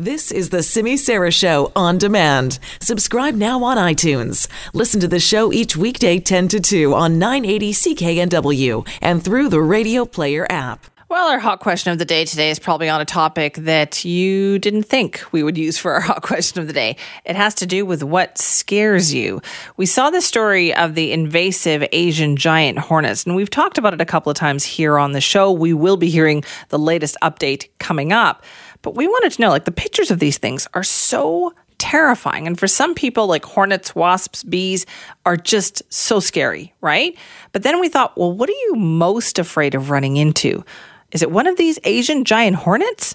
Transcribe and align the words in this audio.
This 0.00 0.30
is 0.30 0.50
the 0.50 0.62
Simi 0.62 0.96
Sara 0.96 1.32
Show 1.32 1.72
on 1.74 1.98
demand. 1.98 2.60
Subscribe 2.80 3.34
now 3.34 3.64
on 3.64 3.76
iTunes. 3.76 4.46
Listen 4.72 5.00
to 5.00 5.08
the 5.08 5.18
show 5.18 5.52
each 5.52 5.76
weekday 5.76 6.20
10 6.20 6.46
to 6.46 6.60
2 6.60 6.94
on 6.94 7.18
980 7.18 7.72
CKNW 7.72 8.88
and 9.02 9.24
through 9.24 9.48
the 9.48 9.60
Radio 9.60 10.04
Player 10.04 10.46
app. 10.48 10.86
Well, 11.08 11.30
our 11.30 11.38
hot 11.38 11.60
question 11.60 11.90
of 11.90 11.98
the 11.98 12.04
day 12.04 12.26
today 12.26 12.50
is 12.50 12.58
probably 12.58 12.90
on 12.90 13.00
a 13.00 13.04
topic 13.06 13.54
that 13.54 14.04
you 14.04 14.58
didn't 14.58 14.82
think 14.82 15.24
we 15.32 15.42
would 15.42 15.56
use 15.56 15.78
for 15.78 15.94
our 15.94 16.00
hot 16.02 16.22
question 16.22 16.60
of 16.60 16.66
the 16.68 16.72
day. 16.72 16.96
It 17.24 17.34
has 17.34 17.54
to 17.54 17.66
do 17.66 17.84
with 17.84 18.02
what 18.02 18.38
scares 18.38 19.12
you. 19.12 19.40
We 19.78 19.86
saw 19.86 20.10
the 20.10 20.20
story 20.20 20.74
of 20.74 20.94
the 20.94 21.10
invasive 21.12 21.82
Asian 21.92 22.36
giant 22.36 22.78
hornets, 22.78 23.24
and 23.24 23.34
we've 23.34 23.50
talked 23.50 23.78
about 23.78 23.94
it 23.94 24.02
a 24.02 24.04
couple 24.04 24.30
of 24.30 24.36
times 24.36 24.64
here 24.64 24.98
on 24.98 25.12
the 25.12 25.22
show. 25.22 25.50
We 25.50 25.72
will 25.72 25.96
be 25.96 26.10
hearing 26.10 26.44
the 26.68 26.78
latest 26.78 27.16
update 27.22 27.68
coming 27.78 28.12
up. 28.12 28.44
But 28.88 28.96
we 28.96 29.06
wanted 29.06 29.32
to 29.32 29.42
know 29.42 29.50
like 29.50 29.66
the 29.66 29.70
pictures 29.70 30.10
of 30.10 30.18
these 30.18 30.38
things 30.38 30.66
are 30.72 30.82
so 30.82 31.52
terrifying. 31.76 32.46
And 32.46 32.58
for 32.58 32.66
some 32.66 32.94
people, 32.94 33.26
like 33.26 33.44
hornets, 33.44 33.94
wasps, 33.94 34.42
bees 34.44 34.86
are 35.26 35.36
just 35.36 35.82
so 35.92 36.20
scary, 36.20 36.72
right? 36.80 37.14
But 37.52 37.64
then 37.64 37.80
we 37.80 37.90
thought, 37.90 38.16
well, 38.16 38.32
what 38.32 38.48
are 38.48 38.52
you 38.52 38.76
most 38.76 39.38
afraid 39.38 39.74
of 39.74 39.90
running 39.90 40.16
into? 40.16 40.64
Is 41.12 41.20
it 41.20 41.30
one 41.30 41.46
of 41.46 41.58
these 41.58 41.78
Asian 41.84 42.24
giant 42.24 42.56
hornets? 42.56 43.14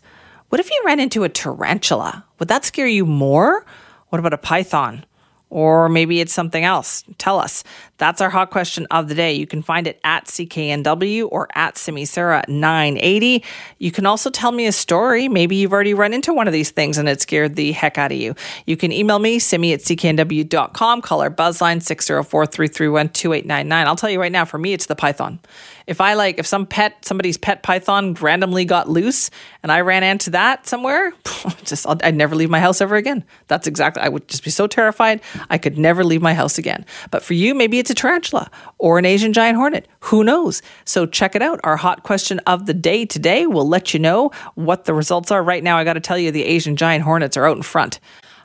What 0.49 0.59
if 0.59 0.69
you 0.69 0.79
ran 0.85 0.99
into 0.99 1.23
a 1.23 1.29
tarantula? 1.29 2.23
Would 2.37 2.49
that 2.49 2.65
scare 2.65 2.85
you 2.85 3.07
more? 3.07 3.65
What 4.09 4.19
about 4.19 4.33
a 4.33 4.37
python? 4.37 5.05
Or 5.53 5.87
maybe 5.87 6.19
it's 6.19 6.33
something 6.33 6.63
else. 6.63 7.03
Tell 7.19 7.37
us. 7.37 7.63
That's 7.99 8.21
our 8.21 8.31
hot 8.31 8.49
question 8.49 8.87
of 8.89 9.07
the 9.07 9.13
day. 9.13 9.33
You 9.33 9.45
can 9.45 9.61
find 9.61 9.85
it 9.85 9.99
at 10.03 10.25
CKNW 10.25 11.27
or 11.31 11.47
at 11.53 11.75
Simisara980. 11.75 13.43
You 13.77 13.91
can 13.91 14.07
also 14.07 14.31
tell 14.31 14.51
me 14.51 14.65
a 14.65 14.71
story. 14.71 15.27
Maybe 15.27 15.55
you've 15.55 15.71
already 15.71 15.93
run 15.93 16.11
into 16.11 16.33
one 16.33 16.47
of 16.47 16.53
these 16.53 16.71
things 16.71 16.97
and 16.97 17.07
it 17.07 17.21
scared 17.21 17.55
the 17.55 17.71
heck 17.71 17.99
out 17.99 18.11
of 18.11 18.17
you. 18.17 18.33
You 18.65 18.75
can 18.77 18.91
email 18.91 19.19
me, 19.19 19.37
simi 19.37 19.73
at 19.73 19.81
cknw.com. 19.81 21.03
Call 21.03 21.21
our 21.21 21.29
buzzline 21.29 21.83
604 21.83 22.47
331 22.47 23.09
2899. 23.09 23.87
I'll 23.87 23.95
tell 23.95 24.09
you 24.09 24.19
right 24.19 24.31
now, 24.31 24.45
for 24.45 24.57
me, 24.57 24.73
it's 24.73 24.87
the 24.87 24.95
python. 24.95 25.39
If 25.87 26.01
I 26.01 26.13
like, 26.13 26.39
if 26.39 26.45
some 26.45 26.65
pet, 26.65 27.03
somebody's 27.05 27.37
pet 27.37 27.63
python 27.63 28.13
randomly 28.15 28.65
got 28.65 28.89
loose 28.89 29.29
and 29.61 29.71
I 29.71 29.81
ran 29.81 30.03
into 30.03 30.29
that 30.31 30.67
somewhere, 30.67 31.13
just 31.63 31.85
i 31.85 31.89
would 31.89 32.15
never 32.15 32.35
leave 32.35 32.49
my 32.49 32.59
house 32.59 32.81
ever 32.81 32.95
again. 32.95 33.23
That's 33.47 33.67
exactly. 33.67 34.01
I 34.03 34.09
would 34.09 34.27
just 34.27 34.43
be 34.43 34.49
so 34.49 34.67
terrified 34.67 35.21
I 35.49 35.57
could 35.57 35.77
never 35.77 36.03
leave 36.03 36.21
my 36.21 36.33
house 36.33 36.57
again. 36.57 36.85
But 37.11 37.23
for 37.23 37.33
you, 37.33 37.53
maybe 37.53 37.79
it's 37.79 37.89
a 37.89 37.95
tarantula 37.95 38.49
or 38.77 38.97
an 38.97 39.05
Asian 39.05 39.33
giant 39.33 39.57
hornet. 39.57 39.87
Who 40.01 40.23
knows? 40.23 40.61
So 40.85 41.05
check 41.05 41.35
it 41.35 41.41
out. 41.41 41.59
Our 41.63 41.77
hot 41.77 42.03
question 42.03 42.39
of 42.47 42.65
the 42.65 42.73
day 42.73 43.05
today 43.05 43.47
will 43.47 43.67
let 43.67 43.93
you 43.93 43.99
know 43.99 44.31
what 44.55 44.85
the 44.85 44.93
results 44.93 45.31
are. 45.31 45.43
Right 45.43 45.63
now, 45.63 45.77
I 45.77 45.83
got 45.83 45.93
to 45.93 45.99
tell 45.99 46.17
you, 46.17 46.31
the 46.31 46.43
Asian 46.43 46.75
giant 46.75 47.03
hornets 47.03 47.37
are 47.37 47.45
out 47.45 47.57
in 47.57 47.63
front. 47.63 47.99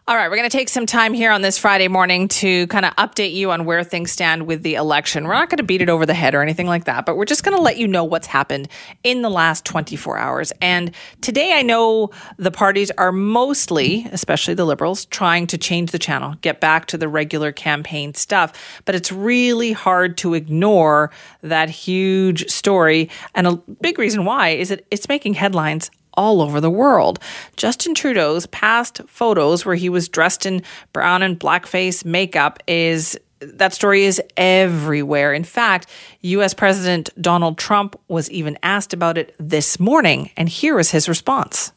All 0.08 0.16
right, 0.16 0.30
we're 0.30 0.38
going 0.38 0.48
to 0.48 0.56
take 0.56 0.70
some 0.70 0.86
time 0.86 1.12
here 1.12 1.30
on 1.30 1.42
this 1.42 1.58
Friday 1.58 1.86
morning 1.86 2.28
to 2.28 2.66
kind 2.68 2.86
of 2.86 2.96
update 2.96 3.34
you 3.34 3.50
on 3.50 3.66
where 3.66 3.84
things 3.84 4.10
stand 4.10 4.46
with 4.46 4.62
the 4.62 4.76
election. 4.76 5.24
We're 5.24 5.34
not 5.34 5.50
going 5.50 5.58
to 5.58 5.64
beat 5.64 5.82
it 5.82 5.90
over 5.90 6.06
the 6.06 6.14
head 6.14 6.34
or 6.34 6.40
anything 6.40 6.66
like 6.66 6.84
that, 6.84 7.04
but 7.04 7.18
we're 7.18 7.26
just 7.26 7.44
going 7.44 7.54
to 7.54 7.62
let 7.62 7.76
you 7.76 7.86
know 7.86 8.04
what's 8.04 8.26
happened 8.26 8.68
in 9.04 9.20
the 9.20 9.28
last 9.28 9.66
24 9.66 10.16
hours. 10.16 10.50
And 10.62 10.92
today 11.20 11.58
I 11.58 11.60
know 11.60 12.08
the 12.38 12.50
parties 12.50 12.90
are 12.92 13.12
mostly, 13.12 14.08
especially 14.10 14.54
the 14.54 14.64
Liberals, 14.64 15.04
trying 15.04 15.46
to 15.48 15.58
change 15.58 15.90
the 15.90 15.98
channel, 15.98 16.36
get 16.40 16.58
back 16.58 16.86
to 16.86 16.96
the 16.96 17.06
regular 17.06 17.52
campaign 17.52 18.14
stuff, 18.14 18.80
but 18.86 18.94
it's 18.94 19.12
really 19.12 19.72
hard 19.72 20.16
to 20.16 20.32
ignore 20.32 21.10
that 21.42 21.68
huge 21.68 22.48
story. 22.48 23.10
And 23.34 23.46
a 23.46 23.56
big 23.82 23.98
reason 23.98 24.24
why 24.24 24.48
is 24.52 24.70
that 24.70 24.86
it's 24.90 25.06
making 25.06 25.34
headlines 25.34 25.90
all 26.18 26.42
over 26.42 26.60
the 26.60 26.70
world. 26.70 27.20
Justin 27.56 27.94
Trudeau's 27.94 28.46
past 28.46 29.00
photos 29.06 29.64
where 29.64 29.76
he 29.76 29.88
was 29.88 30.08
dressed 30.08 30.44
in 30.44 30.62
brown 30.92 31.22
and 31.22 31.38
blackface 31.38 32.04
makeup 32.04 32.60
is 32.66 33.16
that 33.38 33.72
story 33.72 34.04
is 34.04 34.20
everywhere. 34.36 35.32
In 35.32 35.44
fact, 35.44 35.86
US 36.22 36.54
President 36.54 37.08
Donald 37.22 37.56
Trump 37.56 37.94
was 38.08 38.28
even 38.32 38.58
asked 38.64 38.92
about 38.92 39.16
it 39.16 39.32
this 39.38 39.78
morning, 39.78 40.30
and 40.36 40.48
here 40.48 40.80
is 40.80 40.90
his 40.90 41.08
response. 41.08 41.70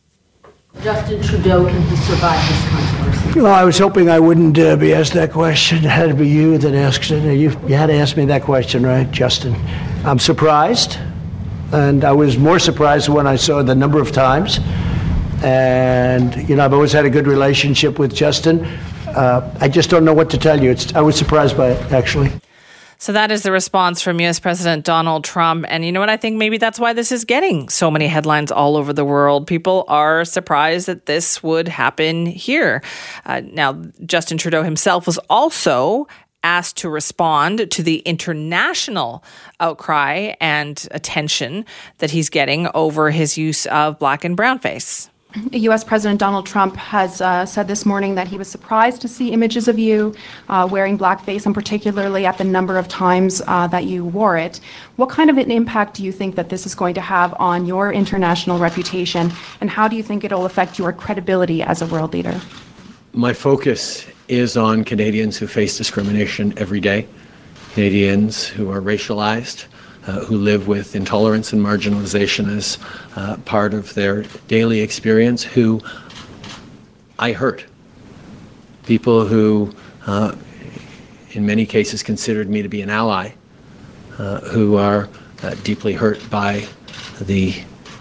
Justin 0.81 1.21
Trudeau, 1.21 1.67
can 1.67 1.81
he 1.83 1.95
survive 1.97 2.49
this 2.49 2.69
controversy? 2.69 3.41
Well, 3.41 3.53
I 3.53 3.63
was 3.63 3.77
hoping 3.77 4.09
I 4.09 4.19
wouldn't 4.19 4.57
uh, 4.57 4.75
be 4.75 4.91
asked 4.91 5.13
that 5.13 5.31
question. 5.31 5.79
It 5.79 5.83
had 5.83 6.09
to 6.09 6.15
be 6.15 6.27
you 6.27 6.57
that 6.57 6.73
asked 6.73 7.11
it. 7.11 7.23
You, 7.37 7.51
you 7.67 7.75
had 7.75 7.87
to 7.87 7.93
ask 7.93 8.17
me 8.17 8.25
that 8.25 8.41
question, 8.41 8.83
right, 8.83 9.09
Justin? 9.11 9.53
I'm 10.03 10.17
surprised. 10.17 10.97
And 11.73 12.03
I 12.03 12.11
was 12.11 12.37
more 12.37 12.59
surprised 12.59 13.09
when 13.09 13.27
I 13.27 13.35
saw 13.35 13.63
the 13.63 13.75
number 13.75 14.01
of 14.01 14.11
times. 14.11 14.59
And, 15.43 16.47
you 16.47 16.55
know, 16.55 16.65
I've 16.65 16.73
always 16.73 16.91
had 16.91 17.05
a 17.05 17.09
good 17.09 17.27
relationship 17.27 17.97
with 17.97 18.13
Justin. 18.13 18.65
Uh, 19.07 19.49
I 19.59 19.67
just 19.67 19.89
don't 19.89 20.05
know 20.05 20.13
what 20.13 20.29
to 20.31 20.37
tell 20.37 20.61
you. 20.61 20.71
It's, 20.71 20.93
I 20.93 21.01
was 21.01 21.15
surprised 21.17 21.57
by 21.57 21.71
it, 21.71 21.91
actually. 21.91 22.31
So 23.01 23.13
that 23.13 23.31
is 23.31 23.41
the 23.41 23.51
response 23.51 23.99
from 24.03 24.21
US 24.21 24.39
President 24.39 24.85
Donald 24.85 25.23
Trump. 25.23 25.65
And 25.67 25.83
you 25.83 25.91
know 25.91 25.99
what? 25.99 26.09
I 26.09 26.17
think 26.17 26.37
maybe 26.37 26.59
that's 26.59 26.79
why 26.79 26.93
this 26.93 27.11
is 27.11 27.25
getting 27.25 27.67
so 27.67 27.89
many 27.89 28.05
headlines 28.05 28.51
all 28.51 28.77
over 28.77 28.93
the 28.93 29.03
world. 29.03 29.47
People 29.47 29.85
are 29.87 30.23
surprised 30.23 30.85
that 30.85 31.07
this 31.07 31.41
would 31.41 31.67
happen 31.67 32.27
here. 32.27 32.83
Uh, 33.25 33.41
now, 33.43 33.73
Justin 34.05 34.37
Trudeau 34.37 34.61
himself 34.61 35.07
was 35.07 35.17
also 35.31 36.07
asked 36.43 36.77
to 36.77 36.89
respond 36.89 37.71
to 37.71 37.83
the 37.83 37.99
international 37.99 39.23
outcry 39.59 40.33
and 40.39 40.87
attention 40.91 41.65
that 41.99 42.11
he's 42.11 42.29
getting 42.29 42.67
over 42.73 43.11
his 43.11 43.37
use 43.37 43.65
of 43.67 43.99
black 43.99 44.23
and 44.23 44.35
brown 44.35 44.59
face. 44.59 45.09
U.S. 45.53 45.83
President 45.83 46.19
Donald 46.19 46.45
Trump 46.45 46.75
has 46.75 47.21
uh, 47.21 47.45
said 47.45 47.67
this 47.67 47.85
morning 47.85 48.15
that 48.15 48.27
he 48.27 48.37
was 48.37 48.49
surprised 48.49 49.01
to 49.01 49.07
see 49.07 49.31
images 49.31 49.67
of 49.69 49.79
you 49.79 50.13
uh, 50.49 50.67
wearing 50.69 50.97
blackface, 50.97 51.45
and 51.45 51.55
particularly 51.55 52.25
at 52.25 52.37
the 52.37 52.43
number 52.43 52.77
of 52.77 52.87
times 52.89 53.41
uh, 53.47 53.65
that 53.67 53.85
you 53.85 54.03
wore 54.03 54.37
it. 54.37 54.59
What 54.97 55.09
kind 55.09 55.29
of 55.29 55.37
an 55.37 55.49
impact 55.49 55.95
do 55.95 56.03
you 56.03 56.11
think 56.11 56.35
that 56.35 56.49
this 56.49 56.65
is 56.65 56.75
going 56.75 56.95
to 56.95 57.01
have 57.01 57.33
on 57.39 57.65
your 57.65 57.93
international 57.93 58.59
reputation, 58.59 59.31
and 59.61 59.69
how 59.69 59.87
do 59.87 59.95
you 59.95 60.03
think 60.03 60.25
it'll 60.25 60.45
affect 60.45 60.77
your 60.77 60.91
credibility 60.91 61.63
as 61.63 61.81
a 61.81 61.85
world 61.87 62.11
leader? 62.13 62.39
My 63.13 63.31
focus 63.33 64.05
is 64.31 64.55
on 64.55 64.85
Canadians 64.85 65.37
who 65.37 65.45
face 65.45 65.77
discrimination 65.77 66.53
every 66.57 66.79
day, 66.79 67.05
Canadians 67.73 68.47
who 68.47 68.71
are 68.71 68.81
racialized, 68.81 69.65
uh, 70.07 70.21
who 70.21 70.37
live 70.37 70.69
with 70.69 70.95
intolerance 70.95 71.51
and 71.51 71.61
marginalization 71.61 72.47
as 72.55 72.77
uh, 73.17 73.35
part 73.43 73.73
of 73.73 73.93
their 73.93 74.23
daily 74.47 74.79
experience, 74.79 75.43
who 75.43 75.81
I 77.19 77.33
hurt. 77.33 77.65
People 78.85 79.25
who, 79.25 79.75
uh, 80.07 80.33
in 81.31 81.45
many 81.45 81.65
cases, 81.65 82.01
considered 82.01 82.49
me 82.49 82.61
to 82.61 82.69
be 82.69 82.81
an 82.81 82.89
ally, 82.89 83.31
uh, 84.17 84.39
who 84.41 84.77
are 84.77 85.09
uh, 85.43 85.55
deeply 85.63 85.91
hurt 85.91 86.21
by 86.29 86.65
the 87.19 87.53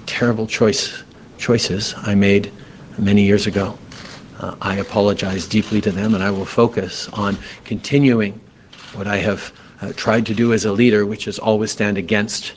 terrible 0.06 0.46
choice, 0.46 1.02
choices 1.38 1.92
I 1.96 2.14
made 2.14 2.52
many 2.98 3.24
years 3.24 3.48
ago. 3.48 3.76
Uh, 4.40 4.56
I 4.62 4.76
apologize 4.76 5.46
deeply 5.46 5.82
to 5.82 5.90
them, 5.90 6.14
and 6.14 6.24
I 6.24 6.30
will 6.30 6.46
focus 6.46 7.08
on 7.10 7.36
continuing 7.64 8.40
what 8.94 9.06
I 9.06 9.18
have 9.18 9.52
uh, 9.82 9.92
tried 9.94 10.24
to 10.26 10.34
do 10.34 10.54
as 10.54 10.64
a 10.64 10.72
leader, 10.72 11.04
which 11.04 11.28
is 11.28 11.38
always 11.38 11.70
stand 11.70 11.98
against 11.98 12.54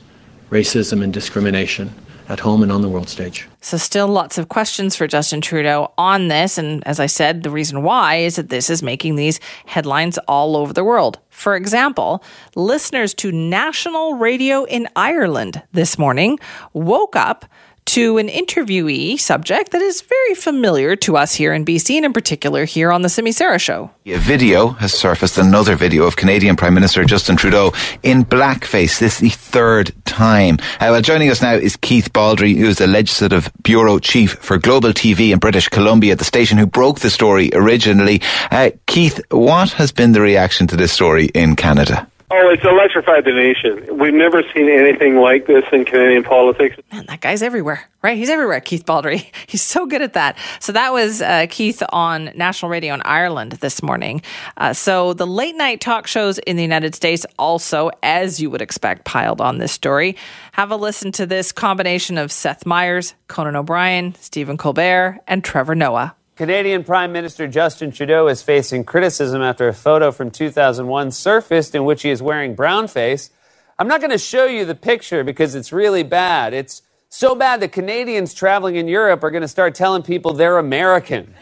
racism 0.50 1.02
and 1.02 1.12
discrimination 1.12 1.92
at 2.30 2.40
home 2.40 2.62
and 2.62 2.72
on 2.72 2.80
the 2.80 2.88
world 2.88 3.10
stage. 3.10 3.46
So, 3.60 3.76
still 3.76 4.08
lots 4.08 4.38
of 4.38 4.48
questions 4.48 4.96
for 4.96 5.06
Justin 5.06 5.42
Trudeau 5.42 5.92
on 5.98 6.28
this. 6.28 6.56
And 6.56 6.86
as 6.86 6.98
I 6.98 7.06
said, 7.06 7.42
the 7.42 7.50
reason 7.50 7.82
why 7.82 8.16
is 8.16 8.36
that 8.36 8.48
this 8.48 8.70
is 8.70 8.82
making 8.82 9.16
these 9.16 9.38
headlines 9.66 10.16
all 10.26 10.56
over 10.56 10.72
the 10.72 10.84
world. 10.84 11.18
For 11.28 11.54
example, 11.54 12.24
listeners 12.54 13.12
to 13.14 13.30
national 13.30 14.14
radio 14.14 14.64
in 14.64 14.88
Ireland 14.96 15.62
this 15.72 15.98
morning 15.98 16.38
woke 16.72 17.14
up 17.14 17.44
to 17.86 18.18
an 18.18 18.28
interviewee 18.28 19.18
subject 19.18 19.70
that 19.72 19.82
is 19.82 20.00
very 20.02 20.34
familiar 20.34 20.96
to 20.96 21.16
us 21.16 21.34
here 21.34 21.52
in 21.52 21.64
BC 21.64 21.96
and 21.96 22.04
in 22.04 22.12
particular 22.12 22.64
here 22.64 22.90
on 22.90 23.02
the 23.02 23.08
Simi 23.08 23.32
Sara 23.32 23.58
show. 23.58 23.90
A 24.06 24.18
video 24.18 24.68
has 24.68 24.92
surfaced, 24.92 25.38
another 25.38 25.76
video 25.76 26.04
of 26.04 26.16
Canadian 26.16 26.56
Prime 26.56 26.74
Minister 26.74 27.04
Justin 27.04 27.36
Trudeau 27.36 27.72
in 28.02 28.24
blackface. 28.24 28.98
This 28.98 29.14
is 29.14 29.18
the 29.20 29.28
third 29.30 29.92
time. 30.04 30.58
Uh, 30.80 30.88
well, 30.90 31.02
joining 31.02 31.30
us 31.30 31.42
now 31.42 31.54
is 31.54 31.76
Keith 31.76 32.12
Baldrey, 32.12 32.56
who 32.56 32.66
is 32.66 32.78
the 32.78 32.86
Legislative 32.86 33.50
Bureau 33.62 33.98
Chief 33.98 34.32
for 34.32 34.58
Global 34.58 34.90
TV 34.90 35.32
in 35.32 35.38
British 35.38 35.68
Columbia, 35.68 36.16
the 36.16 36.24
station 36.24 36.58
who 36.58 36.66
broke 36.66 37.00
the 37.00 37.10
story 37.10 37.50
originally. 37.54 38.20
Uh, 38.50 38.70
Keith, 38.86 39.20
what 39.30 39.72
has 39.72 39.92
been 39.92 40.12
the 40.12 40.20
reaction 40.20 40.66
to 40.66 40.76
this 40.76 40.92
story 40.92 41.26
in 41.26 41.56
Canada? 41.56 42.08
Oh, 42.36 42.50
it's 42.50 42.64
electrified 42.64 43.24
the 43.24 43.32
nation. 43.32 43.96
We've 43.96 44.12
never 44.12 44.42
seen 44.52 44.68
anything 44.68 45.18
like 45.18 45.46
this 45.46 45.62
in 45.72 45.84
Canadian 45.84 46.24
politics. 46.24 46.76
Man, 46.90 47.06
that 47.06 47.20
guy's 47.20 47.42
everywhere, 47.42 47.88
right? 48.02 48.18
He's 48.18 48.28
everywhere, 48.28 48.60
Keith 48.60 48.84
Baldrey. 48.84 49.30
He's 49.46 49.62
so 49.62 49.86
good 49.86 50.02
at 50.02 50.14
that. 50.14 50.36
So 50.58 50.72
that 50.72 50.92
was 50.92 51.22
uh, 51.22 51.46
Keith 51.48 51.80
on 51.90 52.32
national 52.34 52.72
radio 52.72 52.92
in 52.92 53.02
Ireland 53.02 53.52
this 53.52 53.84
morning. 53.84 54.20
Uh, 54.56 54.72
so 54.72 55.12
the 55.12 55.28
late 55.28 55.54
night 55.54 55.80
talk 55.80 56.08
shows 56.08 56.38
in 56.40 56.56
the 56.56 56.62
United 56.62 56.96
States 56.96 57.24
also, 57.38 57.90
as 58.02 58.40
you 58.40 58.50
would 58.50 58.62
expect, 58.62 59.04
piled 59.04 59.40
on 59.40 59.58
this 59.58 59.70
story. 59.70 60.16
Have 60.54 60.72
a 60.72 60.76
listen 60.76 61.12
to 61.12 61.26
this 61.26 61.52
combination 61.52 62.18
of 62.18 62.32
Seth 62.32 62.66
Meyers, 62.66 63.14
Conan 63.28 63.54
O'Brien, 63.54 64.12
Stephen 64.16 64.56
Colbert, 64.56 65.20
and 65.28 65.44
Trevor 65.44 65.76
Noah. 65.76 66.16
Canadian 66.36 66.82
Prime 66.82 67.12
Minister 67.12 67.46
Justin 67.46 67.92
Trudeau 67.92 68.26
is 68.26 68.42
facing 68.42 68.82
criticism 68.82 69.40
after 69.40 69.68
a 69.68 69.72
photo 69.72 70.10
from 70.10 70.32
2001 70.32 71.12
surfaced 71.12 71.76
in 71.76 71.84
which 71.84 72.02
he 72.02 72.10
is 72.10 72.20
wearing 72.20 72.56
brownface. 72.56 73.30
I'm 73.78 73.86
not 73.86 74.00
going 74.00 74.10
to 74.10 74.18
show 74.18 74.44
you 74.44 74.64
the 74.64 74.74
picture 74.74 75.22
because 75.22 75.54
it's 75.54 75.72
really 75.72 76.02
bad. 76.02 76.52
It's 76.52 76.82
so 77.08 77.36
bad 77.36 77.60
that 77.60 77.70
Canadians 77.70 78.34
traveling 78.34 78.74
in 78.74 78.88
Europe 78.88 79.22
are 79.22 79.30
going 79.30 79.42
to 79.42 79.48
start 79.48 79.76
telling 79.76 80.02
people 80.02 80.32
they're 80.32 80.58
American. 80.58 81.34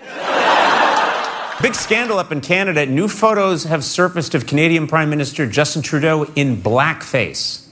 Big 1.62 1.74
scandal 1.74 2.18
up 2.18 2.30
in 2.30 2.42
Canada. 2.42 2.84
New 2.84 3.08
photos 3.08 3.64
have 3.64 3.84
surfaced 3.84 4.34
of 4.34 4.46
Canadian 4.46 4.86
Prime 4.86 5.08
Minister 5.08 5.46
Justin 5.46 5.80
Trudeau 5.80 6.24
in 6.36 6.60
blackface. 6.60 7.66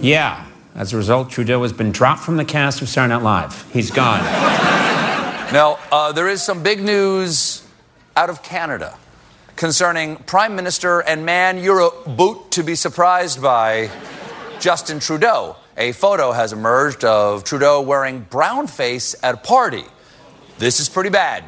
Yeah, 0.00 0.46
as 0.76 0.92
a 0.92 0.96
result, 0.96 1.30
Trudeau 1.30 1.62
has 1.62 1.72
been 1.72 1.90
dropped 1.90 2.22
from 2.22 2.36
the 2.36 2.44
cast 2.44 2.80
of 2.80 2.88
Saturday 2.88 3.14
Night 3.14 3.22
Live. 3.24 3.68
He's 3.72 3.90
gone. 3.90 4.55
Now, 5.56 5.78
uh, 5.90 6.12
there 6.12 6.28
is 6.28 6.42
some 6.42 6.62
big 6.62 6.82
news 6.82 7.66
out 8.14 8.28
of 8.28 8.42
Canada 8.42 8.98
concerning 9.56 10.16
Prime 10.16 10.54
Minister 10.54 11.00
and 11.00 11.24
man 11.24 11.56
you're 11.56 11.80
a 11.80 11.90
boot 12.10 12.50
to 12.50 12.62
be 12.62 12.74
surprised 12.74 13.40
by, 13.40 13.88
Justin 14.60 15.00
Trudeau. 15.00 15.56
A 15.78 15.92
photo 15.92 16.32
has 16.32 16.52
emerged 16.52 17.06
of 17.06 17.42
Trudeau 17.44 17.80
wearing 17.80 18.20
brown 18.20 18.66
face 18.66 19.16
at 19.22 19.34
a 19.36 19.38
party. 19.38 19.86
This 20.58 20.78
is 20.78 20.90
pretty 20.90 21.08
bad. 21.08 21.42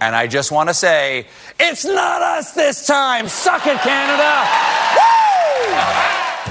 And 0.00 0.16
I 0.16 0.26
just 0.26 0.50
want 0.50 0.68
to 0.68 0.74
say, 0.74 1.28
it's 1.60 1.84
not 1.84 2.20
us 2.20 2.54
this 2.54 2.84
time. 2.84 3.28
Suck 3.28 3.64
it, 3.68 3.78
Canada. 3.78 4.44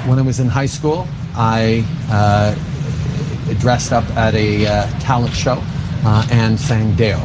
Woo! 0.06 0.10
When 0.10 0.18
I 0.18 0.22
was 0.22 0.40
in 0.40 0.48
high 0.48 0.66
school, 0.66 1.06
I 1.36 1.86
uh, 2.10 2.56
dressed 3.56 3.92
up 3.92 4.06
at 4.12 4.34
a 4.34 4.66
uh, 4.66 5.00
talent 5.02 5.34
show 5.34 5.62
uh, 6.06 6.28
and 6.32 6.60
sang 6.60 6.96
Day-O 6.96 7.20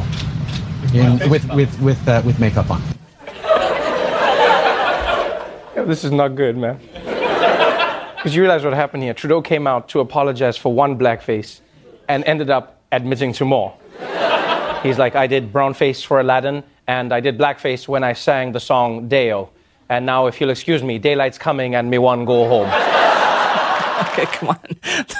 in, 0.93 1.29
with, 1.29 1.47
with, 1.53 1.79
with, 1.81 2.07
uh, 2.07 2.21
with 2.25 2.39
makeup 2.39 2.69
on. 2.69 2.81
Yeah, 5.75 5.83
this 5.85 6.03
is 6.03 6.11
not 6.11 6.35
good, 6.35 6.57
man. 6.57 6.79
Because 8.15 8.35
you 8.35 8.41
realize 8.41 8.63
what 8.63 8.73
happened 8.73 9.03
here. 9.03 9.13
Trudeau 9.13 9.41
came 9.41 9.67
out 9.67 9.89
to 9.89 9.99
apologize 9.99 10.57
for 10.57 10.73
one 10.73 10.97
blackface 10.97 11.61
and 12.09 12.23
ended 12.25 12.49
up 12.49 12.81
admitting 12.91 13.33
to 13.33 13.45
more. 13.45 13.75
He's 14.83 14.97
like, 14.97 15.15
I 15.15 15.27
did 15.27 15.51
brownface 15.51 16.05
for 16.05 16.19
Aladdin, 16.19 16.63
and 16.87 17.13
I 17.13 17.19
did 17.19 17.37
blackface 17.37 17.87
when 17.87 18.03
I 18.03 18.13
sang 18.13 18.51
the 18.51 18.59
song 18.59 19.07
Day-O. 19.07 19.49
And 19.89 20.05
now, 20.05 20.27
if 20.27 20.39
you'll 20.41 20.49
excuse 20.49 20.83
me, 20.83 20.99
daylight's 20.99 21.37
coming 21.37 21.75
and 21.75 21.89
me 21.89 21.97
one 21.97 22.25
go 22.25 22.47
home. 22.47 22.86
Okay, 24.01 24.25
come 24.31 24.49
on. 24.49 24.57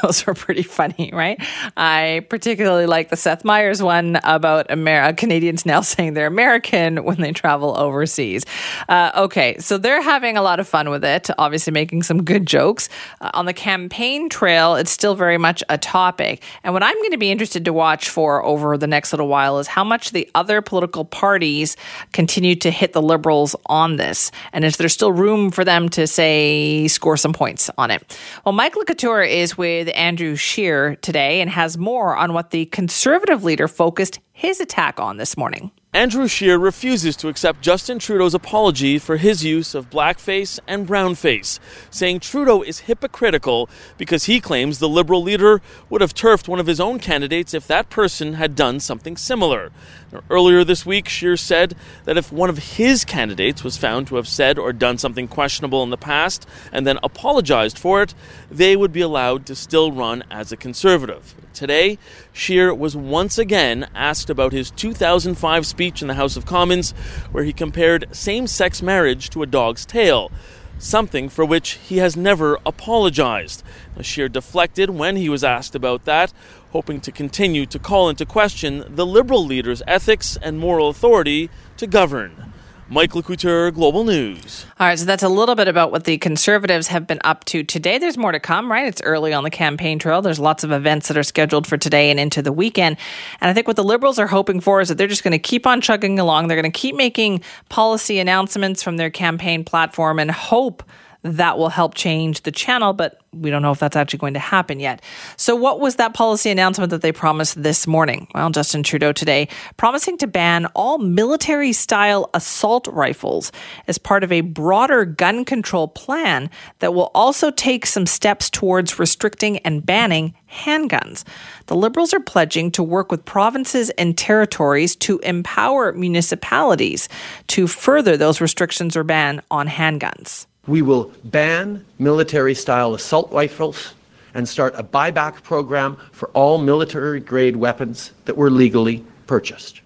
Those 0.02 0.26
were 0.26 0.34
pretty 0.34 0.64
funny, 0.64 1.12
right? 1.14 1.42
I 1.76 2.26
particularly 2.30 2.86
like 2.86 3.10
the 3.10 3.18
Seth 3.18 3.44
Meyers 3.44 3.82
one 3.82 4.20
about 4.24 4.68
Amer- 4.70 5.14
Canadians 5.14 5.66
now 5.66 5.82
saying 5.88 6.14
they're 6.14 6.28
American 6.28 7.04
when 7.04 7.18
they 7.18 7.32
travel 7.32 7.78
overseas. 7.78 8.46
Uh, 8.90 9.12
okay, 9.16 9.58
so 9.60 9.78
they're 9.78 10.02
having 10.02 10.38
a 10.38 10.42
lot 10.42 10.60
of 10.60 10.68
fun 10.68 10.90
with 10.90 11.04
it, 11.04 11.30
obviously 11.38 11.72
making 11.72 12.04
some 12.04 12.24
good 12.24 12.46
jokes. 12.46 12.90
Uh, 13.22 13.32
on 13.34 13.46
the 13.46 13.54
campaign 13.54 14.30
trail, 14.30 14.76
it's 14.76 14.92
still 14.92 15.16
very 15.16 15.38
much 15.38 15.64
a 15.70 15.78
topic. 15.78 16.44
And 16.64 16.74
what 16.74 16.84
I'm 16.84 16.96
going 16.96 17.12
to 17.12 17.18
be 17.18 17.32
interested 17.32 17.66
to 17.66 17.74
watch 17.74 18.10
for 18.10 18.44
over 18.44 18.78
the 18.78 18.88
next 18.88 19.14
little 19.14 19.28
while 19.28 19.60
is 19.60 19.68
how 19.68 19.84
much 19.84 20.12
the 20.12 20.30
other 20.36 20.62
political 20.62 21.06
parties 21.06 21.76
continue 22.12 22.56
to 22.56 22.72
hit 22.72 22.94
the 22.94 23.02
Liberals 23.02 23.56
on 23.68 23.98
this. 23.98 24.32
And 24.54 24.66
is 24.66 24.78
there 24.78 24.90
still 24.90 25.12
room 25.12 25.52
for 25.52 25.64
them 25.64 25.90
to, 25.90 26.08
say, 26.08 26.88
score 26.88 27.18
some 27.18 27.34
points 27.34 27.70
on 27.78 27.92
it? 27.92 28.18
Well, 28.46 28.54
Mike 28.68 28.76
Le 28.76 28.84
Couteur 28.84 29.24
is 29.24 29.58
with 29.58 29.90
Andrew 29.96 30.36
Scheer 30.36 30.98
today 30.98 31.40
and 31.40 31.50
has 31.50 31.78
more 31.78 32.18
on 32.18 32.34
what 32.34 32.52
the 32.52 32.66
conservative 32.66 33.46
leader 33.46 33.66
focused 33.66 34.20
his 34.34 34.60
attack 34.60 35.00
on 35.00 35.16
this 35.16 35.38
morning. 35.38 35.72
Andrew 35.98 36.28
Scheer 36.28 36.60
refuses 36.60 37.16
to 37.16 37.28
accept 37.28 37.64
Justin 37.64 37.98
Trudeau's 37.98 38.36
apology 38.36 39.00
for 39.00 39.18
his 39.18 39.44
use 39.44 39.74
of 39.74 39.90
blackface 39.90 40.60
and 40.68 40.88
brownface, 40.88 41.58
saying 41.90 42.20
Trudeau 42.20 42.62
is 42.62 42.82
hypocritical 42.82 43.68
because 43.98 44.26
he 44.26 44.40
claims 44.40 44.78
the 44.78 44.88
Liberal 44.88 45.24
leader 45.24 45.60
would 45.90 46.02
have 46.02 46.14
turfed 46.14 46.48
one 46.48 46.60
of 46.60 46.68
his 46.68 46.80
own 46.80 47.00
candidates 47.00 47.56
if 47.56 47.66
that 47.66 47.90
person 47.90 48.34
had 48.34 48.54
done 48.54 48.80
something 48.80 49.18
similar. 49.18 49.72
Now, 50.12 50.22
earlier 50.30 50.64
this 50.64 50.86
week, 50.86 51.10
Scheer 51.10 51.36
said 51.36 51.76
that 52.06 52.16
if 52.16 52.32
one 52.32 52.52
of 52.52 52.60
his 52.60 53.04
candidates 53.04 53.64
was 53.64 53.76
found 53.76 54.06
to 54.06 54.18
have 54.18 54.28
said 54.28 54.60
or 54.60 54.74
done 54.74 55.00
something 55.00 55.28
questionable 55.28 55.82
in 55.82 55.90
the 55.90 55.98
past 55.98 56.48
and 56.72 56.86
then 56.86 57.00
apologized 57.02 57.80
for 57.80 58.04
it, 58.04 58.14
they 58.52 58.76
would 58.76 58.94
be 58.94 59.02
allowed 59.02 59.48
to 59.48 59.56
still 59.56 59.92
run 59.92 60.24
as 60.30 60.52
a 60.52 60.58
conservative. 60.58 61.34
Today, 61.58 61.98
Scheer 62.34 62.72
was 62.72 62.96
once 62.96 63.40
again 63.40 63.90
asked 63.96 64.30
about 64.30 64.52
his 64.52 64.70
2005 64.70 65.66
speech 65.66 66.04
in 66.04 66.08
the 66.08 66.14
House 66.14 66.38
of 66.38 66.46
Commons, 66.46 66.92
where 67.32 67.44
he 67.44 67.52
compared 67.52 68.16
same 68.16 68.46
sex 68.46 68.84
marriage 68.84 69.32
to 69.32 69.42
a 69.42 69.48
dog's 69.48 69.84
tail, 69.84 70.32
something 70.78 71.30
for 71.30 71.44
which 71.44 71.80
he 71.84 71.98
has 71.98 72.16
never 72.16 72.60
apologized. 72.64 73.64
Now, 73.96 74.04
Scheer 74.04 74.30
deflected 74.30 74.92
when 74.92 75.16
he 75.16 75.30
was 75.30 75.44
asked 75.44 75.74
about 75.74 76.06
that, 76.06 76.32
hoping 76.74 77.02
to 77.02 77.12
continue 77.12 77.66
to 77.66 77.80
call 77.80 78.08
into 78.08 78.24
question 78.24 78.84
the 78.88 79.04
Liberal 79.04 79.44
leader's 79.44 79.82
ethics 79.88 80.38
and 80.40 80.60
moral 80.60 80.90
authority 80.90 81.50
to 81.78 81.88
govern. 81.88 82.47
Mike 82.90 83.16
Le 83.16 83.22
Couteur, 83.22 83.70
Global 83.72 84.06
News. 84.06 84.66
All 84.80 84.88
right, 84.88 84.98
so 84.98 85.04
that's 85.04 85.24
a 85.24 85.28
little 85.28 85.56
bit 85.56 85.68
about 85.68 85.92
what 85.92 86.06
the 86.06 86.18
Conservatives 86.18 86.88
have 86.88 87.06
been 87.06 87.20
up 87.26 87.44
to 87.46 87.62
today. 87.62 87.98
There's 87.98 88.18
more 88.18 88.32
to 88.32 88.40
come, 88.40 88.72
right? 88.72 88.88
It's 88.88 89.02
early 89.02 89.34
on 89.34 89.44
the 89.44 89.50
campaign 89.50 90.00
trail. 90.00 90.22
There's 90.22 90.40
lots 90.40 90.64
of 90.64 90.72
events 90.72 91.10
that 91.10 91.18
are 91.18 91.24
scheduled 91.24 91.68
for 91.68 91.78
today 91.78 92.10
and 92.12 92.18
into 92.18 92.42
the 92.42 92.54
weekend. 92.54 92.96
And 93.42 93.52
I 93.52 93.54
think 93.54 93.68
what 93.68 93.76
the 93.76 93.84
Liberals 93.84 94.20
are 94.20 94.28
hoping 94.28 94.62
for 94.62 94.80
is 94.80 94.88
that 94.88 94.98
they're 94.98 95.08
just 95.08 95.24
going 95.24 95.34
to 95.34 95.40
keep 95.40 95.68
on 95.68 95.82
chugging 95.82 96.18
along. 96.18 96.48
They're 96.48 96.62
going 96.62 96.72
to 96.72 96.80
keep 96.80 96.96
making 96.96 97.42
policy 97.68 98.20
announcements 98.20 98.82
from 98.82 98.96
their 98.96 99.10
campaign 99.10 99.66
platform 99.66 100.18
and 100.18 100.32
hope 100.32 100.82
that 101.28 101.58
will 101.58 101.70
help 101.70 101.94
change 101.96 102.42
the 102.42 102.52
channel, 102.52 102.94
but 102.94 103.20
we 103.34 103.50
don't 103.50 103.62
know 103.62 103.72
if 103.72 103.80
that's 103.80 103.96
actually 103.96 104.20
going 104.20 104.34
to 104.34 104.40
happen 104.40 104.80
yet. 104.80 105.02
So, 105.36 105.56
what 105.56 105.80
was 105.80 105.96
that 105.96 106.14
policy 106.14 106.50
announcement 106.50 106.90
that 106.92 107.02
they 107.02 107.12
promised 107.12 107.62
this 107.62 107.86
morning? 107.86 108.28
Well, 108.34 108.50
Justin 108.50 108.84
Trudeau 108.84 109.12
today 109.12 109.48
promising 109.78 110.18
to 110.20 110.28
ban 110.28 110.66
all 110.68 110.98
military 110.98 111.74
style 111.74 112.30
assault 112.34 112.88
rifles 112.88 113.52
as 113.88 113.98
part 113.98 114.24
of 114.24 114.32
a 114.32 114.42
broader 114.42 115.06
gun 115.06 115.46
control 115.46 115.88
plan 115.88 116.50
that 116.80 116.94
will 116.94 117.12
also 117.14 117.52
take 117.52 117.86
some 117.86 118.06
steps 118.06 118.50
towards 118.50 119.00
restricting 119.00 119.58
and 119.60 119.86
banning 119.86 120.34
handguns. 120.52 121.24
The 121.68 121.76
Liberals 121.76 122.14
are 122.14 122.20
pledging 122.20 122.72
to 122.72 122.84
work 122.84 123.12
with 123.12 123.26
provinces 123.26 123.90
and 123.92 124.18
territories 124.18 124.96
to 124.98 125.20
empower 125.20 125.94
municipalities 125.94 127.10
to 127.48 127.68
further 127.68 128.18
those 128.18 128.42
restrictions 128.42 128.96
or 128.96 129.04
ban 129.04 129.42
on 129.52 129.68
handguns. 129.68 130.48
We 130.68 130.82
will 130.82 131.14
ban 131.24 131.86
military 131.98 132.54
style 132.54 132.94
assault 132.94 133.32
rifles 133.32 133.94
and 134.34 134.48
start 134.48 134.76
a 134.76 134.84
buyback 134.84 135.42
program 135.42 135.98
for 136.12 136.30
all 136.30 136.58
military 136.58 137.22
grade 137.22 137.56
weapons 137.56 138.12
that 138.26 138.36
were 138.36 138.52
legally 138.52 139.04
purchased. 139.28 139.82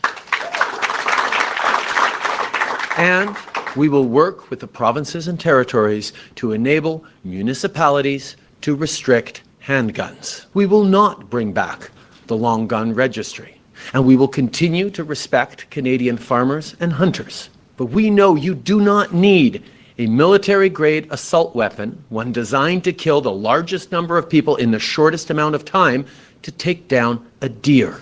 And 2.98 3.36
we 3.76 3.90
will 3.90 4.06
work 4.06 4.50
with 4.50 4.60
the 4.60 4.68
provinces 4.68 5.28
and 5.28 5.40
territories 5.40 6.14
to 6.36 6.52
enable 6.52 7.06
municipalities 7.24 8.36
to 8.62 8.76
restrict 8.76 9.44
handguns. 9.64 10.46
We 10.54 10.66
will 10.66 10.84
not 10.84 11.30
bring 11.30 11.54
back 11.54 11.92
the 12.28 12.36
long 12.36 12.68
gun 12.68 12.94
registry, 12.94 13.62
and 13.94 14.06
we 14.06 14.16
will 14.16 14.28
continue 14.28 14.90
to 14.90 15.04
respect 15.04 15.70
Canadian 15.70 16.18
farmers 16.18 16.76
and 16.80 16.92
hunters. 16.92 17.50
But 17.78 17.86
we 17.86 18.10
know 18.10 18.36
you 18.36 18.56
do 18.56 18.82
not 18.82 19.14
need 19.14 19.64
a 20.02 20.08
military 20.08 20.68
grade 20.68 21.06
assault 21.12 21.56
weapon, 21.56 22.04
one 22.10 22.32
designed 22.32 22.84
to 22.84 22.92
kill 22.92 23.22
the 23.22 23.32
largest 23.32 23.92
number 23.92 24.18
of 24.18 24.28
people 24.28 24.56
in 24.56 24.72
the 24.72 24.80
shortest 24.80 25.30
amount 25.30 25.54
of 25.54 25.64
time, 25.64 26.04
to 26.42 26.52
take 26.52 26.88
down 26.88 27.24
a 27.42 27.48
deer. 27.48 28.00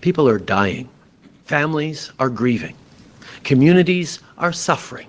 People 0.00 0.26
are 0.26 0.38
dying. 0.38 0.88
Families 1.44 2.10
are 2.18 2.30
grieving. 2.30 2.74
Communities 3.44 4.20
are 4.38 4.50
suffering. 4.50 5.06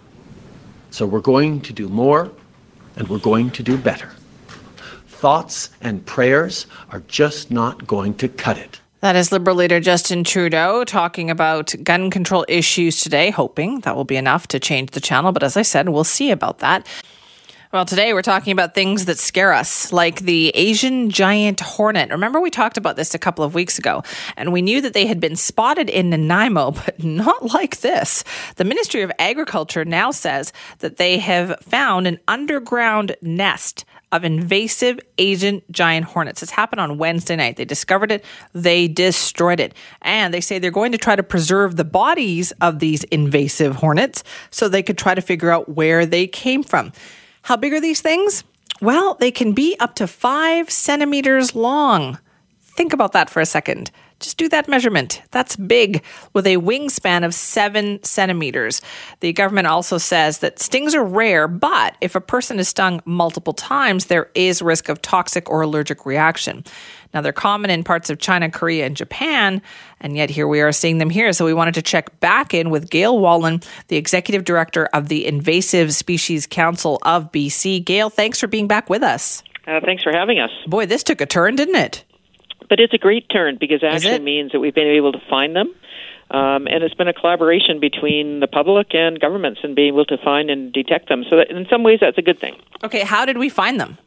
So 0.92 1.06
we're 1.06 1.22
going 1.22 1.62
to 1.62 1.72
do 1.72 1.88
more 1.88 2.30
and 2.98 3.08
we're 3.08 3.20
going 3.20 3.50
to 3.52 3.64
do 3.64 3.78
better. 3.78 4.12
Thoughts 5.08 5.70
and 5.80 6.06
prayers 6.06 6.68
are 6.90 7.04
just 7.08 7.52
not 7.52 7.88
going 7.88 8.16
to 8.16 8.28
cut 8.28 8.58
it. 8.58 8.82
That 9.04 9.18
is 9.18 9.34
Liberal 9.34 9.58
leader 9.58 9.82
Justin 9.82 10.24
Trudeau 10.24 10.86
talking 10.86 11.30
about 11.30 11.76
gun 11.84 12.10
control 12.10 12.46
issues 12.48 13.02
today, 13.02 13.32
hoping 13.32 13.82
that 13.82 13.98
will 13.98 14.06
be 14.06 14.16
enough 14.16 14.48
to 14.48 14.62
change 14.62 14.92
the 14.92 15.02
channel. 15.02 15.34
But 15.34 15.44
as 15.44 15.58
I 15.58 15.62
said, 15.62 15.90
we'll 15.90 16.06
see 16.06 16.32
about 16.32 16.60
that. 16.60 16.88
Well, 17.74 17.84
today 17.84 18.14
we're 18.14 18.22
talking 18.22 18.54
about 18.54 18.74
things 18.74 19.04
that 19.06 19.20
scare 19.20 19.52
us, 19.52 19.92
like 19.92 20.22
the 20.22 20.52
Asian 20.56 21.10
giant 21.10 21.60
hornet. 21.60 22.12
Remember, 22.12 22.40
we 22.40 22.50
talked 22.50 22.78
about 22.78 22.96
this 22.96 23.14
a 23.14 23.20
couple 23.20 23.44
of 23.44 23.54
weeks 23.54 23.78
ago, 23.78 24.04
and 24.38 24.54
we 24.54 24.62
knew 24.62 24.80
that 24.80 24.94
they 24.94 25.06
had 25.06 25.20
been 25.20 25.36
spotted 25.36 25.90
in 25.90 26.10
Nanaimo, 26.10 26.72
but 26.86 27.04
not 27.04 27.54
like 27.54 27.82
this. 27.82 28.24
The 28.56 28.64
Ministry 28.64 29.02
of 29.02 29.12
Agriculture 29.20 29.84
now 29.84 30.12
says 30.12 30.54
that 30.80 30.96
they 30.96 31.18
have 31.18 31.60
found 31.60 32.08
an 32.08 32.22
underground 32.30 33.18
nest 33.22 33.84
of 34.13 34.24
invasive 34.24 35.00
Asian 35.17 35.62
giant 35.72 36.05
hornets. 36.05 36.39
This 36.39 36.51
happened 36.51 36.79
on 36.79 36.98
Wednesday 37.00 37.36
night. 37.36 37.58
They 37.58 37.65
discovered 37.65 38.12
it, 38.12 38.24
they 38.53 38.88
destroyed 38.88 39.60
it. 39.60 39.74
And 40.03 40.34
they 40.34 40.39
say 40.39 40.60
they're 40.60 40.72
going 40.72 40.91
to 40.91 40.98
try 40.98 41.15
to 41.15 41.24
preserve 41.24 41.75
the 41.75 41.84
bodies 41.84 42.53
of 42.62 42.79
these 42.79 43.03
invasive 43.05 43.77
hornets 43.77 44.24
so 44.51 44.70
they 44.70 44.84
could 44.84 44.98
try 44.98 45.15
to 45.15 45.22
figure 45.22 45.50
out 45.50 45.67
where 45.67 46.05
they 46.05 46.27
came 46.27 46.63
from. 46.63 46.93
How 47.41 47.58
big 47.58 47.74
are 47.74 47.82
these 47.82 48.01
things? 48.01 48.43
Well, 48.82 49.15
they 49.15 49.32
can 49.32 49.53
be 49.53 49.75
up 49.79 49.96
to 49.96 50.08
five 50.08 50.70
centimeters 50.70 51.55
long. 51.55 52.20
Think 52.75 52.92
about 52.94 53.12
that 53.12 53.30
for 53.30 53.39
a 53.39 53.46
second. 53.46 53.92
Just 54.20 54.38
do 54.38 54.48
that 54.50 54.68
measurement. 54.68 55.22
That's 55.32 55.56
big 55.56 56.01
with 56.32 56.48
a 56.48 56.58
wingspan 56.58 57.25
of 57.25 57.36
seven 57.36 58.01
centimeters. 58.03 58.82
The 59.20 59.34
government 59.34 59.68
also 59.68 59.98
says 59.98 60.39
that 60.39 60.60
stings 60.60 60.96
are 60.96 61.03
rare, 61.03 61.48
but 61.48 61.98
if 62.00 62.15
a 62.15 62.22
person 62.22 62.58
is 62.58 62.70
stung 62.70 63.01
multiple 63.06 63.53
times, 63.53 64.06
there 64.06 64.32
is 64.34 64.62
risk 64.62 64.88
of 64.88 65.01
toxic 65.01 65.50
or 65.50 65.62
allergic 65.62 66.06
reaction. 66.06 66.63
Now, 67.13 67.22
they're 67.22 67.32
common 67.32 67.70
in 67.70 67.84
parts 67.84 68.10
of 68.10 68.18
China, 68.18 68.50
Korea, 68.50 68.86
and 68.86 68.98
Japan, 68.98 69.62
and 70.00 70.15
yet 70.15 70.32
here 70.32 70.48
we 70.48 70.62
are 70.62 70.72
seeing 70.72 70.98
them 70.98 71.12
here. 71.12 71.32
So 71.34 71.46
we 71.46 71.53
wanted 71.53 71.75
to 71.75 71.82
check 71.82 72.20
back 72.22 72.53
in 72.53 72.72
with 72.72 72.89
Gail 72.89 73.20
Wallin, 73.20 73.62
the 73.89 73.98
executive 73.98 74.46
director 74.46 74.86
of 74.94 75.10
the 75.10 75.27
Invasive 75.27 75.94
Species 75.94 76.48
Council 76.48 76.98
of 77.03 77.32
BC. 77.32 77.84
Gail, 77.86 78.10
thanks 78.10 78.39
for 78.39 78.48
being 78.48 78.68
back 78.68 78.89
with 78.89 79.03
us. 79.03 79.44
Uh, 79.68 79.80
thanks 79.86 80.01
for 80.01 80.12
having 80.12 80.39
us. 80.39 80.50
Boy, 80.65 80.86
this 80.86 81.03
took 81.03 81.22
a 81.22 81.25
turn, 81.25 81.56
didn't 81.56 81.75
it? 81.75 82.03
But 82.70 82.79
it's 82.79 82.93
a 82.93 82.98
great 82.98 83.29
turn 83.29 83.58
because 83.60 83.84
it 83.84 83.88
actually 83.88 84.20
means 84.20 84.51
that 84.51 84.60
we've 84.60 84.75
been 84.75 84.88
able 84.88 85.12
to 85.12 85.22
find 85.29 85.55
them. 85.55 85.74
Um, 86.32 86.67
and 86.67 86.84
it's 86.84 86.96
been 86.96 87.08
a 87.08 87.13
collaboration 87.13 87.79
between 87.79 88.39
the 88.39 88.48
public 88.48 88.96
and 88.96 89.20
governments 89.20 89.60
in 89.63 89.75
being 89.75 89.93
able 89.93 90.05
to 90.05 90.17
find 90.17 90.50
and 90.50 90.74
detect 90.74 91.10
them. 91.10 91.24
So, 91.29 91.36
that 91.38 91.51
in 91.51 91.67
some 91.70 91.84
ways, 91.84 92.00
that's 92.01 92.17
a 92.17 92.24
good 92.24 92.39
thing. 92.39 92.55
Okay, 92.84 93.01
how 93.01 93.25
did 93.25 93.38
we 93.38 93.50
find 93.50 93.79
them? 93.79 93.98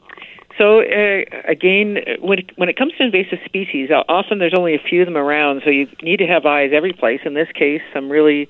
So 0.58 0.80
uh, 0.80 1.24
again, 1.46 1.98
when 2.20 2.38
it, 2.38 2.50
when 2.56 2.68
it 2.68 2.76
comes 2.76 2.92
to 2.98 3.04
invasive 3.04 3.38
species, 3.44 3.90
often 4.08 4.38
there's 4.38 4.54
only 4.56 4.74
a 4.74 4.78
few 4.78 5.02
of 5.02 5.06
them 5.06 5.16
around, 5.16 5.62
so 5.64 5.70
you 5.70 5.86
need 6.02 6.16
to 6.18 6.26
have 6.26 6.46
eyes 6.46 6.70
every 6.72 6.92
place. 6.92 7.20
In 7.24 7.34
this 7.34 7.48
case, 7.54 7.82
some 7.92 8.08
really 8.08 8.48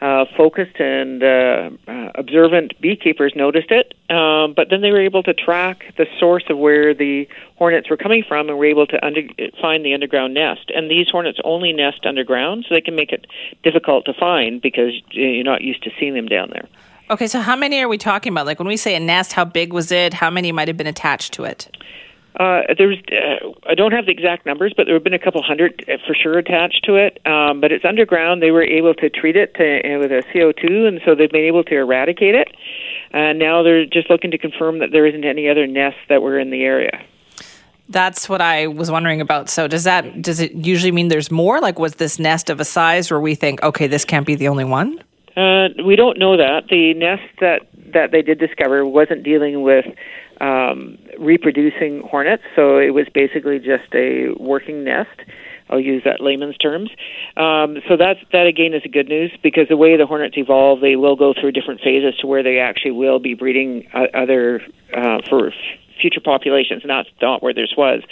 uh, 0.00 0.26
focused 0.36 0.78
and 0.78 1.22
uh, 1.22 1.70
uh, 1.88 2.10
observant 2.14 2.78
beekeepers 2.80 3.32
noticed 3.34 3.70
it, 3.70 3.94
um, 4.10 4.52
but 4.54 4.68
then 4.68 4.82
they 4.82 4.90
were 4.90 5.00
able 5.00 5.22
to 5.22 5.32
track 5.32 5.84
the 5.96 6.06
source 6.20 6.44
of 6.50 6.58
where 6.58 6.94
the 6.94 7.26
hornets 7.56 7.88
were 7.88 7.96
coming 7.96 8.22
from 8.26 8.48
and 8.48 8.58
were 8.58 8.66
able 8.66 8.86
to 8.86 9.04
under, 9.04 9.22
find 9.60 9.84
the 9.84 9.94
underground 9.94 10.34
nest. 10.34 10.70
And 10.74 10.90
these 10.90 11.08
hornets 11.08 11.38
only 11.44 11.72
nest 11.72 12.04
underground, 12.04 12.66
so 12.68 12.74
they 12.74 12.80
can 12.80 12.94
make 12.94 13.10
it 13.10 13.26
difficult 13.62 14.04
to 14.04 14.12
find 14.12 14.60
because 14.60 14.92
you're 15.12 15.44
not 15.44 15.62
used 15.62 15.82
to 15.84 15.90
seeing 15.98 16.14
them 16.14 16.26
down 16.26 16.50
there. 16.50 16.68
Okay, 17.08 17.28
so 17.28 17.40
how 17.40 17.54
many 17.54 17.80
are 17.80 17.88
we 17.88 17.98
talking 17.98 18.32
about? 18.32 18.46
Like 18.46 18.58
when 18.58 18.68
we 18.68 18.76
say 18.76 18.94
a 18.96 19.00
nest, 19.00 19.32
how 19.32 19.44
big 19.44 19.72
was 19.72 19.92
it? 19.92 20.12
How 20.12 20.28
many 20.28 20.50
might 20.52 20.68
have 20.68 20.76
been 20.76 20.88
attached 20.88 21.32
to 21.34 21.44
it? 21.44 21.70
Uh, 22.38 22.62
there's, 22.76 22.98
uh, 23.10 23.48
I 23.66 23.74
don't 23.74 23.92
have 23.92 24.04
the 24.04 24.12
exact 24.12 24.44
numbers, 24.44 24.74
but 24.76 24.84
there 24.84 24.94
have 24.94 25.04
been 25.04 25.14
a 25.14 25.18
couple 25.18 25.42
hundred 25.42 25.84
uh, 25.88 25.96
for 26.06 26.14
sure 26.14 26.36
attached 26.36 26.84
to 26.84 26.96
it. 26.96 27.18
Um, 27.26 27.60
but 27.60 27.72
it's 27.72 27.84
underground. 27.84 28.42
They 28.42 28.50
were 28.50 28.62
able 28.62 28.94
to 28.94 29.08
treat 29.08 29.36
it 29.36 29.54
to, 29.54 29.64
uh, 29.64 29.98
with 29.98 30.12
a 30.12 30.22
CO2, 30.34 30.86
and 30.86 31.00
so 31.04 31.14
they've 31.14 31.30
been 31.30 31.46
able 31.46 31.64
to 31.64 31.74
eradicate 31.74 32.34
it. 32.34 32.48
And 33.12 33.38
now 33.38 33.62
they're 33.62 33.86
just 33.86 34.10
looking 34.10 34.30
to 34.32 34.38
confirm 34.38 34.80
that 34.80 34.90
there 34.92 35.06
isn't 35.06 35.24
any 35.24 35.48
other 35.48 35.66
nests 35.66 36.00
that 36.10 36.20
were 36.20 36.38
in 36.38 36.50
the 36.50 36.62
area. 36.62 37.02
That's 37.88 38.28
what 38.28 38.42
I 38.42 38.66
was 38.66 38.90
wondering 38.90 39.20
about. 39.20 39.48
So 39.48 39.68
does 39.68 39.84
that 39.84 40.20
does 40.20 40.40
it 40.40 40.52
usually 40.52 40.90
mean 40.90 41.06
there's 41.06 41.30
more? 41.30 41.60
Like 41.60 41.78
was 41.78 41.94
this 41.94 42.18
nest 42.18 42.50
of 42.50 42.58
a 42.58 42.64
size 42.64 43.12
where 43.12 43.20
we 43.20 43.36
think, 43.36 43.62
okay, 43.62 43.86
this 43.86 44.04
can't 44.04 44.26
be 44.26 44.34
the 44.34 44.48
only 44.48 44.64
one? 44.64 45.00
Uh, 45.36 45.68
we 45.84 45.96
don't 45.96 46.18
know 46.18 46.36
that. 46.36 46.64
The 46.68 46.94
nest 46.94 47.22
that, 47.40 47.68
that 47.92 48.10
they 48.10 48.22
did 48.22 48.38
discover 48.38 48.84
wasn't 48.84 49.22
dealing 49.22 49.62
with 49.62 49.84
um, 50.40 50.98
reproducing 51.18 52.02
hornets, 52.02 52.42
so 52.54 52.78
it 52.78 52.90
was 52.90 53.06
basically 53.12 53.58
just 53.58 53.92
a 53.94 54.30
working 54.38 54.84
nest. 54.84 55.20
I'll 55.68 55.80
use 55.80 56.02
that 56.04 56.20
layman's 56.20 56.56
terms. 56.58 56.90
Um, 57.36 57.78
so 57.88 57.96
that's 57.96 58.20
that 58.32 58.46
again 58.46 58.72
is 58.72 58.82
a 58.84 58.88
good 58.88 59.08
news 59.08 59.32
because 59.42 59.68
the 59.68 59.76
way 59.76 59.96
the 59.96 60.06
hornets 60.06 60.36
evolve, 60.38 60.80
they 60.80 60.96
will 60.96 61.16
go 61.16 61.34
through 61.38 61.52
different 61.52 61.80
phases 61.80 62.16
to 62.20 62.26
where 62.26 62.42
they 62.42 62.58
actually 62.58 62.92
will 62.92 63.18
be 63.18 63.34
breeding 63.34 63.88
uh, 63.92 64.06
other 64.14 64.60
uh, 64.96 65.18
for 65.28 65.52
future 66.00 66.20
populations, 66.20 66.82
not 66.84 67.06
not 67.20 67.42
where 67.42 67.54
this 67.54 67.74
was. 67.76 68.02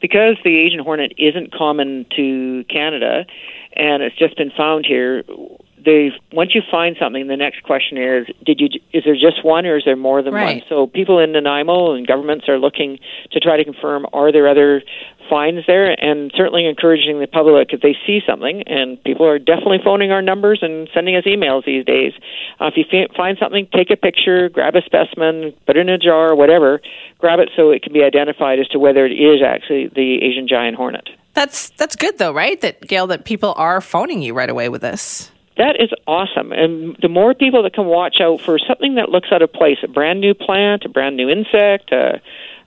Because 0.00 0.36
the 0.44 0.58
Asian 0.58 0.80
hornet 0.80 1.12
isn't 1.18 1.52
common 1.52 2.06
to 2.16 2.64
Canada, 2.70 3.24
and 3.74 4.02
it's 4.02 4.16
just 4.16 4.36
been 4.36 4.52
found 4.56 4.86
here 4.86 5.24
they 5.88 6.10
once 6.32 6.54
you 6.54 6.60
find 6.70 6.96
something, 7.00 7.26
the 7.26 7.36
next 7.36 7.62
question 7.62 7.96
is, 7.96 8.26
did 8.44 8.60
you 8.60 8.68
is 8.92 9.04
there 9.04 9.14
just 9.14 9.44
one 9.44 9.64
or 9.64 9.78
is 9.78 9.84
there 9.84 9.96
more 9.96 10.22
than 10.22 10.34
right. 10.34 10.60
one? 10.60 10.62
So 10.68 10.86
people 10.86 11.18
in 11.18 11.32
Nanaimo 11.32 11.94
and 11.94 12.06
governments 12.06 12.48
are 12.48 12.58
looking 12.58 12.98
to 13.32 13.40
try 13.40 13.56
to 13.56 13.64
confirm 13.64 14.06
are 14.12 14.30
there 14.30 14.48
other 14.48 14.82
finds 15.28 15.66
there, 15.66 15.90
and 15.90 16.32
certainly 16.34 16.66
encouraging 16.66 17.20
the 17.20 17.26
public 17.26 17.72
if 17.72 17.80
they 17.80 17.96
see 18.06 18.20
something. 18.26 18.62
And 18.66 19.02
people 19.04 19.26
are 19.26 19.38
definitely 19.38 19.78
phoning 19.84 20.10
our 20.10 20.22
numbers 20.22 20.60
and 20.62 20.88
sending 20.94 21.16
us 21.16 21.24
emails 21.24 21.64
these 21.64 21.84
days. 21.84 22.12
Uh, 22.60 22.70
if 22.74 22.74
you 22.76 22.84
f- 22.90 23.14
find 23.16 23.36
something, 23.40 23.68
take 23.74 23.90
a 23.90 23.96
picture, 23.96 24.48
grab 24.48 24.74
a 24.74 24.82
specimen, 24.82 25.52
put 25.66 25.76
it 25.76 25.80
in 25.80 25.88
a 25.88 25.98
jar, 25.98 26.32
or 26.32 26.36
whatever. 26.36 26.80
Grab 27.18 27.38
it 27.40 27.50
so 27.56 27.70
it 27.70 27.82
can 27.82 27.92
be 27.92 28.02
identified 28.02 28.58
as 28.58 28.68
to 28.68 28.78
whether 28.78 29.06
it 29.06 29.12
is 29.12 29.42
actually 29.44 29.88
the 29.88 30.22
Asian 30.22 30.48
giant 30.48 30.76
hornet. 30.76 31.08
That's 31.34 31.70
that's 31.70 31.94
good 31.94 32.18
though, 32.18 32.32
right? 32.32 32.60
That 32.60 32.80
Gail, 32.86 33.06
that 33.08 33.24
people 33.24 33.54
are 33.56 33.80
phoning 33.80 34.22
you 34.22 34.34
right 34.34 34.50
away 34.50 34.68
with 34.68 34.82
this. 34.82 35.30
That 35.58 35.80
is 35.80 35.90
awesome. 36.06 36.52
And 36.52 36.96
the 37.02 37.08
more 37.08 37.34
people 37.34 37.64
that 37.64 37.74
can 37.74 37.86
watch 37.86 38.18
out 38.20 38.40
for 38.40 38.58
something 38.60 38.94
that 38.94 39.08
looks 39.08 39.28
out 39.32 39.42
of 39.42 39.52
place, 39.52 39.78
a 39.82 39.88
brand 39.88 40.20
new 40.20 40.32
plant, 40.32 40.84
a 40.84 40.88
brand 40.88 41.16
new 41.16 41.28
insect, 41.28 41.92
a, 41.92 42.22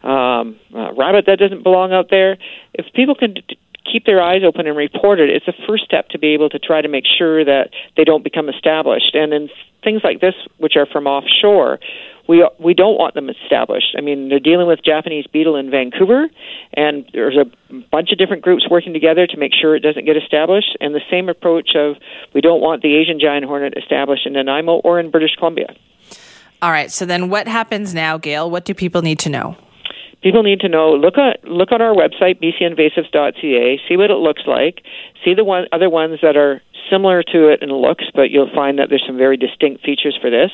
um, 0.07 0.59
a 0.75 0.93
rabbit 0.93 1.25
that 1.27 1.39
doesn't 1.39 1.63
belong 1.63 1.93
out 1.93 2.09
there, 2.09 2.37
if 2.73 2.85
people 2.93 3.15
can 3.15 3.35
d- 3.35 3.57
keep 3.89 4.05
their 4.05 4.21
eyes 4.21 4.41
open 4.45 4.67
and 4.67 4.75
report 4.75 5.21
it, 5.21 5.29
it's 5.29 5.47
a 5.47 5.53
first 5.65 5.85
step 5.85 6.09
to 6.09 6.19
be 6.19 6.33
able 6.33 6.49
to 6.49 6.59
try 6.59 6.81
to 6.81 6.89
make 6.89 7.05
sure 7.17 7.45
that 7.45 7.69
they 7.95 8.03
don't 8.03 8.25
become 8.25 8.49
established. 8.49 9.15
And 9.15 9.33
in 9.33 9.49
things 9.83 10.01
like 10.03 10.19
this, 10.19 10.35
which 10.57 10.75
are 10.75 10.85
from 10.85 11.07
offshore, 11.07 11.79
we 12.27 12.47
we 12.59 12.73
don't 12.73 12.97
want 12.97 13.15
them 13.15 13.29
established. 13.29 13.95
I 13.97 14.01
mean, 14.01 14.29
they're 14.29 14.39
dealing 14.39 14.67
with 14.67 14.83
Japanese 14.83 15.25
beetle 15.27 15.55
in 15.55 15.71
Vancouver, 15.71 16.29
and 16.73 17.05
there's 17.13 17.37
a 17.37 17.75
bunch 17.91 18.11
of 18.11 18.17
different 18.17 18.43
groups 18.43 18.69
working 18.69 18.93
together 18.93 19.27
to 19.27 19.37
make 19.37 19.51
sure 19.59 19.75
it 19.75 19.81
doesn't 19.81 20.05
get 20.05 20.17
established. 20.17 20.77
And 20.79 20.93
the 20.93 21.01
same 21.09 21.29
approach 21.29 21.71
of 21.75 21.95
we 22.33 22.41
don't 22.41 22.61
want 22.61 22.81
the 22.81 22.95
Asian 22.95 23.19
giant 23.19 23.45
hornet 23.45 23.73
established 23.77 24.25
in 24.25 24.33
Nanaimo 24.33 24.75
or 24.83 24.99
in 24.99 25.11
British 25.11 25.35
Columbia. 25.35 25.75
All 26.61 26.71
right. 26.71 26.91
So 26.91 27.05
then, 27.05 27.29
what 27.29 27.47
happens 27.47 27.93
now, 27.93 28.17
Gail? 28.17 28.49
What 28.49 28.65
do 28.65 28.73
people 28.73 29.01
need 29.01 29.19
to 29.19 29.29
know? 29.29 29.57
People 30.21 30.43
need 30.43 30.59
to 30.59 30.69
know. 30.69 30.93
Look 30.93 31.17
at 31.17 31.43
look 31.43 31.71
on 31.71 31.81
our 31.81 31.95
website 31.95 32.39
bcinvasives.ca. 32.39 33.81
See 33.89 33.97
what 33.97 34.11
it 34.11 34.15
looks 34.15 34.43
like. 34.45 34.83
See 35.25 35.33
the 35.33 35.43
one 35.43 35.65
other 35.71 35.89
ones 35.89 36.19
that 36.21 36.37
are 36.37 36.61
similar 36.91 37.23
to 37.23 37.47
it 37.49 37.63
in 37.63 37.69
looks, 37.69 38.05
but 38.13 38.29
you'll 38.29 38.53
find 38.53 38.77
that 38.77 38.89
there's 38.89 39.03
some 39.07 39.17
very 39.17 39.37
distinct 39.37 39.83
features 39.83 40.17
for 40.21 40.29
this 40.29 40.51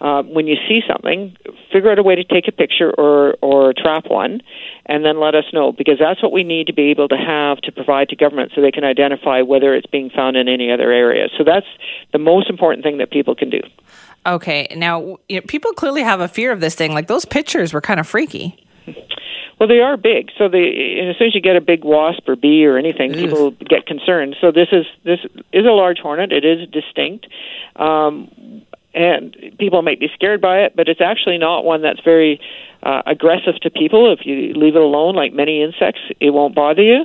uh, 0.00 0.22
when 0.22 0.46
you 0.46 0.56
see 0.68 0.80
something, 0.86 1.36
figure 1.72 1.90
out 1.90 1.98
a 1.98 2.02
way 2.02 2.14
to 2.14 2.24
take 2.24 2.48
a 2.48 2.52
picture 2.52 2.90
or, 2.90 3.34
or 3.40 3.72
trap 3.72 4.04
one, 4.08 4.42
and 4.84 5.04
then 5.04 5.18
let 5.18 5.34
us 5.34 5.44
know 5.52 5.72
because 5.72 5.98
that's 5.98 6.22
what 6.22 6.32
we 6.32 6.44
need 6.44 6.66
to 6.66 6.72
be 6.72 6.90
able 6.90 7.08
to 7.08 7.16
have 7.16 7.58
to 7.58 7.72
provide 7.72 8.08
to 8.10 8.16
government 8.16 8.52
so 8.54 8.60
they 8.60 8.70
can 8.70 8.84
identify 8.84 9.40
whether 9.42 9.74
it's 9.74 9.86
being 9.86 10.10
found 10.10 10.36
in 10.36 10.48
any 10.48 10.70
other 10.70 10.92
area. 10.92 11.28
So 11.38 11.44
that's 11.44 11.66
the 12.12 12.18
most 12.18 12.50
important 12.50 12.84
thing 12.84 12.98
that 12.98 13.10
people 13.10 13.34
can 13.34 13.50
do. 13.50 13.60
Okay, 14.26 14.66
now 14.76 15.18
you 15.28 15.36
know, 15.36 15.42
people 15.46 15.72
clearly 15.72 16.02
have 16.02 16.20
a 16.20 16.28
fear 16.28 16.52
of 16.52 16.60
this 16.60 16.74
thing. 16.74 16.92
Like 16.92 17.06
those 17.06 17.24
pictures 17.24 17.72
were 17.72 17.80
kind 17.80 18.00
of 18.00 18.06
freaky. 18.06 18.62
Well, 19.58 19.68
they 19.68 19.80
are 19.80 19.96
big. 19.96 20.30
So 20.36 20.48
they, 20.48 21.00
as 21.08 21.16
soon 21.16 21.28
as 21.28 21.34
you 21.34 21.40
get 21.40 21.56
a 21.56 21.62
big 21.62 21.82
wasp 21.82 22.28
or 22.28 22.36
bee 22.36 22.66
or 22.66 22.76
anything, 22.76 23.14
people 23.14 23.52
get 23.52 23.86
concerned. 23.86 24.36
So 24.38 24.52
this 24.52 24.68
is 24.70 24.84
this 25.02 25.20
is 25.52 25.64
a 25.64 25.70
large 25.70 25.98
hornet. 25.98 26.30
It 26.30 26.44
is 26.44 26.68
distinct. 26.68 27.26
Um, 27.76 28.65
and 28.96 29.36
people 29.58 29.82
might 29.82 30.00
be 30.00 30.08
scared 30.14 30.40
by 30.40 30.60
it, 30.60 30.74
but 30.74 30.88
it's 30.88 31.00
actually 31.00 31.38
not 31.38 31.64
one 31.64 31.82
that's 31.82 32.00
very 32.00 32.40
uh, 32.82 33.02
aggressive 33.06 33.54
to 33.62 33.70
people. 33.70 34.12
If 34.12 34.24
you 34.24 34.54
leave 34.54 34.74
it 34.74 34.82
alone, 34.82 35.14
like 35.14 35.32
many 35.32 35.62
insects, 35.62 36.00
it 36.20 36.30
won't 36.30 36.54
bother 36.54 36.82
you. 36.82 37.04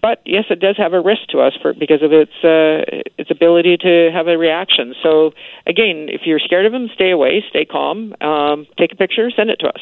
But 0.00 0.20
yes, 0.26 0.44
it 0.50 0.60
does 0.60 0.76
have 0.76 0.92
a 0.92 1.00
risk 1.00 1.28
to 1.30 1.40
us 1.40 1.54
for 1.60 1.72
because 1.74 2.02
of 2.02 2.12
its 2.12 2.32
uh, 2.42 2.84
its 3.18 3.30
ability 3.30 3.76
to 3.78 4.10
have 4.12 4.26
a 4.26 4.36
reaction. 4.36 4.94
So 5.02 5.32
again, 5.66 6.08
if 6.08 6.22
you're 6.24 6.40
scared 6.40 6.66
of 6.66 6.72
them, 6.72 6.88
stay 6.94 7.10
away, 7.10 7.44
stay 7.48 7.64
calm, 7.64 8.14
um, 8.20 8.66
take 8.78 8.92
a 8.92 8.96
picture, 8.96 9.30
send 9.30 9.50
it 9.50 9.60
to 9.60 9.68
us. 9.68 9.80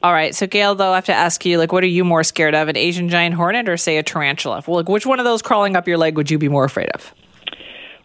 All 0.00 0.12
right. 0.12 0.32
So, 0.32 0.46
Gail, 0.46 0.76
though, 0.76 0.92
I 0.92 0.94
have 0.94 1.06
to 1.06 1.14
ask 1.14 1.44
you, 1.44 1.58
like, 1.58 1.72
what 1.72 1.82
are 1.82 1.88
you 1.88 2.04
more 2.04 2.22
scared 2.22 2.54
of, 2.54 2.68
an 2.68 2.76
Asian 2.76 3.08
giant 3.08 3.34
hornet 3.34 3.68
or, 3.68 3.76
say, 3.76 3.98
a 3.98 4.02
tarantula? 4.04 4.62
Well, 4.64 4.76
like, 4.76 4.88
which 4.88 5.06
one 5.06 5.18
of 5.18 5.24
those 5.24 5.42
crawling 5.42 5.74
up 5.74 5.88
your 5.88 5.98
leg 5.98 6.16
would 6.16 6.30
you 6.30 6.38
be 6.38 6.48
more 6.48 6.64
afraid 6.64 6.88
of? 6.90 7.12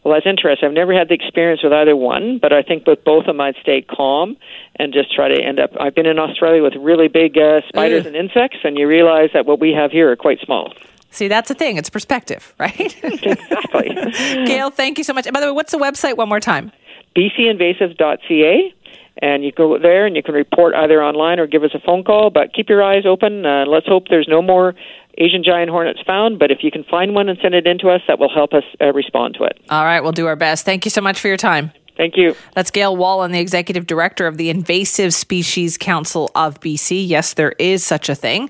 Well, 0.03 0.13
that's 0.13 0.25
interesting. 0.25 0.67
I've 0.67 0.73
never 0.75 0.93
had 0.93 1.07
the 1.07 1.13
experience 1.13 1.63
with 1.63 1.71
either 1.71 1.95
one, 1.95 2.37
but 2.41 2.51
I 2.51 2.61
think 2.61 2.85
with 2.85 3.03
both 3.05 3.21
of 3.21 3.27
them, 3.27 3.41
I'd 3.41 3.55
stay 3.61 3.81
calm 3.81 4.35
and 4.75 4.91
just 4.91 5.13
try 5.13 5.29
to 5.29 5.41
end 5.41 5.59
up. 5.59 5.71
I've 5.79 5.95
been 5.95 6.05
in 6.05 6.19
Australia 6.19 6.61
with 6.61 6.73
really 6.75 7.07
big 7.07 7.37
uh, 7.37 7.61
spiders 7.69 8.05
and 8.05 8.15
insects, 8.15 8.57
and 8.63 8.77
you 8.77 8.87
realize 8.87 9.29
that 9.33 9.45
what 9.45 9.59
we 9.59 9.71
have 9.71 9.91
here 9.91 10.11
are 10.11 10.17
quite 10.17 10.39
small. 10.41 10.73
See, 11.09 11.27
that's 11.27 11.47
the 11.47 11.53
thing. 11.53 11.77
It's 11.77 11.89
perspective, 11.89 12.53
right? 12.59 12.95
exactly. 13.03 13.89
Gail, 14.45 14.71
thank 14.71 14.97
you 14.97 15.03
so 15.03 15.13
much. 15.13 15.25
And 15.25 15.33
by 15.33 15.39
the 15.39 15.45
way, 15.45 15.51
what's 15.51 15.71
the 15.71 15.77
website 15.77 16.17
one 16.17 16.27
more 16.27 16.39
time? 16.39 16.71
bcinvasive.ca. 17.15 18.73
And 19.21 19.43
you 19.43 19.51
go 19.51 19.77
there 19.77 20.07
and 20.07 20.15
you 20.15 20.23
can 20.23 20.33
report 20.33 20.73
either 20.73 21.03
online 21.03 21.39
or 21.39 21.45
give 21.45 21.63
us 21.63 21.69
a 21.75 21.79
phone 21.79 22.03
call. 22.03 22.31
But 22.31 22.51
keep 22.53 22.67
your 22.67 22.83
eyes 22.83 23.05
open. 23.05 23.45
Uh, 23.45 23.65
let's 23.67 23.87
hope 23.87 24.07
there's 24.09 24.27
no 24.27 24.41
more 24.41 24.73
Asian 25.17 25.43
giant 25.43 25.69
hornets 25.69 25.99
found. 26.05 26.39
But 26.39 26.51
if 26.51 26.63
you 26.63 26.71
can 26.71 26.83
find 26.83 27.13
one 27.13 27.29
and 27.29 27.37
send 27.41 27.53
it 27.53 27.67
in 27.67 27.77
to 27.79 27.89
us, 27.89 28.01
that 28.07 28.19
will 28.19 28.33
help 28.33 28.53
us 28.53 28.63
uh, 28.81 28.93
respond 28.93 29.35
to 29.39 29.43
it. 29.43 29.59
All 29.69 29.83
right, 29.83 30.01
we'll 30.01 30.11
do 30.11 30.27
our 30.27 30.35
best. 30.35 30.65
Thank 30.65 30.85
you 30.85 30.91
so 30.91 31.01
much 31.01 31.19
for 31.19 31.27
your 31.27 31.37
time. 31.37 31.71
Thank 31.95 32.17
you. 32.17 32.35
That's 32.55 32.71
Gail 32.71 32.95
Wallin, 32.97 33.31
the 33.31 33.39
executive 33.39 33.85
director 33.85 34.25
of 34.25 34.37
the 34.37 34.49
Invasive 34.49 35.13
Species 35.13 35.77
Council 35.77 36.31
of 36.33 36.59
BC. 36.59 37.07
Yes, 37.07 37.33
there 37.35 37.51
is 37.59 37.83
such 37.83 38.09
a 38.09 38.15
thing. 38.15 38.49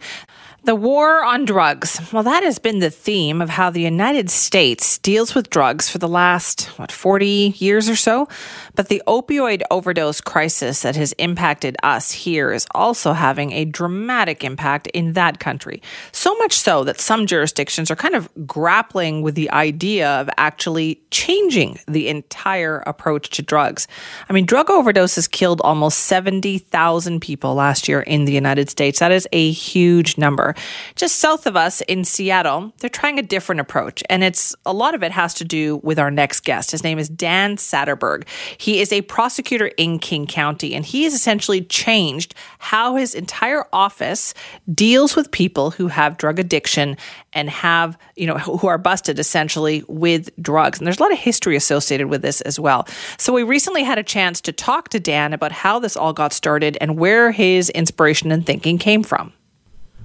The 0.65 0.75
war 0.75 1.25
on 1.25 1.43
drugs. 1.43 1.99
Well, 2.13 2.23
that 2.23 2.41
has 2.43 2.57
been 2.57 2.79
the 2.79 2.89
theme 2.89 3.41
of 3.41 3.49
how 3.49 3.69
the 3.69 3.81
United 3.81 4.29
States 4.29 4.97
deals 4.97 5.35
with 5.35 5.49
drugs 5.49 5.89
for 5.89 5.97
the 5.97 6.07
last, 6.07 6.67
what, 6.79 6.89
40 6.89 7.55
years 7.57 7.89
or 7.89 7.97
so. 7.97 8.29
But 8.73 8.87
the 8.87 9.03
opioid 9.05 9.63
overdose 9.71 10.21
crisis 10.21 10.81
that 10.83 10.95
has 10.95 11.11
impacted 11.13 11.75
us 11.83 12.11
here 12.11 12.53
is 12.53 12.65
also 12.73 13.11
having 13.11 13.51
a 13.51 13.65
dramatic 13.65 14.45
impact 14.45 14.87
in 14.93 15.11
that 15.13 15.41
country. 15.41 15.81
So 16.13 16.33
much 16.37 16.53
so 16.53 16.85
that 16.85 16.97
some 16.97 17.27
jurisdictions 17.27 17.91
are 17.91 17.97
kind 17.97 18.15
of 18.15 18.29
grappling 18.47 19.21
with 19.21 19.35
the 19.35 19.51
idea 19.51 20.11
of 20.11 20.29
actually 20.37 21.01
changing 21.11 21.77
the 21.89 22.07
entire 22.07 22.77
approach 22.87 23.31
to 23.31 23.41
drugs. 23.41 23.85
I 24.29 24.33
mean, 24.33 24.45
drug 24.45 24.67
overdoses 24.67 25.29
killed 25.29 25.59
almost 25.59 25.99
70,000 25.99 27.19
people 27.19 27.53
last 27.53 27.89
year 27.89 27.99
in 27.99 28.23
the 28.23 28.31
United 28.31 28.69
States. 28.69 28.99
That 28.99 29.11
is 29.11 29.27
a 29.33 29.51
huge 29.51 30.17
number. 30.17 30.52
Just 30.95 31.17
south 31.17 31.45
of 31.45 31.55
us 31.55 31.81
in 31.81 32.03
Seattle, 32.03 32.73
they're 32.79 32.89
trying 32.89 33.19
a 33.19 33.23
different 33.23 33.61
approach. 33.61 34.03
And 34.09 34.23
it's 34.23 34.55
a 34.65 34.73
lot 34.73 34.95
of 34.95 35.03
it 35.03 35.11
has 35.11 35.33
to 35.35 35.45
do 35.45 35.77
with 35.83 35.99
our 35.99 36.11
next 36.11 36.41
guest. 36.41 36.71
His 36.71 36.83
name 36.83 36.99
is 36.99 37.09
Dan 37.09 37.57
Satterberg. 37.57 38.27
He 38.57 38.79
is 38.79 38.91
a 38.91 39.01
prosecutor 39.01 39.67
in 39.77 39.99
King 39.99 40.27
County, 40.27 40.73
and 40.73 40.85
he 40.85 41.03
has 41.03 41.13
essentially 41.13 41.61
changed 41.61 42.35
how 42.59 42.95
his 42.95 43.13
entire 43.13 43.65
office 43.73 44.33
deals 44.73 45.15
with 45.15 45.31
people 45.31 45.71
who 45.71 45.87
have 45.87 46.17
drug 46.17 46.39
addiction 46.39 46.97
and 47.33 47.49
have, 47.49 47.97
you 48.15 48.27
know, 48.27 48.37
who 48.37 48.67
are 48.67 48.77
busted 48.77 49.19
essentially 49.19 49.83
with 49.87 50.29
drugs. 50.41 50.79
And 50.79 50.85
there's 50.85 50.99
a 50.99 51.03
lot 51.03 51.11
of 51.11 51.19
history 51.19 51.55
associated 51.55 52.07
with 52.07 52.21
this 52.21 52.41
as 52.41 52.59
well. 52.59 52.87
So 53.17 53.33
we 53.33 53.43
recently 53.43 53.83
had 53.83 53.97
a 53.97 54.03
chance 54.03 54.41
to 54.41 54.51
talk 54.51 54.89
to 54.89 54.99
Dan 54.99 55.33
about 55.33 55.51
how 55.51 55.79
this 55.79 55.97
all 55.97 56.13
got 56.13 56.33
started 56.33 56.77
and 56.79 56.97
where 56.97 57.31
his 57.31 57.69
inspiration 57.71 58.31
and 58.31 58.45
thinking 58.45 58.77
came 58.77 59.03
from. 59.03 59.33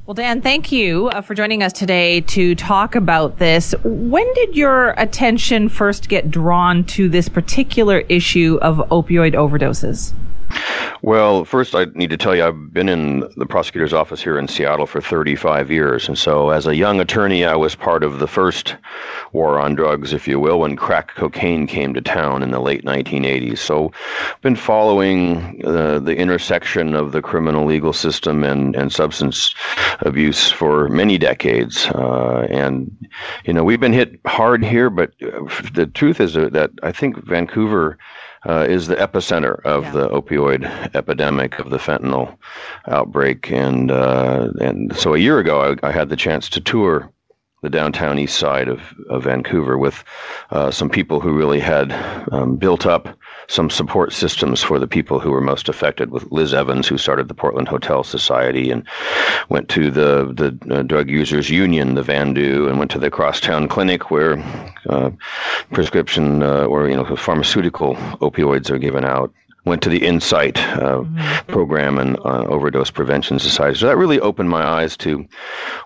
Well, 0.09 0.15
Dan, 0.15 0.41
thank 0.41 0.73
you 0.73 1.09
uh, 1.09 1.21
for 1.21 1.35
joining 1.35 1.63
us 1.63 1.71
today 1.71 2.23
to 2.23 2.55
talk 2.55 2.95
about 2.95 3.37
this. 3.37 3.75
When 3.85 4.33
did 4.33 4.57
your 4.57 4.93
attention 4.93 5.69
first 5.69 6.09
get 6.09 6.31
drawn 6.31 6.85
to 6.85 7.11
this 7.11 7.29
particular 7.29 7.99
issue 8.09 8.59
of 8.63 8.79
opioid 8.89 9.35
overdoses? 9.35 10.15
Well, 11.03 11.45
first, 11.45 11.77
I 11.77 11.87
need 11.95 12.11
to 12.11 12.17
tell 12.17 12.35
you, 12.35 12.45
I've 12.45 12.73
been 12.73 12.89
in 12.89 13.21
the 13.37 13.47
prosecutor's 13.47 13.93
office 13.93 14.21
here 14.21 14.37
in 14.37 14.49
Seattle 14.49 14.87
for 14.87 15.01
35 15.01 15.71
years. 15.71 16.09
And 16.09 16.19
so, 16.19 16.51
as 16.51 16.67
a 16.67 16.75
young 16.75 16.99
attorney, 16.99 17.45
I 17.45 17.55
was 17.55 17.77
part 17.77 18.03
of 18.03 18.19
the 18.19 18.27
first 18.27 18.77
war 19.33 19.61
on 19.61 19.77
drugs, 19.77 20.13
if 20.13 20.27
you 20.27 20.41
will, 20.41 20.61
when 20.61 20.77
crack 20.77 21.15
cocaine 21.15 21.69
came 21.69 21.95
to 21.95 22.01
town 22.01 22.43
in 22.43 22.51
the 22.51 22.61
late 22.61 22.85
1980s. 22.85 23.59
So, 23.59 23.93
I've 24.31 24.41
been 24.43 24.57
following 24.57 25.63
uh, 25.65 26.01
the 26.01 26.17
intersection 26.17 26.95
of 26.95 27.13
the 27.13 27.23
criminal 27.23 27.65
legal 27.65 27.93
system 27.93 28.43
and, 28.43 28.75
and 28.75 28.93
substance 28.93 29.55
abuse 30.01 30.51
for 30.51 30.89
many 30.89 31.17
decades. 31.17 31.87
Uh, 31.87 32.47
and, 32.51 32.91
you 33.45 33.53
know, 33.53 33.63
we've 33.63 33.81
been 33.81 33.93
hit 33.93 34.19
hard 34.27 34.65
here, 34.65 34.91
but 34.91 35.13
uh, 35.23 35.45
the 35.75 35.87
truth 35.87 36.21
is 36.21 36.35
that 36.35 36.71
I 36.83 36.91
think 36.91 37.25
Vancouver 37.25 37.99
uh, 38.47 38.67
is 38.69 38.87
the 38.87 38.97
epicenter 38.97 39.61
of 39.65 39.85
yeah. 39.85 39.91
the 39.93 40.09
opioid 40.09 40.65
epidemic 40.95 41.59
of 41.59 41.71
the 41.71 41.79
fentanyl 41.79 42.37
outbreak, 42.87 43.51
and 43.51 43.91
uh, 43.91 44.51
and 44.61 44.97
so 44.97 45.15
a 45.15 45.19
year 45.19 45.39
ago 45.39 45.77
I, 45.83 45.89
I, 45.89 45.93
had 45.93 46.09
the 46.09 46.17
chance 46.17 46.49
to 46.51 46.61
tour 46.61 47.11
the 47.63 47.71
downtown 47.71 48.19
east 48.19 48.39
side 48.39 48.69
of, 48.69 48.81
of 49.09 49.25
Vancouver 49.25 49.77
with 49.77 50.05
uh, 50.51 50.71
some 50.71 50.89
people 50.89 51.21
who 51.21 51.37
really 51.37 51.59
had 51.59 51.93
um, 52.33 52.57
built 52.57 52.87
up 52.87 53.09
some 53.49 53.71
support 53.71 54.13
systems 54.13 54.63
for 54.63 54.79
the 54.79 54.87
people 54.87 55.19
who 55.19 55.31
were 55.31 55.41
most 55.41 55.69
affected. 55.69 56.11
With 56.11 56.31
Liz 56.31 56.55
Evans, 56.55 56.87
who 56.87 56.99
started 56.99 57.29
the 57.29 57.35
Portland 57.35 57.67
Hotel 57.67 58.05
Society, 58.05 58.71
and 58.71 58.87
went 59.49 59.69
to 59.71 59.91
the 59.91 60.33
the 60.33 60.77
uh, 60.77 60.83
Drug 60.83 61.11
Users 61.11 61.51
Union, 61.51 61.95
the 61.95 62.03
Vandu, 62.03 62.69
and 62.69 62.79
went 62.79 62.91
to 62.93 62.99
the 62.99 63.11
Crosstown 63.11 63.67
Clinic 63.69 64.11
where 64.11 64.39
uh, 64.89 65.11
prescription 65.73 66.43
uh, 66.43 66.65
or 66.65 66.89
you 66.89 66.97
know 66.97 67.17
pharmaceutical 67.17 67.95
opioids 68.21 68.71
are 68.71 68.79
given 68.79 69.05
out 69.05 69.33
went 69.69 69.83
to 69.83 69.89
the 69.89 70.05
Insite 70.05 70.59
uh, 70.59 71.01
mm-hmm. 71.01 71.53
program 71.53 71.99
and 71.99 72.19
uh, 72.19 72.45
overdose 72.47 72.91
prevention 72.91 73.39
society. 73.39 73.79
So 73.79 73.87
that 73.87 73.97
really 73.97 74.21
opened 74.21 74.51
my 74.51 74.63
eyes 74.63 74.97
to 74.99 75.27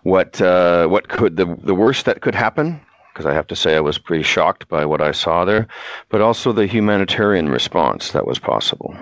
what 0.02 0.40
uh, 0.40 0.86
what 0.86 1.08
could 1.08 1.36
the 1.36 1.46
the 1.62 1.74
worst 1.74 2.06
that 2.06 2.20
could 2.20 2.34
happen. 2.34 2.80
Because 3.12 3.26
I 3.26 3.34
have 3.34 3.46
to 3.48 3.56
say 3.56 3.76
I 3.76 3.80
was 3.80 3.98
pretty 3.98 4.22
shocked 4.22 4.68
by 4.68 4.86
what 4.86 5.02
I 5.02 5.12
saw 5.12 5.44
there, 5.44 5.68
but 6.08 6.22
also 6.22 6.50
the 6.50 6.66
humanitarian 6.66 7.50
response 7.50 8.12
that 8.12 8.26
was 8.26 8.38
possible. 8.38 8.96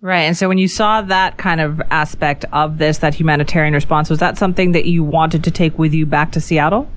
Right. 0.00 0.20
And 0.20 0.36
so 0.36 0.46
when 0.46 0.58
you 0.58 0.68
saw 0.68 1.02
that 1.02 1.36
kind 1.36 1.60
of 1.60 1.82
aspect 1.90 2.44
of 2.52 2.78
this, 2.78 2.98
that 2.98 3.14
humanitarian 3.14 3.74
response, 3.74 4.08
was 4.08 4.20
that 4.20 4.38
something 4.38 4.70
that 4.70 4.84
you 4.84 5.02
wanted 5.02 5.42
to 5.42 5.50
take 5.50 5.76
with 5.80 5.92
you 5.92 6.06
back 6.06 6.30
to 6.32 6.40
Seattle? 6.40 6.88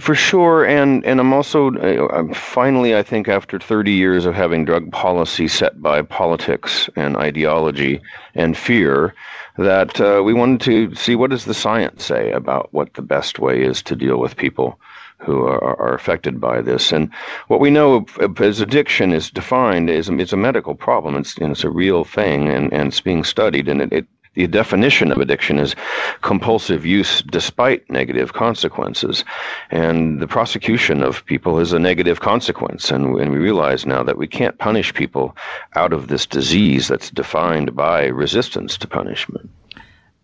For 0.00 0.14
sure, 0.14 0.64
and 0.64 1.04
and 1.06 1.20
I'm 1.20 1.32
also 1.32 1.70
I'm 2.10 2.34
finally 2.34 2.94
I 2.94 3.02
think 3.02 3.28
after 3.28 3.58
30 3.58 3.92
years 3.92 4.26
of 4.26 4.34
having 4.34 4.64
drug 4.64 4.90
policy 4.92 5.48
set 5.48 5.80
by 5.80 6.02
politics 6.02 6.90
and 6.96 7.16
ideology 7.16 8.00
and 8.34 8.56
fear, 8.56 9.14
that 9.56 10.00
uh, 10.00 10.22
we 10.24 10.34
wanted 10.34 10.60
to 10.62 10.94
see 10.94 11.14
what 11.14 11.30
does 11.30 11.44
the 11.44 11.54
science 11.54 12.04
say 12.04 12.30
about 12.32 12.68
what 12.72 12.94
the 12.94 13.02
best 13.02 13.38
way 13.38 13.62
is 13.62 13.82
to 13.82 13.96
deal 13.96 14.18
with 14.18 14.36
people 14.36 14.78
who 15.18 15.44
are, 15.44 15.80
are 15.80 15.94
affected 15.94 16.40
by 16.40 16.60
this. 16.60 16.92
And 16.92 17.10
what 17.48 17.60
we 17.60 17.70
know 17.70 18.04
as 18.38 18.60
addiction 18.60 19.12
is 19.12 19.30
defined 19.30 19.88
is 19.88 20.08
it's 20.08 20.32
a 20.32 20.36
medical 20.36 20.74
problem. 20.74 21.16
It's 21.16 21.38
you 21.38 21.46
know, 21.46 21.52
it's 21.52 21.64
a 21.64 21.70
real 21.70 22.04
thing, 22.04 22.48
and, 22.48 22.72
and 22.72 22.88
it's 22.88 23.00
being 23.00 23.24
studied, 23.24 23.68
and 23.68 23.80
it, 23.82 23.92
it 23.92 24.06
the 24.34 24.46
definition 24.46 25.12
of 25.12 25.18
addiction 25.18 25.58
is 25.58 25.74
compulsive 26.22 26.86
use 26.86 27.22
despite 27.22 27.88
negative 27.90 28.32
consequences. 28.32 29.24
And 29.70 30.20
the 30.20 30.26
prosecution 30.26 31.02
of 31.02 31.24
people 31.26 31.58
is 31.58 31.72
a 31.72 31.78
negative 31.78 32.20
consequence. 32.20 32.90
And, 32.90 33.12
we 33.12 33.38
realize 33.38 33.86
now 33.86 34.02
that 34.02 34.18
we 34.18 34.26
can't 34.26 34.58
punish 34.58 34.94
people 34.94 35.36
out 35.74 35.92
of 35.92 36.08
this 36.08 36.26
disease 36.26 36.88
that's 36.88 37.10
defined 37.10 37.74
by 37.74 38.06
resistance 38.06 38.76
to 38.78 38.88
punishment. 38.88 39.48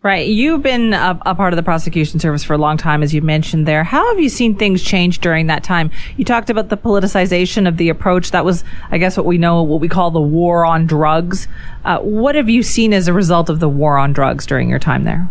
Right. 0.01 0.29
You've 0.29 0.61
been 0.61 0.93
a, 0.93 1.19
a, 1.25 1.35
part 1.35 1.51
of 1.51 1.57
the 1.57 1.63
prosecution 1.63 2.21
service 2.21 2.41
for 2.41 2.53
a 2.53 2.57
long 2.57 2.77
time, 2.77 3.03
as 3.03 3.13
you 3.13 3.21
mentioned 3.21 3.67
there. 3.67 3.83
How 3.83 4.07
have 4.07 4.19
you 4.19 4.29
seen 4.29 4.55
things 4.55 4.81
change 4.81 5.19
during 5.19 5.47
that 5.47 5.61
time? 5.61 5.91
You 6.15 6.23
talked 6.23 6.49
about 6.49 6.69
the 6.69 6.77
politicization 6.77 7.67
of 7.67 7.75
the 7.75 7.89
approach. 7.89 8.31
That 8.31 8.45
was, 8.45 8.63
I 8.91 8.97
guess, 8.97 9.17
what 9.17 9.25
we 9.25 9.37
know, 9.37 9.61
what 9.61 9.81
we 9.81 9.89
call 9.89 10.09
the 10.11 10.21
war 10.21 10.63
on 10.63 10.85
drugs. 10.85 11.49
Uh, 11.83 11.99
what 11.99 12.35
have 12.35 12.47
you 12.47 12.63
seen 12.63 12.93
as 12.93 13.09
a 13.09 13.13
result 13.13 13.49
of 13.49 13.59
the 13.59 13.67
war 13.67 13.97
on 13.97 14.13
drugs 14.13 14.45
during 14.45 14.69
your 14.69 14.79
time 14.79 15.03
there? 15.03 15.29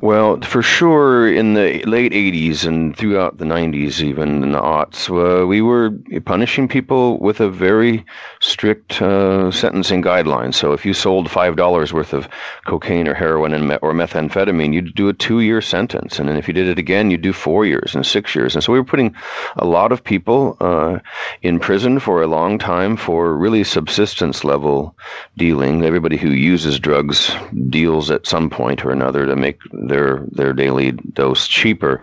Well, 0.00 0.40
for 0.42 0.62
sure, 0.62 1.26
in 1.26 1.54
the 1.54 1.82
late 1.82 2.12
80s 2.12 2.64
and 2.64 2.96
throughout 2.96 3.38
the 3.38 3.44
90s, 3.44 4.00
even 4.00 4.44
in 4.44 4.52
the 4.52 4.60
aughts, 4.60 5.10
uh, 5.10 5.44
we 5.44 5.60
were 5.60 5.90
punishing 6.24 6.68
people 6.68 7.18
with 7.18 7.40
a 7.40 7.50
very 7.50 8.04
strict 8.38 9.02
uh, 9.02 9.50
sentencing 9.50 10.00
guideline. 10.00 10.54
So 10.54 10.72
if 10.72 10.86
you 10.86 10.94
sold 10.94 11.28
$5 11.28 11.92
worth 11.92 12.12
of 12.12 12.28
cocaine 12.64 13.08
or 13.08 13.14
heroin 13.14 13.52
and 13.52 13.66
me- 13.66 13.78
or 13.82 13.92
methamphetamine, 13.92 14.72
you'd 14.72 14.94
do 14.94 15.08
a 15.08 15.12
two 15.12 15.40
year 15.40 15.60
sentence. 15.60 16.20
And 16.20 16.28
then 16.28 16.36
if 16.36 16.46
you 16.46 16.54
did 16.54 16.68
it 16.68 16.78
again, 16.78 17.10
you'd 17.10 17.22
do 17.22 17.32
four 17.32 17.66
years 17.66 17.96
and 17.96 18.06
six 18.06 18.36
years. 18.36 18.54
And 18.54 18.62
so 18.62 18.72
we 18.72 18.78
were 18.78 18.84
putting 18.84 19.16
a 19.56 19.66
lot 19.66 19.90
of 19.90 20.04
people 20.04 20.56
uh, 20.60 21.00
in 21.42 21.58
prison 21.58 21.98
for 21.98 22.22
a 22.22 22.28
long 22.28 22.56
time 22.56 22.96
for 22.96 23.36
really 23.36 23.64
subsistence 23.64 24.44
level 24.44 24.96
dealing. 25.36 25.84
Everybody 25.84 26.18
who 26.18 26.30
uses 26.30 26.78
drugs 26.78 27.32
deals 27.68 28.12
at 28.12 28.28
some 28.28 28.48
point 28.48 28.84
or 28.84 28.92
another 28.92 29.26
to 29.26 29.34
make 29.34 29.58
their 29.88 30.24
their 30.30 30.52
daily 30.52 30.92
dose 30.92 31.46
cheaper. 31.46 32.00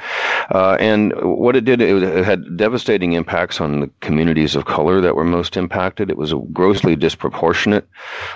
Uh, 0.54 0.78
and 0.80 1.13
what 1.21 1.56
it 1.56 1.65
did, 1.65 1.82
it 1.82 2.26
had 2.26 2.58
devastating 2.58 3.13
impacts 3.13 3.62
on 3.62 3.80
the 3.80 3.89
communities 4.02 4.56
of 4.56 4.65
color 4.65 5.02
that 5.02 5.15
were 5.15 5.24
most 5.24 5.58
impacted. 5.58 6.10
It 6.10 6.17
was 6.17 6.34
a 6.34 6.38
grossly 6.54 6.95
disproportionate 6.95 7.88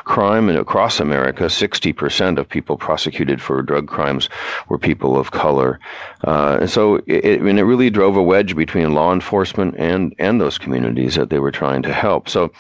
crime, 0.06 0.50
and 0.50 0.58
across 0.58 1.00
America, 1.00 1.46
60% 1.46 2.38
of 2.38 2.48
people 2.48 2.78
prosecuted 2.78 3.42
for 3.42 3.62
drug 3.62 3.88
crimes 3.88 4.30
were 4.70 4.78
people 4.78 5.18
of 5.18 5.32
color. 5.32 5.80
Uh, 6.24 6.60
and 6.62 6.70
so, 6.70 7.02
it, 7.08 7.40
I 7.40 7.44
mean, 7.44 7.58
it 7.58 7.64
really 7.64 7.90
drove 7.90 8.16
a 8.16 8.24
wedge 8.24 8.56
between 8.56 8.94
law 8.94 9.14
enforcement 9.14 9.76
and 9.78 10.16
and 10.20 10.40
those 10.40 10.58
communities 10.58 11.16
that 11.16 11.30
they 11.30 11.40
were 11.40 11.52
trying 11.52 11.82
to 11.84 11.94
help. 11.94 12.30
So, 12.30 12.52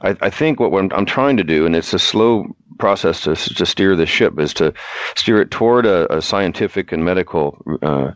I, 0.00 0.16
I 0.20 0.30
think 0.30 0.60
what 0.60 0.72
I'm, 0.72 0.90
I'm 0.92 1.06
trying 1.06 1.36
to 1.38 1.44
do, 1.44 1.66
and 1.66 1.74
it's 1.74 1.94
a 1.94 1.98
slow 1.98 2.54
process 2.78 3.22
to, 3.22 3.36
to 3.36 3.66
steer 3.66 3.96
the 3.96 4.06
ship 4.06 4.38
is 4.38 4.52
to 4.54 4.74
steer 5.14 5.40
it 5.40 5.50
toward 5.50 5.86
a, 5.86 6.12
a 6.16 6.20
scientific 6.34 6.90
and 6.90 7.04
medical 7.04 7.56
uh, 7.82 8.10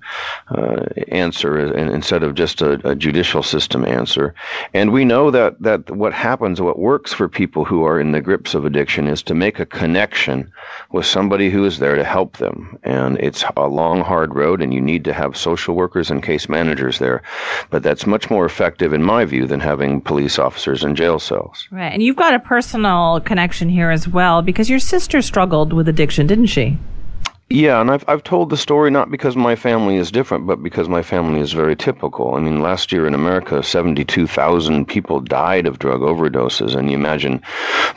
uh, 0.48 0.84
answer 1.06 1.72
instead 1.76 2.24
of 2.24 2.34
just 2.34 2.60
a, 2.60 2.72
a, 2.90 2.96
judicial 2.96 3.44
system 3.44 3.84
answer. 3.84 4.34
And 4.74 4.90
we 4.90 5.04
know 5.04 5.30
that, 5.30 5.62
that 5.62 5.88
what 5.92 6.12
happens, 6.12 6.60
what 6.60 6.80
works 6.80 7.12
for 7.12 7.28
people 7.28 7.64
who 7.64 7.84
are 7.84 8.00
in 8.00 8.10
the 8.10 8.20
grips 8.20 8.54
of 8.54 8.64
addiction 8.64 9.06
is 9.06 9.22
to 9.22 9.34
make 9.36 9.60
a 9.60 9.66
connection 9.66 10.50
with 10.90 11.06
somebody 11.06 11.48
who 11.48 11.64
is 11.64 11.78
there 11.78 11.94
to 11.94 12.02
help 12.02 12.38
them. 12.38 12.76
And 12.82 13.18
it's 13.20 13.44
a 13.56 13.68
long, 13.68 14.00
hard 14.00 14.34
road, 14.34 14.60
and 14.62 14.74
you 14.74 14.80
need 14.80 15.04
to 15.04 15.12
have 15.12 15.36
social 15.36 15.76
workers 15.76 16.10
and 16.10 16.20
case 16.20 16.48
managers 16.48 16.98
there. 16.98 17.22
But 17.70 17.84
that's 17.84 18.04
much 18.04 18.30
more 18.30 18.44
effective, 18.44 18.92
in 18.92 19.04
my 19.04 19.26
view, 19.26 19.46
than 19.46 19.60
having 19.60 20.00
police 20.00 20.40
officers 20.40 20.82
in 20.82 20.96
jail 20.96 21.20
cells. 21.20 21.68
Right. 21.70 21.92
And 21.92 22.02
you've 22.02 22.16
got 22.24 22.34
a 22.34 22.40
personal 22.40 23.20
connection 23.20 23.68
here 23.68 23.92
as 23.92 24.08
well 24.08 24.42
because 24.42 24.68
your 24.68 24.80
sister 24.80 25.22
struggled 25.22 25.72
with 25.72 25.86
addiction, 25.88 26.26
didn't 26.26 26.46
she? 26.46 26.76
Yeah, 27.50 27.80
and 27.80 27.90
I've 27.90 28.04
I've 28.06 28.22
told 28.22 28.50
the 28.50 28.58
story 28.58 28.90
not 28.90 29.10
because 29.10 29.34
my 29.34 29.56
family 29.56 29.96
is 29.96 30.10
different, 30.10 30.46
but 30.46 30.62
because 30.62 30.86
my 30.86 31.02
family 31.02 31.40
is 31.40 31.54
very 31.54 31.74
typical. 31.74 32.34
I 32.34 32.40
mean, 32.40 32.60
last 32.60 32.92
year 32.92 33.06
in 33.06 33.14
America, 33.14 33.62
seventy-two 33.62 34.26
thousand 34.26 34.84
people 34.86 35.20
died 35.20 35.66
of 35.66 35.78
drug 35.78 36.02
overdoses, 36.02 36.76
and 36.76 36.90
you 36.90 36.98
imagine 36.98 37.40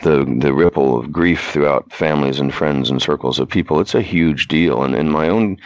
the 0.04 0.24
the 0.40 0.54
ripple 0.54 0.98
of 0.98 1.12
grief 1.12 1.52
throughout 1.52 1.92
families 1.92 2.40
and 2.40 2.54
friends 2.54 2.90
and 2.90 3.02
circles 3.02 3.40
of 3.40 3.50
people. 3.50 3.82
It's 3.82 3.94
a 3.94 4.02
huge 4.02 4.48
deal. 4.48 4.84
And, 4.84 4.96
and 4.96 5.12
my 5.12 5.28
own 5.28 5.58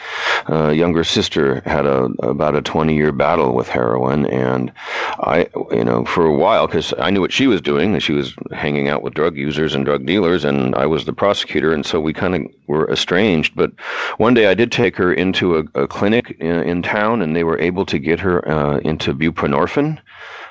uh, 0.50 0.69
younger 0.69 1.04
sister 1.04 1.62
had 1.67 1.86
a 1.86 2.06
about 2.24 2.56
a 2.56 2.63
twenty-year 2.63 3.12
battle 3.12 3.54
with 3.54 3.69
heroin, 3.69 4.26
and 4.26 4.71
I, 5.19 5.48
you 5.69 5.86
know, 5.86 6.06
for 6.06 6.26
a 6.26 6.36
while, 6.36 6.65
because 6.65 6.91
I 6.98 7.12
knew 7.12 7.21
what 7.21 7.32
she 7.32 7.45
was 7.45 7.62
doing, 7.62 8.00
she 8.00 8.13
was 8.13 8.34
hanging 8.52 8.88
out 8.88 9.04
with 9.04 9.13
drug 9.13 9.38
users 9.38 9.76
and 9.76 9.86
drug 9.86 10.08
dealers, 10.08 10.43
and 10.43 10.74
I 10.74 10.88
was 10.88 11.06
the 11.06 11.13
prosecutor, 11.13 11.71
and 11.71 11.86
so 11.86 12.00
we 12.00 12.13
kind 12.13 12.34
of 12.34 12.52
were 12.65 12.91
estranged, 12.91 13.56
but 13.56 13.74
one 14.18 14.34
day 14.34 14.48
I 14.48 14.54
did 14.54 14.72
take 14.72 14.96
her 14.98 15.14
into 15.14 15.58
a, 15.58 15.84
a 15.84 15.88
clinic 15.88 16.38
in, 16.40 16.64
in, 16.64 16.82
town, 16.82 17.22
and 17.22 17.36
they 17.36 17.44
were 17.44 17.60
able 17.60 17.86
to 17.88 18.00
get 18.00 18.20
her 18.20 18.48
uh, 18.48 18.78
into 18.80 19.14
buprenorphine. 19.14 20.00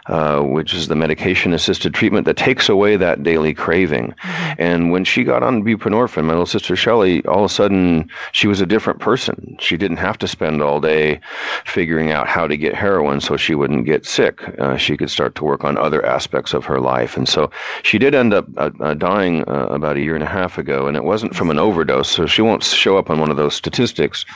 Uh, 0.06 0.42
which 0.42 0.74
is 0.74 0.88
the 0.88 0.94
medication 0.94 1.54
assisted 1.54 1.94
treatment 1.94 2.26
that 2.26 2.36
takes 2.36 2.68
away 2.68 2.94
that 2.94 3.22
daily 3.22 3.54
craving. 3.54 4.14
And 4.58 4.90
when 4.90 5.02
she 5.02 5.24
got 5.24 5.42
on 5.42 5.64
buprenorphine, 5.64 6.24
my 6.24 6.34
little 6.34 6.44
sister 6.44 6.76
Shelly, 6.76 7.24
all 7.24 7.38
of 7.38 7.50
a 7.50 7.54
sudden 7.54 8.10
she 8.32 8.46
was 8.46 8.60
a 8.60 8.66
different 8.66 9.00
person. 9.00 9.56
She 9.60 9.78
didn't 9.78 9.96
have 9.96 10.18
to 10.18 10.28
spend 10.28 10.60
all 10.60 10.78
day 10.78 11.20
figuring 11.64 12.10
out 12.10 12.28
how 12.28 12.46
to 12.46 12.54
get 12.58 12.74
heroin 12.74 13.22
so 13.22 13.38
she 13.38 13.54
wouldn't 13.54 13.86
get 13.86 14.04
sick. 14.04 14.42
Uh, 14.58 14.76
she 14.76 14.98
could 14.98 15.08
start 15.08 15.36
to 15.36 15.44
work 15.44 15.64
on 15.64 15.78
other 15.78 16.04
aspects 16.04 16.52
of 16.52 16.66
her 16.66 16.80
life. 16.80 17.16
And 17.16 17.26
so 17.26 17.50
she 17.82 17.96
did 17.98 18.14
end 18.14 18.34
up 18.34 18.46
uh, 18.58 18.72
uh 18.80 18.92
dying 18.92 19.48
uh, 19.48 19.68
about 19.70 19.96
a 19.96 20.00
year 20.00 20.14
and 20.14 20.22
a 20.22 20.28
half 20.28 20.58
ago, 20.58 20.86
and 20.86 20.98
it 20.98 21.04
wasn't 21.04 21.34
from 21.34 21.48
an 21.48 21.58
overdose, 21.58 22.10
so 22.10 22.26
she 22.26 22.42
won't 22.42 22.62
show 22.62 22.98
up 22.98 23.08
on 23.08 23.20
one 23.20 23.30
of 23.30 23.38
those 23.38 23.54
statistics 23.54 24.26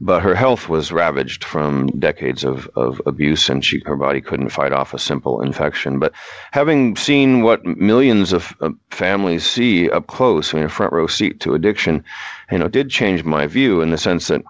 but 0.00 0.22
her 0.22 0.34
health 0.34 0.68
was 0.68 0.92
ravaged 0.92 1.42
from 1.42 1.86
decades 1.98 2.44
of, 2.44 2.68
of 2.76 3.00
abuse 3.06 3.48
and 3.48 3.64
she 3.64 3.82
her 3.86 3.96
body 3.96 4.20
couldn't 4.20 4.50
fight 4.50 4.72
off 4.72 4.92
a 4.92 4.98
simple 4.98 5.40
infection. 5.40 5.98
But 5.98 6.12
having 6.52 6.96
seen 6.96 7.42
what 7.42 7.64
millions 7.64 8.32
of, 8.32 8.54
families 8.90 9.44
see 9.44 9.90
up 9.90 10.06
close 10.06 10.52
I 10.52 10.58
mean 10.58 10.66
a 10.66 10.70
front 10.70 10.92
row 10.92 11.06
seat 11.06 11.40
to 11.40 11.54
addiction 11.54 12.04
you 12.50 12.58
know 12.58 12.68
did 12.68 12.90
change 12.90 13.24
my 13.24 13.46
view 13.46 13.80
in 13.80 13.90
the 13.90 13.98
sense 13.98 14.28
that 14.28 14.42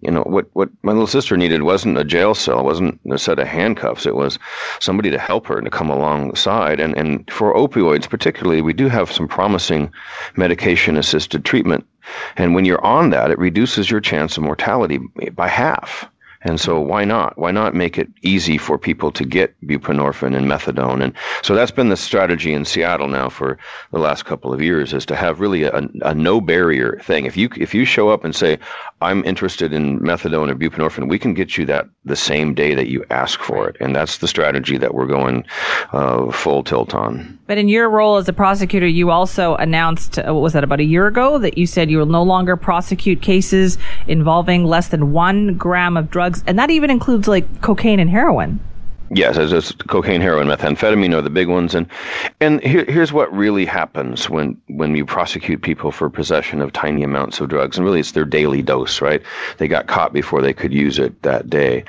you 0.00 0.10
know 0.10 0.22
what 0.22 0.46
what 0.52 0.68
my 0.82 0.92
little 0.92 1.06
sister 1.06 1.36
needed 1.36 1.62
wasn't 1.62 1.98
a 1.98 2.04
jail 2.04 2.34
cell 2.34 2.64
wasn't 2.64 3.00
a 3.10 3.18
set 3.18 3.38
of 3.38 3.46
handcuffs. 3.46 4.06
It 4.06 4.14
was 4.14 4.38
somebody 4.80 5.10
to 5.10 5.18
help 5.18 5.46
her 5.46 5.56
and 5.56 5.64
to 5.64 5.70
come 5.70 5.90
alongside 5.90 6.80
and 6.80 6.96
and 6.96 7.30
for 7.30 7.54
opioids 7.54 8.08
particularly 8.08 8.62
we 8.62 8.72
do 8.72 8.88
have 8.88 9.12
some 9.12 9.28
promising 9.28 9.92
medication 10.36 10.96
assisted 10.96 11.44
treatment 11.44 11.86
and 12.36 12.54
when 12.54 12.64
you're 12.64 12.84
on 12.84 13.10
that 13.10 13.30
it 13.30 13.38
reduces 13.38 13.90
your 13.90 14.00
chance 14.00 14.36
of 14.36 14.42
mortality 14.42 14.98
by 15.32 15.48
half 15.48 16.08
and 16.44 16.60
so 16.60 16.78
why 16.78 17.04
not? 17.06 17.38
Why 17.38 17.50
not 17.50 17.74
make 17.74 17.96
it 17.96 18.08
easy 18.20 18.58
for 18.58 18.78
people 18.78 19.10
to 19.12 19.24
get 19.24 19.54
buprenorphine 19.66 20.36
and 20.36 20.46
methadone? 20.46 21.02
And 21.02 21.14
so 21.42 21.54
that's 21.54 21.70
been 21.70 21.88
the 21.88 21.96
strategy 21.96 22.52
in 22.52 22.66
Seattle 22.66 23.08
now 23.08 23.30
for 23.30 23.58
the 23.92 23.98
last 23.98 24.26
couple 24.26 24.52
of 24.52 24.60
years 24.60 24.92
is 24.92 25.06
to 25.06 25.16
have 25.16 25.40
really 25.40 25.62
a, 25.62 25.88
a 26.02 26.14
no 26.14 26.42
barrier 26.42 27.00
thing. 27.02 27.24
If 27.24 27.38
you 27.38 27.48
if 27.56 27.74
you 27.74 27.86
show 27.86 28.10
up 28.10 28.24
and 28.24 28.36
say 28.36 28.58
I'm 29.00 29.24
interested 29.24 29.72
in 29.72 30.00
methadone 30.00 30.50
or 30.50 30.54
buprenorphine, 30.54 31.08
we 31.08 31.18
can 31.18 31.32
get 31.32 31.56
you 31.56 31.64
that 31.66 31.88
the 32.04 32.16
same 32.16 32.52
day 32.52 32.74
that 32.74 32.88
you 32.88 33.06
ask 33.08 33.40
for 33.40 33.66
it. 33.68 33.78
And 33.80 33.96
that's 33.96 34.18
the 34.18 34.28
strategy 34.28 34.76
that 34.76 34.94
we're 34.94 35.06
going 35.06 35.46
uh, 35.92 36.30
full 36.30 36.62
tilt 36.62 36.94
on. 36.94 37.38
But 37.46 37.58
in 37.58 37.68
your 37.68 37.90
role 37.90 38.16
as 38.16 38.26
a 38.26 38.32
prosecutor, 38.32 38.86
you 38.86 39.10
also 39.10 39.54
announced, 39.56 40.18
uh, 40.18 40.32
what 40.32 40.40
was 40.40 40.54
that, 40.54 40.64
about 40.64 40.80
a 40.80 40.84
year 40.84 41.06
ago, 41.06 41.38
that 41.38 41.58
you 41.58 41.66
said 41.66 41.90
you 41.90 41.98
will 41.98 42.06
no 42.06 42.22
longer 42.22 42.56
prosecute 42.56 43.20
cases 43.20 43.76
involving 44.06 44.64
less 44.64 44.88
than 44.88 45.12
one 45.12 45.56
gram 45.56 45.98
of 45.98 46.10
drugs. 46.10 46.42
And 46.46 46.58
that 46.58 46.70
even 46.70 46.90
includes 46.90 47.28
like 47.28 47.60
cocaine 47.60 48.00
and 48.00 48.08
heroin. 48.08 48.60
Yes, 49.10 49.36
it's 49.36 49.72
cocaine, 49.72 50.22
heroin, 50.22 50.48
methamphetamine 50.48 51.14
are 51.14 51.20
the 51.20 51.28
big 51.30 51.46
ones, 51.46 51.74
and 51.74 51.86
and 52.40 52.60
here, 52.62 52.86
here's 52.86 53.12
what 53.12 53.32
really 53.32 53.66
happens 53.66 54.30
when 54.30 54.60
when 54.68 54.96
you 54.96 55.04
prosecute 55.04 55.60
people 55.60 55.92
for 55.92 56.08
possession 56.08 56.62
of 56.62 56.72
tiny 56.72 57.02
amounts 57.02 57.38
of 57.38 57.50
drugs, 57.50 57.76
and 57.76 57.84
really 57.84 58.00
it's 58.00 58.12
their 58.12 58.24
daily 58.24 58.62
dose, 58.62 59.02
right? 59.02 59.22
They 59.58 59.68
got 59.68 59.88
caught 59.88 60.14
before 60.14 60.40
they 60.40 60.54
could 60.54 60.72
use 60.72 60.98
it 60.98 61.20
that 61.22 61.50
day. 61.50 61.84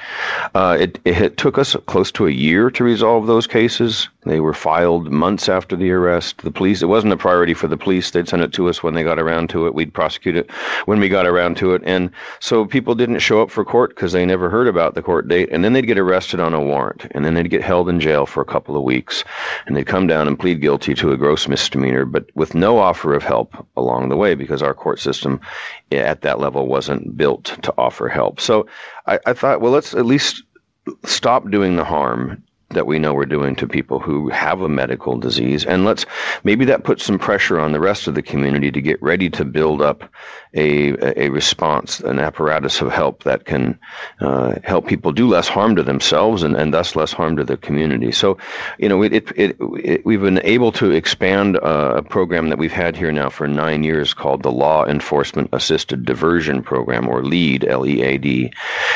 Uh, 0.54 0.78
it, 0.80 1.00
it 1.06 1.38
took 1.38 1.58
us 1.58 1.76
close 1.86 2.12
to 2.12 2.28
a 2.28 2.32
year 2.32 2.70
to 2.72 2.84
resolve 2.84 3.28
those 3.28 3.48
cases. 3.48 4.10
They 4.26 4.40
were 4.40 4.54
filed 4.54 5.12
months 5.12 5.48
after 5.48 5.76
the 5.76 5.92
arrest. 5.92 6.42
The 6.42 6.52
police, 6.52 6.82
it 6.82 6.88
wasn't 6.88 7.14
a 7.14 7.18
priority 7.18 7.54
for 7.54 7.68
the 7.68 7.78
police. 7.78 8.10
They'd 8.10 8.28
send 8.28 8.42
it 8.42 8.54
to 8.54 8.68
us 8.68 8.82
when 8.82 8.96
they 8.96 9.04
got 9.04 9.20
around 9.20 9.50
to 9.52 9.68
it. 9.68 9.76
We'd 9.76 9.94
prosecute 9.94 10.36
it 10.36 10.50
when 10.86 11.00
we 11.00 11.10
got 11.10 11.28
around 11.28 11.58
to 11.58 11.74
it. 11.74 11.84
And 11.86 12.10
so 12.40 12.66
people 12.66 12.96
didn't 12.96 13.20
show 13.20 13.42
up 13.42 13.52
for 13.52 13.64
court 13.64 13.92
because 13.92 14.14
they 14.14 14.26
never 14.26 14.50
heard 14.50 14.68
about 14.68 14.96
the 14.96 15.04
court 15.04 15.28
date. 15.28 15.50
And 15.52 15.64
then 15.64 15.74
they'd 15.74 15.86
get 15.86 16.00
arrested 16.00 16.40
on 16.40 16.54
a 16.54 16.62
warrant. 16.62 17.06
And 17.12 17.24
then 17.24 17.36
they'd 17.36 17.50
get 17.50 17.62
held 17.62 17.88
in 17.88 18.00
jail 18.00 18.26
for 18.26 18.42
a 18.42 18.46
couple 18.46 18.76
of 18.76 18.84
weeks. 18.84 19.24
And 19.68 19.76
they'd 19.76 19.86
come 19.86 20.08
down 20.08 20.28
and 20.28 20.40
plead 20.40 20.60
guilty 20.60 20.96
to 20.96 21.12
a 21.12 21.18
gross 21.18 21.48
misdemeanor, 21.48 22.06
but 22.06 22.26
with 22.34 22.56
no 22.56 22.80
offer 22.80 23.14
of 23.14 23.24
help 23.24 23.68
along 23.78 24.10
the 24.10 24.18
way 24.18 24.34
because 24.34 24.64
our 24.64 24.74
court 24.74 25.00
system 25.00 25.40
eh, 25.92 25.98
at 25.98 26.22
that 26.22 26.40
level 26.40 26.68
wasn't 26.68 27.16
built 27.16 27.58
to 27.62 27.74
offer 27.78 28.10
help. 28.10 28.40
So 28.42 28.68
I, 29.06 29.20
I 29.26 29.34
thought, 29.34 29.62
well, 29.62 29.72
let's 29.72 29.94
at 29.94 30.06
least 30.06 30.44
stop 31.06 31.50
doing 31.50 31.76
the 31.76 31.84
harm 31.84 32.44
that 32.70 32.88
we 32.88 33.00
know 33.00 33.14
we're 33.14 33.26
doing 33.26 33.56
to 33.56 33.68
people 33.68 34.00
who 34.00 34.30
have 34.30 34.62
a 34.62 34.70
medical 34.70 35.18
disease. 35.18 35.66
And 35.66 35.86
let's 35.86 36.06
maybe 36.44 36.66
that 36.66 36.84
puts 36.84 37.04
some 37.04 37.20
pressure 37.20 37.60
on 37.60 37.72
the 37.72 37.80
rest 37.80 38.08
of 38.08 38.16
the 38.16 38.22
community 38.22 38.72
to 38.72 38.82
get 38.82 39.02
ready 39.02 39.30
to 39.30 39.46
build 39.46 39.82
up 39.82 40.04
a, 40.56 41.26
a 41.26 41.30
response, 41.30 42.00
an 42.00 42.18
apparatus 42.18 42.82
of 42.82 42.92
help 42.92 43.24
that 43.24 43.46
can 43.46 43.78
uh, 44.22 44.56
help 44.64 44.88
people 44.88 45.12
do 45.12 45.28
less 45.28 45.48
harm 45.48 45.76
to 45.76 45.84
themselves 45.84 46.44
and, 46.44 46.56
and 46.56 46.74
thus 46.74 46.96
less 46.96 47.12
harm 47.12 47.36
to 47.36 47.44
the 47.44 47.58
community. 47.58 48.12
So, 48.12 48.38
you 48.80 48.90
know, 48.90 49.04
it, 49.04 49.14
it, 49.14 49.32
it, 49.36 49.58
it 49.84 50.06
we've 50.06 50.22
been 50.22 50.42
able 50.44 50.72
to 50.74 50.92
expand 50.92 51.58
uh, 51.58 51.96
a 51.98 52.04
program 52.04 52.50
that 52.50 52.58
we've 52.58 52.72
had 52.72 52.96
here 52.96 53.12
now 53.12 53.30
for 53.30 53.48
nine 53.48 53.84
years 53.84 54.14
called 54.14 54.44
the 54.44 54.52
Law 54.52 54.86
Enforcement 54.86 55.50
Assisted 55.52 56.06
Diversion 56.06 56.64
Program, 56.64 57.08
or 57.08 57.24
LEAD, 57.24 57.66
L 57.66 57.86
E 57.86 58.02
A 58.02 58.18
D. 58.18 58.52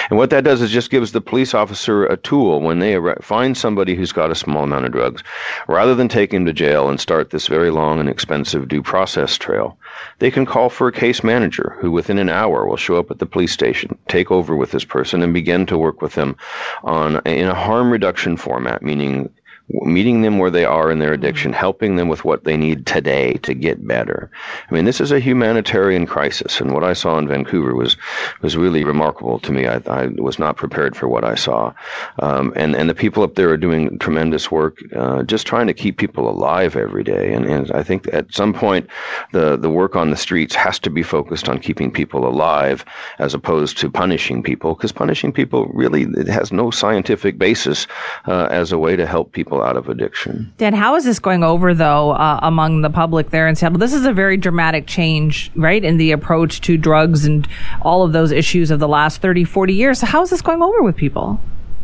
And 0.10 0.18
what 0.18 0.30
that 0.30 0.44
does 0.44 0.62
is 0.62 0.72
just 0.72 0.90
gives 0.90 1.12
the 1.12 1.22
police 1.22 1.54
officer 1.54 2.06
a 2.06 2.18
tool 2.18 2.62
when 2.62 2.80
they 2.80 2.98
find 3.22 3.58
somebody 3.60 3.94
who's 3.96 4.12
got 4.12 4.32
a 4.32 4.36
small 4.36 4.64
amount 4.64 4.86
of 4.86 4.92
drugs, 4.92 5.24
rather 5.68 5.94
than 5.94 6.08
take 6.08 6.34
him 6.34 6.46
to 6.46 6.54
jail 6.54 6.90
and 6.90 7.00
start 7.00 7.30
this 7.30 7.48
very 7.48 7.70
long 7.70 8.00
and 8.00 8.10
expensive 8.10 8.68
due 8.68 8.82
process 8.82 9.38
trail, 9.38 9.78
they 10.20 10.32
can 10.32 10.46
call 10.46 10.70
for 10.70 10.88
a 10.88 10.92
case 10.92 11.24
manager 11.24 11.76
who 11.80 11.92
within 11.92 12.18
an 12.18 12.30
hour 12.30 12.66
will 12.68 12.78
show 12.78 12.98
up 12.98 13.12
at 13.12 13.20
the 13.20 13.26
police 13.26 13.52
station, 13.52 13.98
take 14.08 14.32
over 14.32 14.56
with 14.56 14.72
this 14.72 14.86
person, 14.86 15.22
and 15.22 15.34
begin 15.34 15.66
to 15.66 15.78
work 15.78 16.02
with 16.02 16.14
them 16.14 16.36
on 16.84 17.18
in 17.26 17.48
a 17.48 17.54
harm 17.56 17.92
reduction 17.92 18.38
format, 18.38 18.82
meaning 18.82 19.30
meeting 19.70 20.22
them 20.22 20.40
where 20.40 20.50
they 20.50 20.66
are 20.66 20.92
in 20.92 21.00
their 21.00 21.14
addiction, 21.14 21.54
helping 21.54 21.96
them 21.96 22.08
with 22.08 22.26
what 22.26 22.44
they 22.44 22.58
need 22.58 22.86
today 22.86 23.34
to 23.44 23.54
get 23.54 23.86
better. 23.88 24.30
I 24.70 24.74
mean, 24.74 24.86
this 24.86 25.02
is 25.02 25.12
a 25.12 25.20
humanitarian 25.20 26.06
crisis, 26.06 26.60
and 26.60 26.74
what 26.74 26.84
I 26.84 26.94
saw 26.94 27.18
in 27.18 27.28
Vancouver 27.28 27.76
was 27.76 27.98
was 28.42 28.58
really 28.58 28.84
remarkable 28.84 29.40
to 29.40 29.52
me. 29.52 29.68
I, 29.68 29.82
I 29.88 30.08
was 30.18 30.40
not 30.40 30.58
prepared 30.58 30.96
for 30.96 31.08
what 31.08 31.24
I 31.24 31.36
saw, 31.36 31.74
um, 32.20 32.54
and 32.56 32.76
and 32.76 32.90
the 32.90 32.96
people 32.96 33.24
up 33.24 33.36
there 33.36 33.50
are 33.50 33.58
doing 33.58 34.00
tremendous 34.00 34.52
work, 34.52 34.80
uh, 34.96 35.24
just 35.24 35.46
trying 35.46 35.68
to 35.68 35.74
keep 35.74 35.98
people 35.98 36.30
alive 36.30 36.76
every 36.76 37.04
day. 37.04 37.34
And, 37.34 37.46
and 37.46 37.72
I 37.72 37.84
think 37.84 38.08
at 38.14 38.34
some 38.34 38.54
point, 38.54 38.88
the 39.34 39.58
the 39.58 39.70
work 39.70 39.96
on 39.96 40.10
the 40.10 40.18
streets 40.18 40.56
has 40.56 40.80
to 40.80 40.90
be 40.90 41.04
focused 41.04 41.48
on 41.50 41.60
keeping 41.60 41.92
people 41.92 42.28
alive 42.28 42.84
as 43.20 43.34
opposed 43.34 43.78
to 43.80 43.90
punishing 43.90 44.44
people, 44.44 44.74
because 44.74 44.92
punishing 44.92 45.32
people 45.32 45.68
really 45.68 46.04
it 46.18 46.28
has 46.28 46.52
no 46.52 46.72
scientific 46.72 47.38
basis 47.38 47.88
uh, 48.26 48.48
as 48.50 48.72
a 48.72 48.78
way 48.78 48.96
to 48.96 49.06
help 49.06 49.32
people 49.32 49.59
out 49.62 49.78
of 49.78 49.90
addiction. 49.90 50.52
Dan, 50.58 50.74
how 50.74 50.96
is 50.96 51.06
this 51.06 51.20
going 51.20 51.44
over 51.44 51.74
though 51.74 52.12
uh, 52.12 52.40
among 52.42 52.82
the 52.82 52.90
public 52.90 53.30
there 53.30 53.48
in 53.48 53.56
Seattle? 53.56 53.74
Well, 53.74 53.88
this 53.88 53.94
is 53.94 54.06
a 54.06 54.14
very 54.14 54.38
dramatic 54.38 54.88
change, 54.88 55.52
right, 55.56 55.84
in 55.84 55.98
the 55.98 56.12
approach 56.12 56.62
to 56.62 56.78
drugs 56.78 57.26
and 57.26 57.48
all 57.82 58.04
of 58.04 58.14
those 58.14 58.32
issues 58.32 58.72
of 58.72 58.80
the 58.80 58.88
last 58.88 59.22
30, 59.22 59.44
40 59.44 59.74
years. 59.74 60.00
So 60.00 60.06
how 60.06 60.22
is 60.22 60.30
this 60.30 60.42
going 60.42 60.62
over 60.62 60.82
with 60.82 60.96
people? 60.96 61.40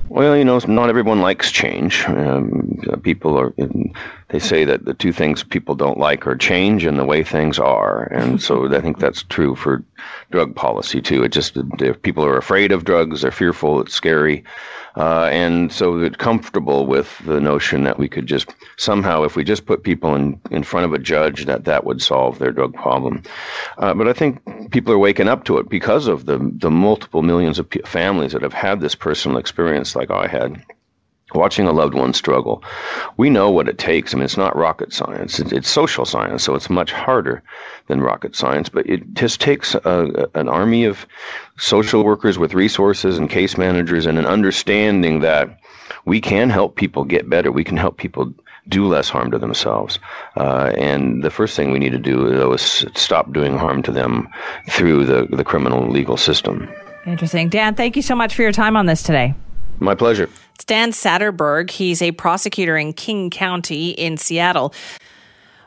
Well, 0.08 0.38
you 0.38 0.46
know, 0.46 0.60
not 0.68 0.90
everyone 0.90 1.22
likes 1.22 1.52
change. 1.52 2.06
Um, 2.08 2.80
people 3.02 3.38
are, 3.40 3.54
they 4.30 4.38
say 4.40 4.64
that 4.64 4.86
the 4.86 4.94
two 4.94 5.12
things 5.12 5.44
people 5.44 5.74
don't 5.74 5.98
like 5.98 6.28
are 6.28 6.36
change 6.36 6.86
and 6.86 7.00
the 7.00 7.06
way 7.06 7.24
things 7.24 7.58
are. 7.58 8.04
And 8.14 8.42
so 8.42 8.72
I 8.76 8.82
think 8.82 9.00
that's 9.00 9.24
true 9.24 9.56
for 9.56 9.84
drug 10.32 10.56
policy 10.56 11.02
too. 11.02 11.24
It 11.24 11.32
just, 11.32 11.58
if 11.80 12.02
people 12.04 12.24
are 12.24 12.38
afraid 12.38 12.72
of 12.72 12.86
drugs, 12.86 13.22
they're 13.22 13.32
fearful, 13.32 13.82
it's 13.82 13.94
scary. 13.94 14.44
Uh, 14.97 15.25
and 15.25 15.71
so 15.73 16.10
comfortable 16.12 16.86
with 16.86 17.17
the 17.25 17.41
notion 17.41 17.84
that 17.84 17.99
we 17.99 18.08
could 18.08 18.25
just 18.25 18.55
somehow, 18.77 19.23
if 19.23 19.36
we 19.36 19.43
just 19.43 19.65
put 19.65 19.84
people 19.84 20.15
in, 20.15 20.39
in 20.51 20.63
front 20.63 20.86
of 20.86 20.93
a 20.93 20.99
judge, 20.99 21.45
that 21.45 21.65
that 21.65 21.84
would 21.84 22.01
solve 22.01 22.39
their 22.39 22.51
drug 22.51 22.73
problem. 22.73 23.21
Uh, 23.77 23.93
but 23.93 24.08
I 24.08 24.13
think 24.13 24.71
people 24.71 24.93
are 24.93 24.97
waking 24.97 25.27
up 25.27 25.43
to 25.45 25.58
it 25.58 25.69
because 25.69 26.08
of 26.08 26.25
the, 26.25 26.38
the 26.53 26.71
multiple 26.71 27.21
millions 27.21 27.60
of 27.60 27.69
p- 27.69 27.81
families 27.86 28.31
that 28.31 28.41
have 28.41 28.53
had 28.53 28.79
this 28.79 28.95
personal 28.95 29.38
experience 29.38 29.95
like 29.95 30.12
I 30.12 30.27
had 30.27 30.63
watching 31.36 31.67
a 31.67 31.71
loved 31.71 31.93
one 31.93 32.13
struggle. 32.13 32.63
We 33.17 33.30
know 33.30 33.50
what 33.52 33.67
it 33.67 33.78
takes. 33.78 34.13
I 34.13 34.17
mean, 34.17 34.26
it's 34.26 34.38
not 34.38 34.56
rocket 34.56 34.93
science. 34.93 35.39
It's, 35.39 35.52
it's 35.52 35.69
social 35.69 36.06
science, 36.06 36.43
so 36.43 36.56
it's 36.56 36.69
much 36.69 36.91
harder 36.91 37.43
than 37.88 38.02
rocket 38.02 38.36
science. 38.36 38.69
But 38.69 38.88
it 38.88 39.13
just 39.13 39.41
takes 39.41 39.76
a, 39.76 40.30
an 40.34 40.48
army 40.48 40.86
of 40.86 41.06
social 41.58 42.04
workers 42.04 42.39
with 42.39 42.54
resources 42.54 43.17
and 43.17 43.30
case 43.30 43.58
managers 43.58 44.06
and 44.06 44.17
an 44.17 44.26
understanding 44.26 45.19
that 45.21 45.60
we 46.06 46.21
can 46.21 46.50
help 46.50 46.76
people 46.76 47.04
get 47.04 47.30
better. 47.30 47.52
We 47.52 47.63
can 47.63 47.78
help 47.78 47.98
people 47.98 48.34
do 48.67 48.88
less 48.88 49.10
harm 49.10 49.32
to 49.32 49.38
themselves. 49.38 50.00
Uh, 50.38 50.74
and 50.78 51.24
the 51.24 51.30
first 51.30 51.56
thing 51.56 51.71
we 51.71 51.80
need 51.80 51.91
to 51.91 52.00
do, 52.00 52.30
though, 52.30 52.54
is 52.54 52.86
stop 52.95 53.32
doing 53.32 53.58
harm 53.58 53.84
to 53.84 53.91
them 53.91 54.28
through 54.69 55.06
the, 55.06 55.28
the 55.36 55.43
criminal 55.43 55.88
legal 55.88 56.17
system. 56.17 56.67
Interesting. 57.06 57.50
Dan, 57.50 57.76
thank 57.76 57.95
you 57.95 58.02
so 58.02 58.15
much 58.15 58.34
for 58.34 58.41
your 58.41 58.52
time 58.52 58.76
on 58.76 58.88
this 58.88 59.04
today. 59.04 59.36
My 59.80 59.93
pleasure. 59.93 60.30
Stan 60.60 60.91
Satterberg. 60.91 61.70
He's 61.70 62.02
a 62.02 62.12
prosecutor 62.12 62.78
in 62.78 62.94
King 62.94 63.30
County 63.30 63.91
in 63.91 64.18
Seattle. 64.18 64.74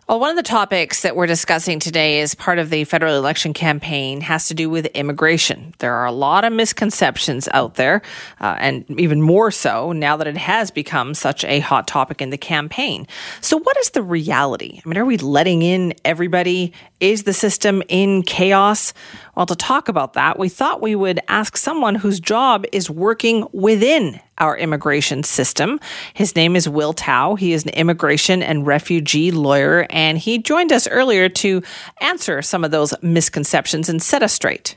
Well, 0.09 0.20
one 0.20 0.31
of 0.31 0.37
the 0.37 0.42
topics 0.42 1.03
that 1.03 1.16
we're 1.16 1.27
discussing 1.27 1.81
today 1.81 2.22
as 2.22 2.35
part 2.35 2.59
of 2.59 2.70
the 2.70 2.85
federal 2.85 3.14
election 3.14 3.53
campaign 3.53 4.22
has 4.22 4.48
to 4.48 4.55
do 4.55 4.70
with 4.70 4.87
immigration. 4.87 5.74
There 5.81 5.92
are 5.92 6.07
a 6.07 6.12
lot 6.12 6.46
of 6.46 6.53
misconceptions 6.55 7.46
out 7.53 7.74
there, 7.74 8.01
uh, 8.40 8.57
and 8.59 8.87
even 8.98 9.20
more 9.20 9.51
so 9.51 9.92
now 9.92 10.16
that 10.16 10.27
it 10.27 10.38
has 10.38 10.70
become 10.70 11.12
such 11.12 11.44
a 11.44 11.61
hot 11.61 11.87
topic 11.87 12.22
in 12.22 12.31
the 12.31 12.38
campaign. 12.38 13.07
So, 13.42 13.59
what 13.59 13.77
is 13.77 13.90
the 13.90 14.03
reality? 14.03 14.81
I 14.83 14.88
mean, 14.88 14.96
are 14.96 15.05
we 15.05 15.18
letting 15.18 15.61
in 15.61 15.92
everybody? 16.07 16.72
Is 17.01 17.24
the 17.24 17.35
system 17.35 17.83
in 17.90 18.22
chaos? 18.22 18.94
Well, 19.38 19.46
to 19.46 19.55
talk 19.55 19.88
about 19.88 20.14
that, 20.14 20.37
we 20.37 20.48
thought 20.48 20.83
we 20.83 20.96
would 20.96 21.20
ask 21.29 21.57
someone 21.57 21.94
whose 21.94 22.18
job 22.18 22.64
is 22.72 22.90
working 22.90 23.46
within 23.53 24.18
our 24.38 24.59
immigration 24.59 25.22
system. 25.22 25.79
His 26.12 26.35
name 26.35 26.57
is 26.57 26.68
Will 26.68 26.92
Tao. 26.92 27.37
He 27.37 27.53
is 27.53 27.62
an 27.62 27.70
immigration 27.70 28.42
and 28.42 28.66
refugee 28.66 29.31
lawyer, 29.31 29.87
and 29.90 30.18
he 30.18 30.38
joined 30.38 30.72
us 30.72 30.88
earlier 30.88 31.29
to 31.29 31.62
answer 32.01 32.42
some 32.42 32.64
of 32.64 32.72
those 32.72 32.92
misconceptions 33.01 33.88
and 33.88 34.03
set 34.03 34.24
us 34.24 34.33
straight. 34.33 34.77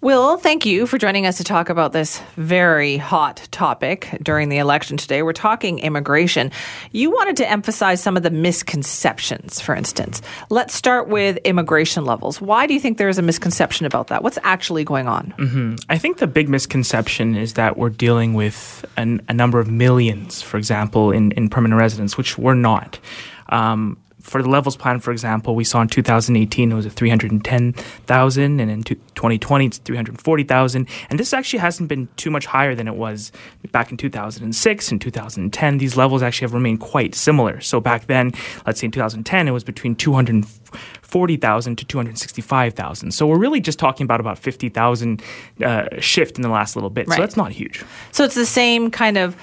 Will, 0.00 0.36
thank 0.36 0.64
you 0.64 0.86
for 0.86 0.96
joining 0.96 1.26
us 1.26 1.38
to 1.38 1.44
talk 1.44 1.70
about 1.70 1.92
this 1.92 2.20
very 2.36 2.98
hot 2.98 3.48
topic 3.50 4.16
during 4.22 4.48
the 4.48 4.58
election 4.58 4.96
today. 4.96 5.22
We're 5.22 5.32
talking 5.32 5.80
immigration. 5.80 6.52
You 6.92 7.10
wanted 7.10 7.36
to 7.38 7.50
emphasize 7.50 8.00
some 8.00 8.16
of 8.16 8.22
the 8.22 8.30
misconceptions, 8.30 9.60
for 9.60 9.74
instance. 9.74 10.22
Let's 10.50 10.72
start 10.72 11.08
with 11.08 11.38
immigration 11.38 12.04
levels. 12.04 12.40
Why 12.40 12.68
do 12.68 12.74
you 12.74 12.80
think 12.80 12.98
there 12.98 13.08
is 13.08 13.18
a 13.18 13.22
misconception 13.22 13.86
about 13.86 14.06
that? 14.06 14.22
What's 14.22 14.38
actually 14.44 14.84
going 14.84 15.08
on? 15.08 15.34
Mm-hmm. 15.36 15.74
I 15.88 15.98
think 15.98 16.18
the 16.18 16.28
big 16.28 16.48
misconception 16.48 17.34
is 17.34 17.54
that 17.54 17.76
we're 17.76 17.90
dealing 17.90 18.34
with 18.34 18.84
an, 18.96 19.20
a 19.28 19.34
number 19.34 19.58
of 19.58 19.68
millions, 19.68 20.42
for 20.42 20.58
example, 20.58 21.10
in, 21.10 21.32
in 21.32 21.50
permanent 21.50 21.76
residents, 21.76 22.16
which 22.16 22.38
we're 22.38 22.54
not. 22.54 23.00
Um, 23.48 23.96
for 24.28 24.42
the 24.42 24.48
levels 24.48 24.76
plan, 24.76 25.00
for 25.00 25.10
example, 25.10 25.54
we 25.54 25.64
saw 25.64 25.80
in 25.80 25.88
2018 25.88 26.70
it 26.70 26.74
was 26.74 26.86
at 26.86 26.92
310,000, 26.92 28.60
and 28.60 28.70
in 28.70 28.82
2020 28.82 29.66
it's 29.66 29.78
340,000. 29.78 30.88
And 31.10 31.18
this 31.18 31.32
actually 31.32 31.60
hasn't 31.60 31.88
been 31.88 32.08
too 32.16 32.30
much 32.30 32.46
higher 32.46 32.74
than 32.74 32.86
it 32.88 32.94
was 32.94 33.32
back 33.72 33.90
in 33.90 33.96
2006 33.96 34.92
and 34.92 35.00
2010. 35.00 35.78
These 35.78 35.96
levels 35.96 36.22
actually 36.22 36.44
have 36.46 36.54
remained 36.54 36.80
quite 36.80 37.14
similar. 37.14 37.60
So 37.60 37.80
back 37.80 38.06
then, 38.06 38.32
let's 38.66 38.80
say 38.80 38.86
in 38.86 38.90
2010, 38.90 39.48
it 39.48 39.50
was 39.50 39.64
between 39.64 39.96
240,000 39.96 41.76
to 41.76 41.84
265,000. 41.84 43.10
So 43.12 43.26
we're 43.26 43.38
really 43.38 43.60
just 43.60 43.78
talking 43.78 44.04
about 44.04 44.20
about 44.20 44.38
50,000 44.38 45.22
uh, 45.64 45.86
shift 46.00 46.36
in 46.36 46.42
the 46.42 46.50
last 46.50 46.76
little 46.76 46.90
bit. 46.90 47.08
Right. 47.08 47.16
So 47.16 47.22
that's 47.22 47.36
not 47.36 47.52
huge. 47.52 47.84
So 48.12 48.24
it's 48.24 48.34
the 48.34 48.46
same 48.46 48.90
kind 48.90 49.16
of 49.16 49.36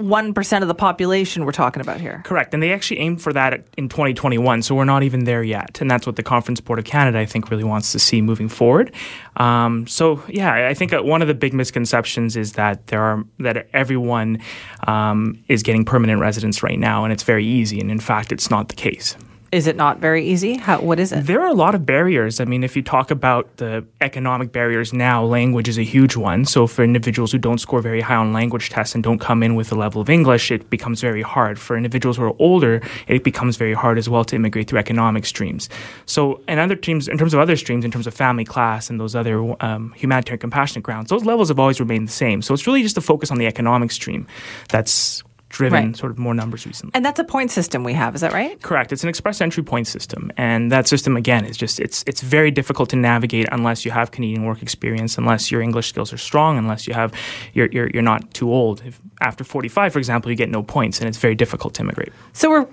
1% 0.00 0.62
of 0.62 0.68
the 0.68 0.74
population 0.74 1.44
we're 1.44 1.52
talking 1.52 1.80
about 1.80 2.00
here. 2.00 2.22
Correct. 2.24 2.54
And 2.54 2.62
they 2.62 2.72
actually 2.72 2.98
aimed 3.00 3.22
for 3.22 3.32
that 3.32 3.66
in 3.76 3.88
2021. 3.88 4.62
So 4.62 4.74
we're 4.74 4.84
not 4.84 5.02
even 5.02 5.24
there 5.24 5.42
yet. 5.42 5.80
And 5.80 5.90
that's 5.90 6.06
what 6.06 6.16
the 6.16 6.22
Conference 6.22 6.60
Board 6.60 6.78
of 6.78 6.84
Canada, 6.84 7.18
I 7.18 7.26
think, 7.26 7.50
really 7.50 7.64
wants 7.64 7.92
to 7.92 7.98
see 7.98 8.20
moving 8.20 8.48
forward. 8.48 8.92
Um, 9.36 9.86
so, 9.86 10.22
yeah, 10.28 10.68
I 10.68 10.74
think 10.74 10.92
one 10.92 11.22
of 11.22 11.28
the 11.28 11.34
big 11.34 11.54
misconceptions 11.54 12.36
is 12.36 12.54
that 12.54 12.88
there 12.88 13.02
are 13.02 13.24
that 13.38 13.68
everyone 13.72 14.40
um, 14.86 15.42
is 15.48 15.62
getting 15.62 15.84
permanent 15.84 16.20
residence 16.20 16.62
right 16.62 16.78
now, 16.78 17.04
and 17.04 17.12
it's 17.12 17.22
very 17.22 17.46
easy. 17.46 17.80
And 17.80 17.90
in 17.90 18.00
fact, 18.00 18.32
it's 18.32 18.50
not 18.50 18.68
the 18.68 18.74
case. 18.74 19.16
Is 19.52 19.66
it 19.66 19.74
not 19.74 19.98
very 19.98 20.24
easy? 20.24 20.58
How, 20.58 20.80
what 20.80 21.00
is 21.00 21.10
it? 21.10 21.26
There 21.26 21.40
are 21.40 21.48
a 21.48 21.54
lot 21.54 21.74
of 21.74 21.84
barriers. 21.84 22.38
I 22.38 22.44
mean, 22.44 22.62
if 22.62 22.76
you 22.76 22.82
talk 22.82 23.10
about 23.10 23.56
the 23.56 23.84
economic 24.00 24.52
barriers 24.52 24.92
now, 24.92 25.24
language 25.24 25.68
is 25.68 25.76
a 25.76 25.82
huge 25.82 26.14
one. 26.14 26.44
So, 26.44 26.68
for 26.68 26.84
individuals 26.84 27.32
who 27.32 27.38
don't 27.38 27.58
score 27.58 27.80
very 27.80 28.00
high 28.00 28.14
on 28.14 28.32
language 28.32 28.70
tests 28.70 28.94
and 28.94 29.02
don't 29.02 29.18
come 29.18 29.42
in 29.42 29.56
with 29.56 29.72
a 29.72 29.74
level 29.74 30.00
of 30.00 30.08
English, 30.08 30.52
it 30.52 30.70
becomes 30.70 31.00
very 31.00 31.22
hard. 31.22 31.58
For 31.58 31.76
individuals 31.76 32.16
who 32.16 32.24
are 32.24 32.36
older, 32.38 32.80
it 33.08 33.24
becomes 33.24 33.56
very 33.56 33.74
hard 33.74 33.98
as 33.98 34.08
well 34.08 34.24
to 34.26 34.36
immigrate 34.36 34.68
through 34.68 34.78
economic 34.78 35.26
streams. 35.26 35.68
So, 36.06 36.40
in 36.46 36.60
other 36.60 36.76
streams, 36.76 37.08
in 37.08 37.18
terms 37.18 37.34
of 37.34 37.40
other 37.40 37.56
streams, 37.56 37.84
in 37.84 37.90
terms 37.90 38.06
of 38.06 38.14
family, 38.14 38.44
class, 38.44 38.88
and 38.88 39.00
those 39.00 39.16
other 39.16 39.56
um, 39.64 39.92
humanitarian 39.96 40.38
compassionate 40.38 40.84
grounds, 40.84 41.10
those 41.10 41.24
levels 41.24 41.48
have 41.48 41.58
always 41.58 41.80
remained 41.80 42.06
the 42.06 42.12
same. 42.12 42.40
So, 42.40 42.54
it's 42.54 42.68
really 42.68 42.84
just 42.84 42.96
a 42.96 43.00
focus 43.00 43.32
on 43.32 43.38
the 43.38 43.48
economic 43.48 43.90
stream 43.90 44.28
that's 44.68 45.24
driven 45.50 45.86
Right. 45.88 45.96
sort 45.96 46.10
of 46.12 46.18
more 46.18 46.32
numbers 46.32 46.64
recently. 46.66 46.92
And 46.94 47.04
that's 47.04 47.18
a 47.20 47.24
point 47.24 47.50
system 47.50 47.84
we 47.84 47.92
have, 47.92 48.14
is 48.14 48.22
that 48.22 48.32
right? 48.32 48.60
Correct. 48.62 48.92
It's 48.92 49.02
an 49.02 49.08
express 49.08 49.40
entry 49.42 49.62
point 49.62 49.86
system, 49.86 50.32
and 50.38 50.72
that 50.72 50.88
system 50.88 51.16
again 51.16 51.44
is 51.44 51.56
just 51.58 51.78
it's 51.78 52.02
it's 52.06 52.22
very 52.22 52.50
difficult 52.50 52.88
to 52.90 52.96
navigate 52.96 53.46
unless 53.52 53.84
you 53.84 53.90
have 53.90 54.10
Canadian 54.12 54.44
work 54.44 54.62
experience, 54.62 55.18
unless 55.18 55.50
your 55.50 55.60
English 55.60 55.88
skills 55.88 56.12
are 56.12 56.18
strong, 56.18 56.56
unless 56.56 56.86
you 56.88 56.94
have 56.94 57.12
you're 57.52 57.68
you're, 57.70 57.90
you're 57.92 58.02
not 58.02 58.32
too 58.32 58.50
old. 58.50 58.82
If 58.86 59.00
after 59.20 59.44
45, 59.44 59.92
for 59.92 59.98
example, 59.98 60.30
you 60.30 60.36
get 60.36 60.48
no 60.50 60.62
points, 60.62 61.00
and 61.00 61.08
it's 61.08 61.18
very 61.18 61.34
difficult 61.34 61.74
to 61.74 61.82
immigrate. 61.82 62.12
So 62.32 62.48
we're 62.48 62.66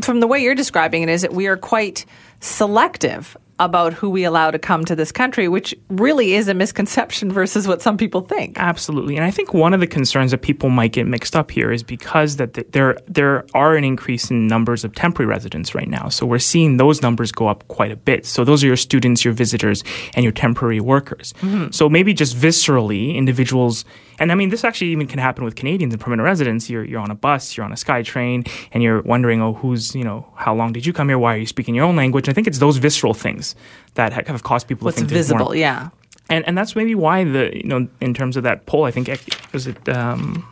from 0.00 0.20
the 0.20 0.26
way 0.26 0.38
you're 0.42 0.54
describing 0.54 1.02
it 1.02 1.08
is 1.08 1.22
that 1.22 1.32
we 1.32 1.46
are 1.46 1.56
quite 1.56 2.06
selective 2.40 3.36
about 3.58 3.92
who 3.92 4.08
we 4.10 4.24
allow 4.24 4.50
to 4.50 4.58
come 4.58 4.84
to 4.84 4.94
this 4.94 5.10
country, 5.12 5.48
which 5.48 5.74
really 5.88 6.34
is 6.34 6.48
a 6.48 6.54
misconception 6.54 7.32
versus 7.40 7.66
what 7.66 7.82
some 7.82 7.96
people 7.96 8.20
think. 8.20 8.58
Absolutely, 8.58 9.16
and 9.16 9.24
I 9.24 9.30
think 9.30 9.52
one 9.54 9.74
of 9.74 9.80
the 9.80 9.86
concerns 9.86 10.30
that 10.30 10.38
people 10.42 10.70
might 10.70 10.92
get 10.92 11.06
mixed 11.06 11.34
up 11.34 11.50
here 11.50 11.72
is 11.72 11.82
because 11.82 12.36
that 12.36 12.54
th- 12.54 12.66
there 12.70 12.98
there 13.06 13.44
are 13.54 13.74
an 13.76 13.84
increase 13.84 14.30
in 14.30 14.46
numbers 14.46 14.84
of 14.84 14.94
temporary 14.94 15.28
residents 15.28 15.74
right 15.74 15.88
now. 15.88 16.08
So 16.08 16.26
we're 16.26 16.38
seeing 16.38 16.76
those 16.76 17.02
numbers 17.02 17.32
go 17.32 17.48
up 17.48 17.66
quite 17.68 17.90
a 17.92 17.96
bit. 17.96 18.26
So 18.26 18.44
those 18.44 18.62
are 18.62 18.66
your 18.66 18.76
students, 18.76 19.24
your 19.24 19.34
visitors, 19.34 19.82
and 20.14 20.22
your 20.24 20.32
temporary 20.32 20.80
workers. 20.80 21.34
Mhm. 21.40 21.74
So 21.74 21.88
maybe 21.88 22.14
just 22.14 22.36
viscerally, 22.36 23.14
individuals, 23.14 23.84
and 24.18 24.32
I 24.32 24.34
mean 24.34 24.48
this 24.50 24.64
actually 24.64 24.88
even 24.88 25.06
can 25.06 25.18
happen 25.18 25.44
with 25.44 25.54
Canadians 25.56 25.92
and 25.94 26.00
permanent 26.00 26.24
residents. 26.24 26.68
You're 26.68 26.84
you're 26.84 27.00
on 27.00 27.10
a 27.10 27.14
bus, 27.14 27.56
you're 27.56 27.64
on 27.64 27.72
a 27.72 27.76
sky 27.76 28.02
train, 28.02 28.44
and 28.72 28.82
you're 28.82 29.02
wondering, 29.02 29.40
oh, 29.40 29.54
who's 29.54 29.94
you 29.94 30.04
know, 30.04 30.26
how 30.36 30.54
long 30.54 30.72
did 30.72 30.86
you 30.86 30.92
come 30.92 31.08
here? 31.08 31.18
Why 31.18 31.34
are 31.34 31.38
you 31.38 31.46
speaking 31.46 31.74
your 31.74 31.84
own 31.84 31.96
language? 31.96 32.28
I 32.28 32.32
think 32.32 32.46
it's 32.46 32.58
those 32.58 32.76
visceral 32.78 33.14
things 33.14 33.54
that 33.94 34.12
have 34.12 34.42
caused 34.42 34.68
people 34.68 34.84
What's 34.86 34.96
to 34.96 35.00
think 35.02 35.10
there's 35.10 35.30
more- 35.30 35.38
visible, 35.38 35.54
yeah. 35.56 35.90
and 36.30 36.46
and 36.46 36.56
that's 36.58 36.74
maybe 36.76 36.94
why 36.94 37.24
the 37.24 37.50
you 37.56 37.68
know 37.68 37.88
in 38.00 38.14
terms 38.14 38.36
of 38.36 38.42
that 38.44 38.66
poll, 38.66 38.84
I 38.84 38.90
think 38.90 39.08
was 39.52 39.66
it 39.66 39.88
um, 39.88 40.46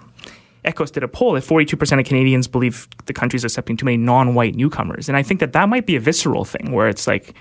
EKOS 0.64 0.90
did 0.92 1.02
a 1.05 1.09
poll 1.09 1.33
that 1.35 1.44
42% 1.44 2.00
of 2.00 2.05
Canadians 2.07 2.48
believe 2.48 2.88
the 3.07 3.12
country 3.12 3.37
is 3.37 3.44
accepting 3.44 3.76
too 3.76 3.85
many 3.85 3.96
non-white 3.96 4.55
newcomers, 4.57 5.09
and 5.09 5.16
I 5.16 5.22
think 5.22 5.40
that 5.40 5.52
that 5.52 5.68
might 5.68 5.87
be 5.87 5.94
a 5.96 6.00
visceral 6.00 6.44
thing 6.44 6.72
where 6.72 6.88
it's 6.88 7.07
like 7.07 7.35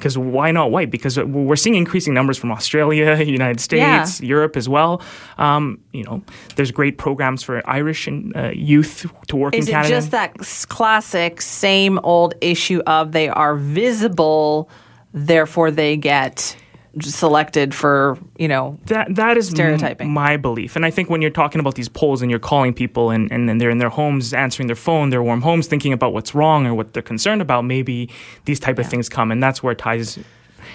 because 0.00 0.16
why 0.16 0.50
not 0.50 0.70
white? 0.70 0.90
Because 0.90 1.18
we're 1.18 1.56
seeing 1.56 1.76
increasing 1.76 2.14
numbers 2.14 2.38
from 2.38 2.50
Australia, 2.50 3.22
United 3.22 3.60
States, 3.60 4.20
yeah. 4.20 4.26
Europe 4.26 4.56
as 4.56 4.68
well. 4.68 5.02
Um, 5.36 5.78
you 5.92 6.04
know, 6.04 6.22
there's 6.56 6.70
great 6.70 6.96
programs 6.96 7.42
for 7.42 7.62
Irish 7.68 8.06
and 8.06 8.34
uh, 8.34 8.50
youth 8.54 9.06
to 9.28 9.36
work 9.36 9.54
Is 9.54 9.68
in 9.68 9.72
Canada. 9.72 9.96
Is 9.96 10.06
it 10.06 10.10
just 10.10 10.10
that 10.12 10.68
classic 10.68 11.42
same 11.42 12.00
old 12.02 12.34
issue 12.40 12.80
of 12.86 13.12
they 13.12 13.28
are 13.28 13.54
visible, 13.54 14.70
therefore 15.12 15.70
they 15.70 15.96
get 15.96 16.56
selected 17.00 17.74
for 17.74 18.18
you 18.36 18.48
know 18.48 18.78
that 18.86 19.14
that 19.14 19.36
is 19.36 19.48
stereotyping 19.48 20.08
m- 20.08 20.12
my 20.12 20.36
belief 20.36 20.74
and 20.74 20.84
i 20.84 20.90
think 20.90 21.08
when 21.08 21.22
you're 21.22 21.30
talking 21.30 21.60
about 21.60 21.74
these 21.74 21.88
polls 21.88 22.20
and 22.20 22.30
you're 22.30 22.40
calling 22.40 22.74
people 22.74 23.10
and, 23.10 23.30
and, 23.30 23.48
and 23.48 23.60
they're 23.60 23.70
in 23.70 23.78
their 23.78 23.88
homes 23.88 24.34
answering 24.34 24.66
their 24.66 24.76
phone 24.76 25.10
their 25.10 25.22
warm 25.22 25.40
homes 25.40 25.66
thinking 25.66 25.92
about 25.92 26.12
what's 26.12 26.34
wrong 26.34 26.66
or 26.66 26.74
what 26.74 26.92
they're 26.92 27.02
concerned 27.02 27.40
about 27.40 27.64
maybe 27.64 28.08
these 28.44 28.58
type 28.58 28.76
yeah. 28.76 28.84
of 28.84 28.90
things 28.90 29.08
come 29.08 29.30
and 29.30 29.42
that's 29.42 29.62
where 29.62 29.72
it 29.72 29.78
ties 29.78 30.18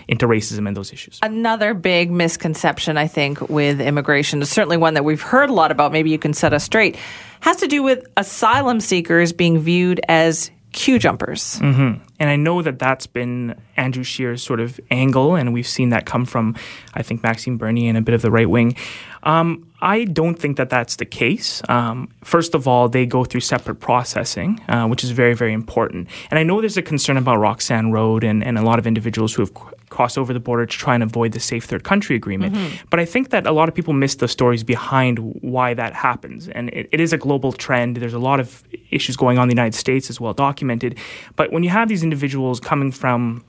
into 0.07 0.27
racism 0.27 0.67
and 0.67 0.75
those 0.75 0.91
issues. 0.93 1.19
Another 1.21 1.73
big 1.73 2.11
misconception, 2.11 2.97
I 2.97 3.07
think, 3.07 3.49
with 3.49 3.81
immigration, 3.81 4.41
is 4.41 4.49
certainly 4.49 4.77
one 4.77 4.95
that 4.95 5.03
we've 5.03 5.21
heard 5.21 5.49
a 5.49 5.53
lot 5.53 5.71
about, 5.71 5.91
maybe 5.91 6.09
you 6.09 6.19
can 6.19 6.33
set 6.33 6.53
us 6.53 6.63
straight, 6.63 6.97
has 7.41 7.57
to 7.57 7.67
do 7.67 7.83
with 7.83 8.05
asylum 8.17 8.79
seekers 8.79 9.33
being 9.33 9.59
viewed 9.59 10.01
as 10.07 10.51
queue 10.75 10.99
jumpers. 10.99 11.59
Mm-hmm. 11.61 12.03
And 12.19 12.29
I 12.29 12.35
know 12.35 12.61
that 12.61 12.77
that's 12.77 13.07
been 13.07 13.59
Andrew 13.77 14.03
Scheer's 14.03 14.43
sort 14.43 14.59
of 14.59 14.79
angle, 14.91 15.35
and 15.35 15.53
we've 15.53 15.67
seen 15.67 15.89
that 15.89 16.05
come 16.05 16.25
from, 16.25 16.55
I 16.93 17.01
think, 17.01 17.23
Maxime 17.23 17.57
Bernier 17.57 17.89
and 17.89 17.97
a 17.97 18.01
bit 18.01 18.13
of 18.13 18.21
the 18.21 18.29
right 18.29 18.49
wing. 18.49 18.75
Um, 19.23 19.71
I 19.81 20.03
don't 20.03 20.35
think 20.35 20.57
that 20.57 20.69
that's 20.69 20.97
the 20.97 21.05
case. 21.05 21.61
Um, 21.69 22.09
first 22.23 22.55
of 22.55 22.67
all, 22.67 22.89
they 22.89 23.05
go 23.05 23.23
through 23.23 23.41
separate 23.41 23.75
processing, 23.75 24.59
uh, 24.67 24.85
which 24.87 25.03
is 25.03 25.11
very, 25.11 25.33
very 25.33 25.53
important. 25.53 26.09
And 26.29 26.37
I 26.37 26.43
know 26.43 26.59
there's 26.59 26.77
a 26.77 26.81
concern 26.81 27.17
about 27.17 27.37
Roxham 27.37 27.91
Road 27.91 28.23
and, 28.23 28.43
and 28.43 28.57
a 28.57 28.61
lot 28.61 28.77
of 28.77 28.85
individuals 28.85 29.33
who 29.33 29.41
have 29.41 29.53
cross 29.89 30.17
over 30.17 30.33
the 30.33 30.39
border 30.39 30.65
to 30.65 30.77
try 30.77 30.93
and 30.93 31.03
avoid 31.03 31.31
the 31.31 31.39
safe 31.39 31.65
third 31.65 31.83
country 31.83 32.15
agreement. 32.15 32.55
Mm-hmm. 32.55 32.85
But 32.89 32.99
I 32.99 33.05
think 33.05 33.29
that 33.29 33.45
a 33.45 33.51
lot 33.51 33.69
of 33.69 33.75
people 33.75 33.93
miss 33.93 34.15
the 34.15 34.27
stories 34.27 34.63
behind 34.63 35.19
why 35.41 35.73
that 35.73 35.93
happens. 35.93 36.47
And 36.49 36.69
it, 36.69 36.89
it 36.91 36.99
is 36.99 37.13
a 37.13 37.17
global 37.17 37.51
trend. 37.51 37.97
There's 37.97 38.13
a 38.13 38.19
lot 38.19 38.39
of 38.39 38.63
issues 38.91 39.15
going 39.15 39.37
on 39.37 39.43
in 39.43 39.49
the 39.49 39.61
United 39.61 39.77
States 39.77 40.09
as 40.09 40.19
well 40.19 40.33
documented. 40.33 40.97
But 41.35 41.51
when 41.51 41.63
you 41.63 41.69
have 41.69 41.87
these 41.87 42.03
individuals 42.03 42.59
coming 42.59 42.91
from 42.91 43.43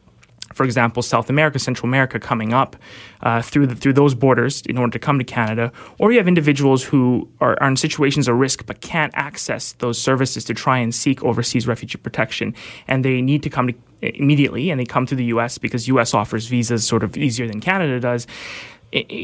for 0.57 0.64
example, 0.64 1.03
South 1.03 1.29
America, 1.29 1.59
Central 1.59 1.87
America 1.87 2.18
coming 2.18 2.55
up 2.55 2.77
uh, 3.20 3.42
through 3.42 3.66
the, 3.66 3.75
through 3.75 3.92
those 3.92 4.14
borders 4.14 4.62
in 4.62 4.79
order 4.79 4.90
to 4.90 4.99
come 4.99 5.18
to 5.18 5.25
Canada, 5.25 5.70
or 5.99 6.12
you 6.12 6.18
have 6.18 6.27
individuals 6.27 6.83
who 6.83 7.29
are, 7.40 7.59
are, 7.61 7.68
in 7.68 7.77
situations 7.77 8.27
of 8.27 8.37
risk 8.37 8.64
but 8.64 8.81
can't 8.81 9.12
access 9.16 9.72
those 9.75 10.01
services 10.01 10.44
to 10.44 10.55
try 10.55 10.79
and 10.79 10.94
seek 10.94 11.22
overseas 11.22 11.66
refugee 11.66 11.99
protection, 11.99 12.55
and 12.88 13.05
they 13.05 13.20
need 13.20 13.42
to 13.42 13.51
come 13.51 13.66
to 13.66 13.75
immediately, 14.02 14.70
and 14.70 14.80
they 14.80 14.85
come 14.85 15.06
to 15.06 15.14
the 15.14 15.24
U.S. 15.26 15.59
because 15.59 15.88
U.S. 15.88 16.14
offers 16.14 16.46
visas 16.46 16.87
sort 16.87 17.02
of 17.02 17.16
easier 17.16 17.46
than 17.46 17.61
Canada 17.61 18.00
does 18.00 18.26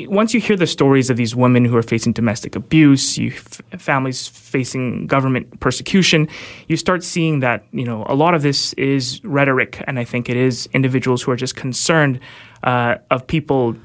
once 0.08 0.34
you 0.34 0.40
hear 0.40 0.56
the 0.56 0.66
stories 0.66 1.08
of 1.08 1.16
these 1.16 1.34
women 1.36 1.64
who 1.64 1.76
are 1.76 1.82
facing 1.82 2.12
domestic 2.12 2.56
abuse, 2.56 3.16
you 3.16 3.30
f- 3.30 3.60
families 3.78 4.26
facing 4.26 5.06
government 5.06 5.60
persecution, 5.60 6.28
you 6.68 6.76
start 6.76 7.04
seeing 7.04 7.40
that 7.40 7.64
you 7.72 7.84
know 7.84 8.04
a 8.08 8.14
lot 8.14 8.34
of 8.34 8.42
this 8.42 8.72
is 8.74 9.24
rhetoric, 9.24 9.82
and 9.86 9.98
I 9.98 10.04
think 10.04 10.28
it 10.28 10.36
is 10.36 10.68
individuals 10.72 11.22
who 11.22 11.30
are 11.30 11.36
just 11.36 11.54
concerned 11.54 12.18
uh, 12.64 12.96
of 13.10 13.26
people, 13.26 13.76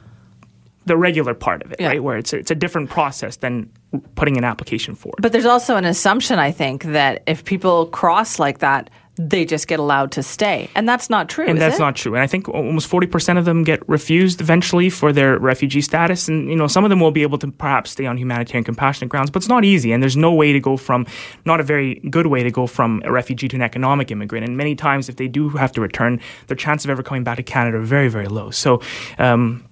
the 0.86 0.98
regular 0.98 1.34
part 1.34 1.62
of 1.64 1.72
it, 1.72 1.80
yeah. 1.80 1.90
right, 1.90 2.04
where 2.04 2.18
it's 2.18 2.34
a, 2.34 2.38
it's 2.38 2.52
a 2.52 2.56
different 2.56 2.90
process 2.90 3.38
than 3.38 3.72
putting 4.16 4.38
an 4.38 4.44
application 4.44 4.96
forward. 4.96 5.22
But 5.22 5.32
there's 5.32 5.46
also 5.46 5.78
an 5.78 5.86
assumption, 5.86 6.40
I 6.40 6.52
think, 6.52 6.84
that 6.86 7.24
if 7.28 7.46
people 7.46 7.86
cross 7.88 8.40
like 8.40 8.60
that, 8.60 8.90
they 9.18 9.46
just 9.46 9.68
get 9.68 9.80
allowed 9.80 10.12
to 10.14 10.24
stay. 10.24 10.70
And 10.76 10.88
that's 10.88 11.10
not 11.10 11.28
true. 11.28 11.46
And 11.48 11.60
that's 11.60 11.78
it? 11.78 11.80
not 11.80 11.96
true. 11.96 12.14
And 12.14 12.24
I 12.24 12.28
think 12.28 12.48
almost 12.50 12.90
40% 12.90 13.38
of 13.38 13.46
them 13.46 13.64
get 13.64 13.88
refused 13.90 14.42
eventually 14.42 14.90
for 14.90 15.12
their 15.12 15.40
refugee 15.40 15.82
status. 15.82 16.28
And, 16.28 16.50
you 16.50 16.56
know, 16.56 16.68
some 16.68 16.84
of 16.84 16.90
them 16.90 17.00
will 17.00 17.12
be 17.12 17.24
able 17.24 17.38
to 17.40 17.52
perhaps 17.52 17.92
stay 17.92 18.06
on 18.06 18.18
humanitarian 18.18 18.64
compassionate 18.64 19.10
grounds, 19.10 19.32
but 19.32 19.42
it's 19.42 19.50
not 19.50 19.66
easy. 19.66 19.92
And 19.92 20.04
there's 20.04 20.18
no 20.18 20.32
way 20.34 20.54
to 20.54 20.60
go 20.60 20.78
from, 20.78 21.08
not 21.46 21.60
a 21.60 21.64
very 21.64 21.96
good 22.10 22.28
way 22.28 22.44
to 22.44 22.52
go 22.52 22.68
from 22.68 23.02
a 23.06 23.12
refugee 23.12 23.48
to 23.48 23.56
an 23.56 23.62
economic 23.62 24.12
immigrant. 24.12 24.46
And 24.48 24.56
many 24.56 24.76
times, 24.76 25.10
if 25.10 25.16
they 25.16 25.28
do 25.28 25.50
have 25.50 25.72
to 25.74 25.82
return, 25.82 26.20
their 26.48 26.58
chance 26.58 26.84
of 26.84 26.92
ever 26.92 27.02
coming 27.02 27.24
back 27.24 27.38
to 27.38 27.44
Canada 27.44 27.78
are 27.78 27.82
very, 27.82 28.10
very 28.10 28.28
low. 28.28 28.52
So, 28.52 28.82
um, 29.18 29.67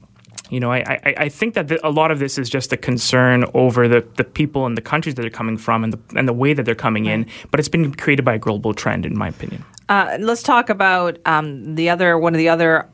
you 0.50 0.60
know, 0.60 0.72
I, 0.72 1.00
I, 1.06 1.14
I 1.18 1.30
think 1.30 1.54
that 1.56 1.68
the, 1.68 1.86
a 1.88 1.90
lot 1.90 2.12
of 2.12 2.20
this 2.20 2.38
is 2.38 2.50
just 2.50 2.72
a 2.74 2.78
concern 2.78 3.46
over 3.54 3.88
the, 3.88 4.06
the 4.16 4.24
people 4.24 4.66
and 4.66 4.78
the 4.78 4.82
countries 4.82 5.16
that 5.16 5.22
they're 5.22 5.32
coming 5.32 5.58
from 5.58 5.84
and 5.84 5.94
the, 5.94 6.00
and 6.18 6.28
the 6.28 6.34
way 6.34 6.54
that 6.54 6.64
they're 6.64 6.76
coming 6.76 7.06
right. 7.06 7.14
in. 7.14 7.28
But 7.52 7.60
it's 7.60 7.70
been 7.70 7.94
created 7.94 8.24
by 8.24 8.36
a 8.36 8.40
global 8.40 8.74
trend, 8.74 9.06
in 9.06 9.18
my 9.18 9.30
opinion. 9.30 9.64
Uh, 9.90 10.18
let's 10.20 10.44
talk 10.44 10.70
about 10.70 11.20
um, 11.26 11.76
the 11.76 11.90
other 11.90 12.18
one 12.18 12.34
of 12.34 12.40
the 12.40 12.50
other 12.50 12.88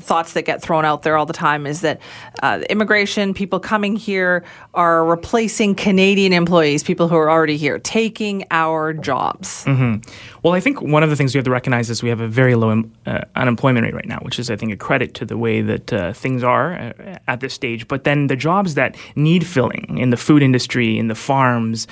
thoughts 0.00 0.34
that 0.34 0.42
get 0.42 0.60
thrown 0.62 0.84
out 0.84 1.02
there 1.02 1.16
all 1.16 1.26
the 1.26 1.32
time 1.32 1.66
is 1.66 1.80
that 1.80 2.00
uh, 2.42 2.60
immigration, 2.68 3.34
people 3.34 3.58
coming 3.58 3.96
here 3.96 4.44
are 4.74 5.04
replacing 5.04 5.74
Canadian 5.74 6.32
employees, 6.32 6.82
people 6.82 7.08
who 7.08 7.16
are 7.16 7.30
already 7.30 7.56
here, 7.56 7.78
taking 7.78 8.44
our 8.50 8.92
jobs. 8.92 9.64
Mm-hmm. 9.64 10.08
Well, 10.42 10.54
I 10.54 10.60
think 10.60 10.80
one 10.82 11.02
of 11.02 11.10
the 11.10 11.16
things 11.16 11.34
we 11.34 11.38
have 11.38 11.44
to 11.46 11.50
recognize 11.50 11.90
is 11.90 12.02
we 12.02 12.10
have 12.10 12.20
a 12.20 12.28
very 12.28 12.54
low 12.54 12.84
uh, 13.06 13.20
unemployment 13.34 13.84
rate 13.84 13.94
right 13.94 14.06
now, 14.06 14.18
which 14.22 14.38
is, 14.38 14.50
I 14.50 14.56
think, 14.56 14.72
a 14.72 14.76
credit 14.76 15.14
to 15.14 15.24
the 15.24 15.36
way 15.36 15.62
that 15.62 15.92
uh, 15.92 16.12
things 16.12 16.42
are 16.42 16.74
uh, 16.74 17.18
at 17.26 17.40
this 17.40 17.54
stage. 17.54 17.88
But 17.88 18.04
then 18.04 18.26
the 18.26 18.36
jobs 18.36 18.74
that 18.74 18.96
need 19.16 19.46
filling 19.46 19.98
in 19.98 20.10
the 20.10 20.16
food 20.16 20.42
industry, 20.42 20.98
in 20.98 21.08
the 21.08 21.14
farms, 21.14 21.86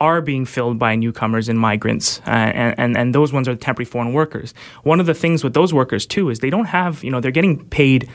are 0.00 0.20
being 0.20 0.44
filled 0.44 0.78
by 0.78 0.96
newcomers 0.96 1.48
and 1.48 1.58
migrants, 1.58 2.20
uh, 2.26 2.30
and, 2.30 2.74
and, 2.78 2.96
and 2.96 3.14
those 3.14 3.32
ones 3.32 3.48
are 3.48 3.54
temporary 3.54 3.86
foreign 3.86 4.12
workers. 4.12 4.54
One 4.82 5.00
of 5.00 5.06
the 5.06 5.14
things 5.14 5.44
with 5.44 5.54
those 5.54 5.72
workers 5.72 6.06
too 6.06 6.30
is 6.30 6.40
they 6.40 6.50
don't 6.50 6.66
have, 6.66 7.02
you 7.04 7.10
know, 7.10 7.20
they're 7.20 7.30
getting 7.30 7.64
paid 7.68 8.08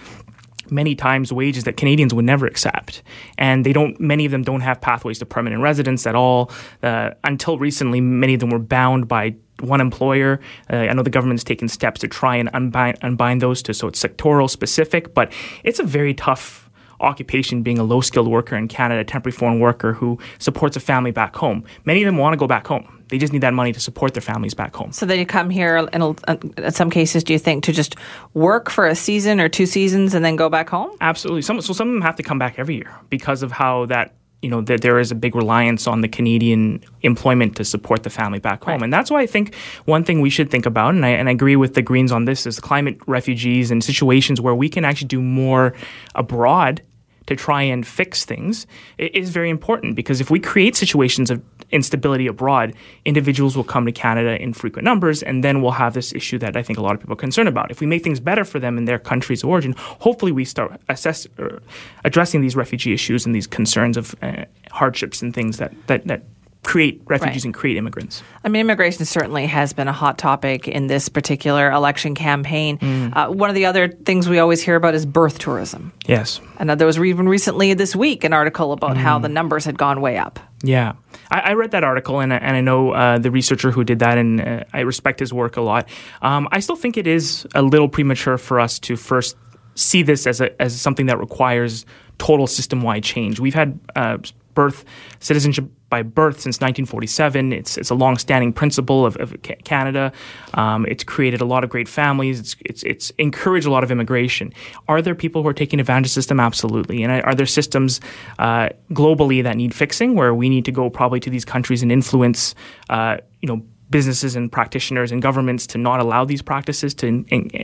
many 0.72 0.96
times 0.96 1.34
wages 1.34 1.64
that 1.64 1.78
Canadians 1.78 2.14
would 2.14 2.26
never 2.26 2.46
accept. 2.46 3.02
And 3.38 3.66
they 3.66 3.74
don't, 3.74 4.00
many 4.00 4.26
of 4.26 4.32
them 4.32 4.44
don't 4.44 4.62
have 4.62 4.82
pathways 4.82 5.20
to 5.20 5.26
permanent 5.26 5.62
residence 5.62 6.06
at 6.06 6.16
all. 6.16 6.52
Uh, 6.84 7.12
until 7.24 7.58
recently, 7.58 8.02
many 8.02 8.34
of 8.34 8.40
them 8.40 8.50
were 8.50 8.60
bound 8.60 9.08
by 9.08 9.36
one 9.62 9.82
employer. 9.82 10.40
Uh, 10.72 10.78
I 10.78 10.94
know 10.94 11.04
the 11.04 11.10
government's 11.10 11.44
taken 11.44 11.68
steps 11.68 12.02
to 12.02 12.08
try 12.08 12.36
and 12.36 12.50
unbind, 12.54 12.98
unbind 13.02 13.42
those 13.42 13.62
to 13.64 13.74
so 13.74 13.88
it's 13.88 14.02
sectoral 14.02 14.50
specific, 14.50 15.14
but 15.14 15.34
it's 15.64 15.80
a 15.80 15.84
very 15.84 16.14
tough 16.14 16.69
occupation 17.00 17.64
being 17.64 17.80
a 17.80 17.84
low 17.84 18.02
skilled 18.02 18.28
worker 18.28 18.56
in 18.56 18.68
Canada, 18.68 19.02
a 19.02 19.04
temporary 19.04 19.34
foreign 19.34 19.60
worker 19.60 19.94
who 19.94 20.18
supports 20.40 20.76
a 20.76 20.80
family 20.80 21.12
back 21.12 21.36
home. 21.36 21.64
Many 21.86 22.04
of 22.04 22.06
them 22.06 22.18
want 22.18 22.34
to 22.34 22.38
go 22.38 22.48
back 22.48 22.68
home. 22.68 22.96
They 23.10 23.18
just 23.18 23.34
need 23.34 23.42
that 23.42 23.54
money 23.54 23.74
to 23.74 23.80
support 23.80 24.14
their 24.14 24.22
families 24.22 24.54
back 24.54 24.76
home. 24.76 24.92
So 24.92 25.06
they 25.06 25.26
come 25.26 25.50
here, 25.50 25.88
and 25.92 26.04
uh, 26.04 26.38
in 26.58 26.72
some 26.72 26.92
cases, 26.92 27.24
do 27.24 27.34
you 27.34 27.40
think 27.40 27.64
to 27.64 27.74
just 27.74 27.96
work 28.34 28.70
for 28.70 28.86
a 28.86 28.96
season 28.96 29.40
or 29.40 29.50
two 29.50 29.66
seasons 29.66 30.14
and 30.14 30.24
then 30.24 30.36
go 30.36 30.48
back 30.48 30.70
home? 30.70 30.92
Absolutely. 31.02 31.42
Some, 31.42 31.60
so 31.62 31.74
some 31.74 31.88
of 31.88 31.94
them 31.94 32.02
have 32.04 32.16
to 32.18 32.24
come 32.24 32.38
back 32.38 32.60
every 32.60 32.76
year 32.76 32.92
because 33.10 33.42
of 33.42 33.52
how 33.52 33.88
that 33.88 34.14
you 34.42 34.50
know, 34.50 34.62
that 34.62 34.82
there 34.82 35.00
is 35.00 35.12
a 35.12 35.16
big 35.16 35.36
reliance 35.36 35.86
on 35.86 36.02
the 36.02 36.08
Canadian 36.08 36.82
employment 37.02 37.58
to 37.58 37.66
support 37.66 38.04
the 38.04 38.10
family 38.10 38.40
back 38.40 38.64
home. 38.64 38.76
Right. 38.76 38.84
And 38.84 38.94
that's 38.94 39.12
why 39.12 39.22
I 39.22 39.26
think 39.26 39.54
one 39.86 40.04
thing 40.04 40.22
we 40.22 40.30
should 40.30 40.50
think 40.50 40.66
about, 40.66 40.94
and 40.96 41.06
I, 41.06 41.10
and 41.10 41.28
I 41.28 41.34
agree 41.34 41.58
with 41.58 41.74
the 41.74 41.82
Greens 41.82 42.12
on 42.12 42.26
this, 42.26 42.46
is 42.46 42.60
climate 42.60 42.98
refugees 43.06 43.70
and 43.70 43.84
situations 43.84 44.40
where 44.40 44.56
we 44.56 44.70
can 44.70 44.86
actually 44.86 45.10
do 45.10 45.22
more 45.22 45.74
abroad 46.16 46.82
to 47.30 47.36
try 47.36 47.62
and 47.62 47.86
fix 47.86 48.26
things 48.26 48.66
is 48.98 49.30
very 49.30 49.52
important 49.52 49.96
because 49.96 50.20
if 50.20 50.32
we 50.32 50.40
create 50.40 50.76
situations 50.76 51.30
of 51.30 51.40
instability 51.70 52.26
abroad, 52.26 52.74
individuals 53.06 53.56
will 53.56 53.64
come 53.64 53.86
to 53.86 53.92
Canada 53.92 54.42
in 54.42 54.52
frequent 54.52 54.84
numbers, 54.84 55.22
and 55.22 55.44
then 55.44 55.62
we'll 55.62 55.72
have 55.72 55.94
this 55.94 56.12
issue 56.12 56.40
that 56.40 56.58
I 56.58 56.64
think 56.64 56.80
a 56.80 56.82
lot 56.82 56.96
of 56.96 57.02
people 57.02 57.14
are 57.14 57.24
concerned 57.28 57.48
about. 57.48 57.70
If 57.70 57.82
we 57.82 57.86
make 57.86 58.04
things 58.04 58.20
better 58.20 58.44
for 58.44 58.58
them 58.58 58.80
in 58.80 58.86
their 58.86 58.98
countries 58.98 59.44
of 59.44 59.50
origin, 59.50 59.76
hopefully 59.78 60.32
we 60.32 60.44
start 60.44 60.82
assess, 60.90 61.28
uh, 61.38 61.60
addressing 62.04 62.42
these 62.42 62.56
refugee 62.56 62.94
issues 62.94 63.28
and 63.28 63.36
these 63.36 63.46
concerns 63.46 63.96
of 63.96 64.16
uh, 64.24 64.46
hardships 64.72 65.22
and 65.22 65.32
things 65.32 65.58
that, 65.58 65.72
that, 65.86 66.08
that 66.08 66.24
create 66.64 67.02
refugees 67.06 67.44
right. 67.44 67.46
and 67.46 67.54
create 67.54 67.78
immigrants. 67.78 68.22
I 68.44 68.50
mean, 68.50 68.60
immigration 68.62 69.06
certainly 69.06 69.48
has 69.48 69.74
been 69.74 69.88
a 69.88 69.94
hot 69.94 70.18
topic 70.18 70.68
in 70.68 70.88
this 70.88 71.10
particular 71.10 71.72
election 71.72 72.16
campaign. 72.16 72.78
Mm. 72.78 73.16
Uh, 73.16 73.32
one 73.32 73.50
of 73.50 73.56
the 73.56 73.66
other 73.66 73.88
things 73.88 74.28
we 74.28 74.40
always 74.40 74.62
hear 74.62 74.76
about 74.76 74.94
is 74.94 75.06
birth 75.06 75.40
tourism. 75.40 75.94
Yes. 76.06 76.42
And 76.58 76.70
there 76.70 76.86
was 76.86 77.00
even 77.00 77.30
recently 77.30 77.74
this 77.74 77.96
week 77.96 78.24
an 78.24 78.34
article 78.34 78.74
about 78.74 78.98
mm. 78.98 79.00
how 79.00 79.20
the 79.20 79.30
numbers 79.30 79.66
had 79.66 79.78
gone 79.78 80.02
way 80.02 80.18
up. 80.18 80.40
Yeah. 80.62 80.94
I, 81.32 81.40
I 81.40 81.54
read 81.54 81.72
that 81.72 81.84
article 81.84 82.20
and, 82.20 82.34
and 82.34 82.56
I 82.56 82.62
know 82.62 82.92
uh, 82.92 83.18
the 83.18 83.32
researcher 83.32 83.72
who 83.72 83.84
did 83.84 84.00
that, 84.00 84.18
and 84.18 84.42
uh, 84.42 84.64
I 84.74 84.82
respect 84.82 85.20
his 85.22 85.34
work 85.34 85.58
a 85.58 85.62
lot. 85.62 85.88
Um, 86.22 86.48
I 86.52 86.60
still 86.60 86.76
think 86.76 86.98
it 86.98 87.08
is 87.08 87.48
a 87.56 87.62
little 87.62 87.88
premature 87.88 88.38
for 88.38 88.60
us 88.60 88.80
to 88.80 88.98
first 88.98 89.38
see 89.76 90.04
this 90.04 90.28
as, 90.28 90.42
a, 90.42 90.62
as 90.62 90.80
something 90.80 91.06
that 91.06 91.20
requires 91.20 91.86
total 92.18 92.48
system 92.48 92.82
wide 92.82 93.04
change. 93.04 93.40
We've 93.40 93.54
had 93.54 93.80
uh, 93.96 94.18
birth 94.60 94.84
citizenship 95.20 95.66
by 95.90 96.02
birth 96.04 96.36
since 96.36 96.58
1947. 96.58 97.54
It's 97.54 97.78
it's 97.78 97.90
a 97.90 97.96
long-standing 97.96 98.52
principle 98.52 99.06
of, 99.06 99.16
of 99.18 99.34
Canada. 99.64 100.12
Um, 100.54 100.86
it's 100.86 101.04
created 101.04 101.40
a 101.40 101.46
lot 101.46 101.64
of 101.64 101.70
great 101.70 101.88
families. 101.88 102.40
It's, 102.40 102.56
it's 102.70 102.84
it's 102.84 103.12
encouraged 103.18 103.68
a 103.68 103.72
lot 103.72 103.84
of 103.86 103.92
immigration. 103.92 104.52
Are 104.90 105.02
there 105.02 105.16
people 105.16 105.44
who 105.44 105.48
are 105.48 105.60
taking 105.64 105.80
advantage 105.80 106.08
of 106.08 106.12
the 106.12 106.22
system? 106.22 106.40
Absolutely. 106.40 107.04
And 107.04 107.24
are 107.30 107.36
there 107.36 107.46
systems 107.46 108.02
uh, 108.38 108.70
globally 108.92 109.42
that 109.44 109.56
need 109.56 109.74
fixing, 109.74 110.16
where 110.16 110.34
we 110.36 110.50
need 110.50 110.66
to 110.66 110.74
go 110.74 110.90
probably 110.90 111.22
to 111.22 111.30
these 111.30 111.46
countries 111.46 111.82
and 111.82 111.92
influence, 111.92 112.54
uh, 112.90 113.18
you 113.42 113.48
know, 113.48 113.62
businesses 113.90 114.36
and 114.36 114.52
practitioners 114.52 115.12
and 115.12 115.22
governments 115.22 115.66
to 115.68 115.78
not 115.78 116.00
allow 116.00 116.26
these 116.26 116.42
practices 116.42 116.94
to 116.96 117.24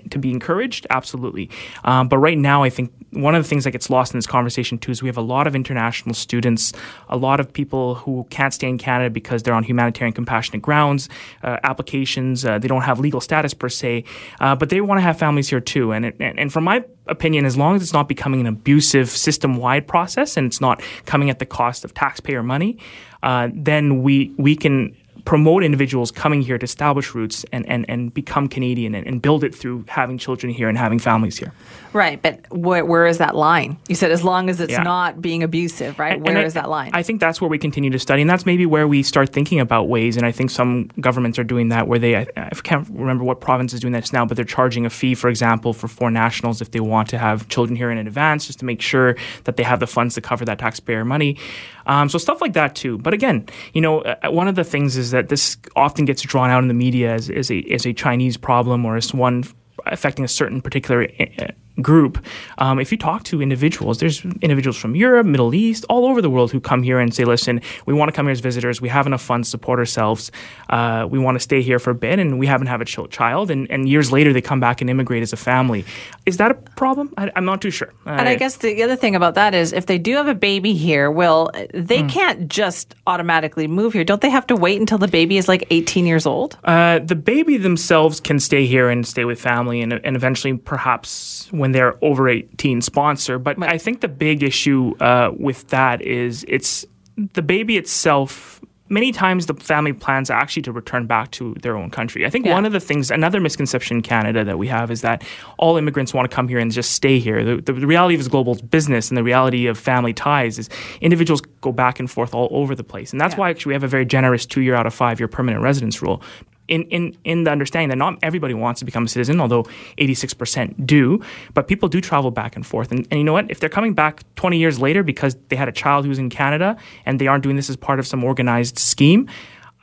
to 0.09 0.19
be 0.19 0.31
encouraged? 0.31 0.87
Absolutely. 0.89 1.49
Um, 1.83 2.07
but 2.07 2.17
right 2.17 2.37
now, 2.37 2.63
I 2.63 2.69
think 2.69 2.91
one 3.11 3.35
of 3.35 3.43
the 3.43 3.47
things 3.47 3.63
that 3.63 3.71
gets 3.71 3.89
lost 3.89 4.13
in 4.13 4.17
this 4.17 4.27
conversation 4.27 4.77
too 4.77 4.91
is 4.91 5.01
we 5.01 5.09
have 5.09 5.17
a 5.17 5.21
lot 5.21 5.47
of 5.47 5.55
international 5.55 6.13
students, 6.15 6.73
a 7.09 7.17
lot 7.17 7.39
of 7.39 7.51
people 7.51 7.95
who 7.95 8.25
can't 8.29 8.53
stay 8.53 8.67
in 8.67 8.77
Canada 8.77 9.09
because 9.09 9.43
they're 9.43 9.53
on 9.53 9.63
humanitarian 9.63 10.13
compassionate 10.13 10.61
grounds, 10.61 11.09
uh, 11.43 11.57
applications. 11.63 12.45
Uh, 12.45 12.59
they 12.59 12.67
don't 12.67 12.81
have 12.81 12.99
legal 12.99 13.21
status 13.21 13.53
per 13.53 13.69
se, 13.69 14.03
uh, 14.39 14.55
but 14.55 14.69
they 14.69 14.81
want 14.81 14.97
to 14.97 15.01
have 15.01 15.17
families 15.17 15.49
here 15.49 15.61
too. 15.61 15.91
And, 15.91 16.05
it, 16.05 16.15
and 16.19 16.51
from 16.51 16.63
my 16.63 16.83
opinion, 17.07 17.45
as 17.45 17.57
long 17.57 17.75
as 17.75 17.81
it's 17.81 17.93
not 17.93 18.07
becoming 18.07 18.41
an 18.41 18.47
abusive 18.47 19.09
system 19.09 19.57
wide 19.57 19.87
process 19.87 20.37
and 20.37 20.45
it's 20.47 20.61
not 20.61 20.81
coming 21.05 21.29
at 21.29 21.39
the 21.39 21.45
cost 21.45 21.85
of 21.85 21.93
taxpayer 21.93 22.43
money, 22.43 22.77
uh, 23.23 23.49
then 23.53 24.03
we 24.03 24.33
we 24.37 24.55
can 24.55 24.95
promote 25.23 25.63
individuals 25.63 26.11
coming 26.11 26.41
here 26.41 26.57
to 26.57 26.63
establish 26.63 27.15
roots 27.15 27.45
and, 27.51 27.67
and, 27.69 27.85
and 27.89 28.13
become 28.13 28.47
Canadian 28.47 28.93
and, 28.93 29.07
and 29.07 29.21
build 29.21 29.43
it 29.43 29.55
through 29.55 29.85
having 29.87 30.17
children 30.17 30.51
here 30.51 30.67
and 30.67 30.77
having 30.77 30.99
families 30.99 31.37
here. 31.37 31.53
Right, 31.93 32.21
but 32.21 32.51
where, 32.51 32.83
where 32.83 33.07
is 33.07 33.19
that 33.19 33.35
line? 33.35 33.77
You 33.87 33.95
said 33.95 34.11
as 34.11 34.23
long 34.23 34.49
as 34.49 34.59
it's 34.59 34.73
yeah. 34.73 34.83
not 34.83 35.21
being 35.21 35.43
abusive, 35.43 35.97
right? 35.97 36.19
Where 36.19 36.45
is 36.45 36.53
that 36.55 36.69
line? 36.69 36.91
I 36.93 37.03
think 37.03 37.21
that's 37.21 37.39
where 37.39 37.49
we 37.49 37.57
continue 37.57 37.89
to 37.89 37.99
study, 37.99 38.21
and 38.21 38.29
that's 38.29 38.45
maybe 38.45 38.65
where 38.65 38.87
we 38.87 39.01
start 39.01 39.29
thinking 39.29 39.61
about 39.61 39.87
ways. 39.87 40.17
And 40.17 40.25
I 40.25 40.31
think 40.31 40.49
some 40.49 40.89
governments 40.99 41.39
are 41.39 41.45
doing 41.45 41.69
that, 41.69 41.87
where 41.87 41.97
they 41.97 42.17
I, 42.17 42.27
I 42.35 42.49
can't 42.63 42.87
remember 42.89 43.23
what 43.23 43.39
province 43.39 43.73
is 43.73 43.79
doing 43.79 43.93
this 43.93 44.11
now, 44.11 44.25
but 44.25 44.35
they're 44.35 44.43
charging 44.43 44.85
a 44.85 44.89
fee, 44.89 45.15
for 45.15 45.29
example, 45.29 45.71
for 45.71 45.87
foreign 45.87 46.13
nationals 46.13 46.61
if 46.61 46.71
they 46.71 46.81
want 46.81 47.07
to 47.09 47.17
have 47.17 47.47
children 47.47 47.77
here 47.77 47.89
in 47.89 47.97
advance, 47.97 48.47
just 48.47 48.59
to 48.59 48.65
make 48.65 48.81
sure 48.81 49.15
that 49.45 49.55
they 49.55 49.63
have 49.63 49.79
the 49.79 49.87
funds 49.87 50.15
to 50.15 50.21
cover 50.21 50.43
that 50.43 50.59
taxpayer 50.59 51.05
money. 51.05 51.37
Um, 51.85 52.09
so 52.09 52.17
stuff 52.17 52.41
like 52.41 52.53
that 52.53 52.75
too. 52.75 52.97
But 52.97 53.13
again, 53.13 53.47
you 53.73 53.81
know, 53.81 54.01
uh, 54.01 54.31
one 54.31 54.47
of 54.47 54.55
the 54.55 54.63
things 54.63 54.97
is 54.97 55.11
that 55.11 55.29
this 55.29 55.57
often 55.75 56.05
gets 56.05 56.21
drawn 56.21 56.49
out 56.49 56.63
in 56.63 56.67
the 56.67 56.73
media 56.73 57.13
as, 57.13 57.29
as 57.29 57.51
a 57.51 57.61
as 57.71 57.85
a 57.85 57.93
Chinese 57.93 58.37
problem 58.37 58.85
or 58.85 58.95
as 58.95 59.13
one 59.13 59.43
affecting 59.85 60.25
a 60.25 60.27
certain 60.27 60.61
particular 60.61 61.07
uh, 61.19 61.47
group, 61.81 62.23
um, 62.57 62.79
if 62.79 62.91
you 62.91 62.97
talk 62.97 63.23
to 63.23 63.41
individuals, 63.41 63.99
there's 63.99 64.23
individuals 64.41 64.77
from 64.77 64.95
Europe, 64.95 65.25
Middle 65.25 65.53
East, 65.53 65.85
all 65.89 66.05
over 66.05 66.21
the 66.21 66.29
world 66.29 66.51
who 66.51 66.59
come 66.59 66.83
here 66.83 66.99
and 66.99 67.13
say, 67.13 67.25
listen, 67.25 67.61
we 67.85 67.93
want 67.93 68.09
to 68.09 68.13
come 68.15 68.25
here 68.25 68.31
as 68.31 68.39
visitors. 68.39 68.81
We 68.81 68.89
have 68.89 69.07
enough 69.07 69.21
funds 69.21 69.47
to 69.47 69.51
support 69.51 69.79
ourselves. 69.79 70.31
Uh, 70.69 71.07
we 71.09 71.19
want 71.19 71.35
to 71.35 71.39
stay 71.39 71.61
here 71.61 71.79
for 71.79 71.91
a 71.91 71.95
bit 71.95 72.19
and 72.19 72.39
we 72.39 72.47
haven't 72.47 72.67
have 72.67 72.81
a 72.81 72.85
child. 72.85 73.51
And, 73.51 73.69
and 73.69 73.89
years 73.89 74.11
later, 74.11 74.33
they 74.33 74.41
come 74.41 74.59
back 74.59 74.81
and 74.81 74.89
immigrate 74.89 75.23
as 75.23 75.33
a 75.33 75.37
family. 75.37 75.85
Is 76.25 76.37
that 76.37 76.51
a 76.51 76.53
problem? 76.53 77.13
I, 77.17 77.31
am 77.35 77.45
not 77.45 77.61
too 77.61 77.71
sure. 77.71 77.93
And 78.05 78.27
I 78.27 78.35
guess 78.35 78.57
the 78.57 78.83
other 78.83 78.95
thing 78.95 79.15
about 79.15 79.35
that 79.35 79.53
is 79.53 79.73
if 79.73 79.85
they 79.85 79.97
do 79.97 80.15
have 80.15 80.27
a 80.27 80.35
baby 80.35 80.73
here, 80.73 81.11
well, 81.11 81.51
they 81.73 82.03
mm. 82.03 82.09
can't 82.09 82.47
just 82.47 82.95
automatically 83.07 83.67
move 83.67 83.93
here. 83.93 84.03
Don't 84.03 84.21
they 84.21 84.29
have 84.29 84.47
to 84.47 84.55
wait 84.55 84.79
until 84.79 84.97
the 84.97 85.07
baby 85.07 85.37
is 85.37 85.47
like 85.47 85.65
18 85.69 86.05
years 86.05 86.25
old? 86.25 86.57
Uh, 86.63 86.99
the 86.99 87.15
baby 87.15 87.57
themselves 87.57 88.19
can 88.19 88.39
stay 88.39 88.65
here 88.65 88.89
and 88.89 89.05
stay 89.05 89.25
with 89.25 89.39
family 89.39 89.81
and, 89.81 89.93
and 89.93 90.15
eventually 90.15 90.57
perhaps 90.57 91.47
when 91.51 91.64
when 91.65 91.71
they're 91.71 91.97
over 92.03 92.29
18 92.29 92.79
sponsor. 92.81 93.39
But 93.39 93.61
I 93.63 93.79
think 93.79 94.01
the 94.01 94.07
big 94.07 94.43
issue 94.43 94.93
uh, 94.99 95.31
with 95.35 95.67
that 95.69 95.99
is 96.03 96.45
it's 96.47 96.85
the 97.33 97.41
baby 97.41 97.75
itself. 97.75 98.61
Many 98.87 99.11
times 99.11 99.47
the 99.47 99.55
family 99.55 99.91
plans 99.91 100.29
actually 100.29 100.61
to 100.61 100.71
return 100.71 101.07
back 101.07 101.31
to 101.31 101.55
their 101.63 101.75
own 101.75 101.89
country. 101.89 102.23
I 102.23 102.29
think 102.29 102.45
yeah. 102.45 102.53
one 102.53 102.67
of 102.67 102.71
the 102.71 102.79
things, 102.79 103.09
another 103.09 103.41
misconception 103.41 103.97
in 103.97 104.03
Canada 104.03 104.43
that 104.43 104.59
we 104.59 104.67
have 104.67 104.91
is 104.91 105.01
that 105.01 105.23
all 105.57 105.75
immigrants 105.75 106.13
want 106.13 106.29
to 106.29 106.35
come 106.35 106.47
here 106.47 106.59
and 106.59 106.71
just 106.71 106.91
stay 106.91 107.17
here. 107.17 107.43
The, 107.43 107.59
the, 107.63 107.73
the 107.73 107.87
reality 107.87 108.13
of 108.13 108.19
this 108.19 108.27
global 108.27 108.53
business 108.53 109.09
and 109.09 109.17
the 109.17 109.23
reality 109.23 109.65
of 109.65 109.75
family 109.75 110.13
ties 110.13 110.59
is 110.59 110.69
individuals 111.01 111.41
go 111.61 111.71
back 111.71 111.99
and 111.99 112.11
forth 112.11 112.35
all 112.35 112.47
over 112.51 112.75
the 112.75 112.83
place. 112.83 113.11
And 113.11 113.19
that's 113.19 113.33
yeah. 113.33 113.39
why 113.39 113.49
actually 113.49 113.71
we 113.71 113.73
have 113.73 113.83
a 113.83 113.87
very 113.87 114.05
generous 114.05 114.45
two 114.45 114.61
year 114.61 114.75
out 114.75 114.85
of 114.85 114.93
five 114.93 115.19
year 115.19 115.27
permanent 115.27 115.63
residence 115.63 116.03
rule 116.03 116.21
in, 116.67 116.83
in, 116.83 117.17
in 117.23 117.43
the 117.43 117.51
understanding 117.51 117.89
that 117.89 117.97
not 117.97 118.17
everybody 118.21 118.53
wants 118.53 118.79
to 118.79 118.85
become 118.85 119.05
a 119.05 119.07
citizen, 119.07 119.39
although 119.39 119.63
86% 119.97 120.85
do, 120.85 121.21
but 121.53 121.67
people 121.67 121.89
do 121.89 122.01
travel 122.01 122.31
back 122.31 122.55
and 122.55 122.65
forth. 122.65 122.91
And, 122.91 123.07
and 123.11 123.19
you 123.19 123.23
know 123.23 123.33
what? 123.33 123.49
If 123.49 123.59
they're 123.59 123.69
coming 123.69 123.93
back 123.93 124.23
20 124.35 124.57
years 124.57 124.79
later 124.79 125.03
because 125.03 125.35
they 125.49 125.55
had 125.55 125.67
a 125.67 125.71
child 125.71 126.05
who's 126.05 126.19
in 126.19 126.29
Canada 126.29 126.77
and 127.05 127.19
they 127.19 127.27
aren't 127.27 127.43
doing 127.43 127.55
this 127.55 127.69
as 127.69 127.77
part 127.77 127.99
of 127.99 128.07
some 128.07 128.23
organized 128.23 128.77
scheme, 128.79 129.29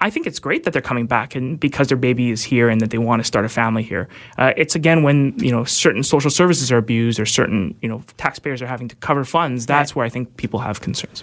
I 0.03 0.11
think 0.11 0.27
it's 0.27 0.41
great 0.41 0.65
that 0.65 0.73
they're 0.73 0.83
coming 0.83 1.07
back 1.07 1.37
and 1.37 1.61
because 1.61 1.87
their 1.87 1.97
baby 1.97 2.33
is 2.33 2.43
here 2.43 2.69
and 2.69 2.81
that 2.81 2.91
they 2.91 2.99
want 2.99 3.21
to 3.21 3.25
start 3.25 3.45
a 3.45 3.49
family 3.49 3.85
here. 3.85 4.09
Uh, 4.37 4.53
it's 4.57 4.75
again 4.75 5.05
when 5.05 5.33
you 5.39 5.53
know 5.53 5.63
certain 5.63 6.03
social 6.03 6.31
services 6.31 6.73
are 6.73 6.77
abused 6.77 7.21
or 7.21 7.25
certain 7.25 7.77
you 7.83 7.89
know 7.89 8.03
taxpayers 8.17 8.61
are 8.61 8.67
having 8.67 8.89
to 8.89 8.97
cover 8.97 9.25
funds. 9.25 9.65
That's 9.65 9.93
right. 9.93 9.97
where 9.97 10.07
I 10.07 10.09
think 10.09 10.37
people 10.37 10.59
have 10.59 10.81
concerns. 10.81 11.23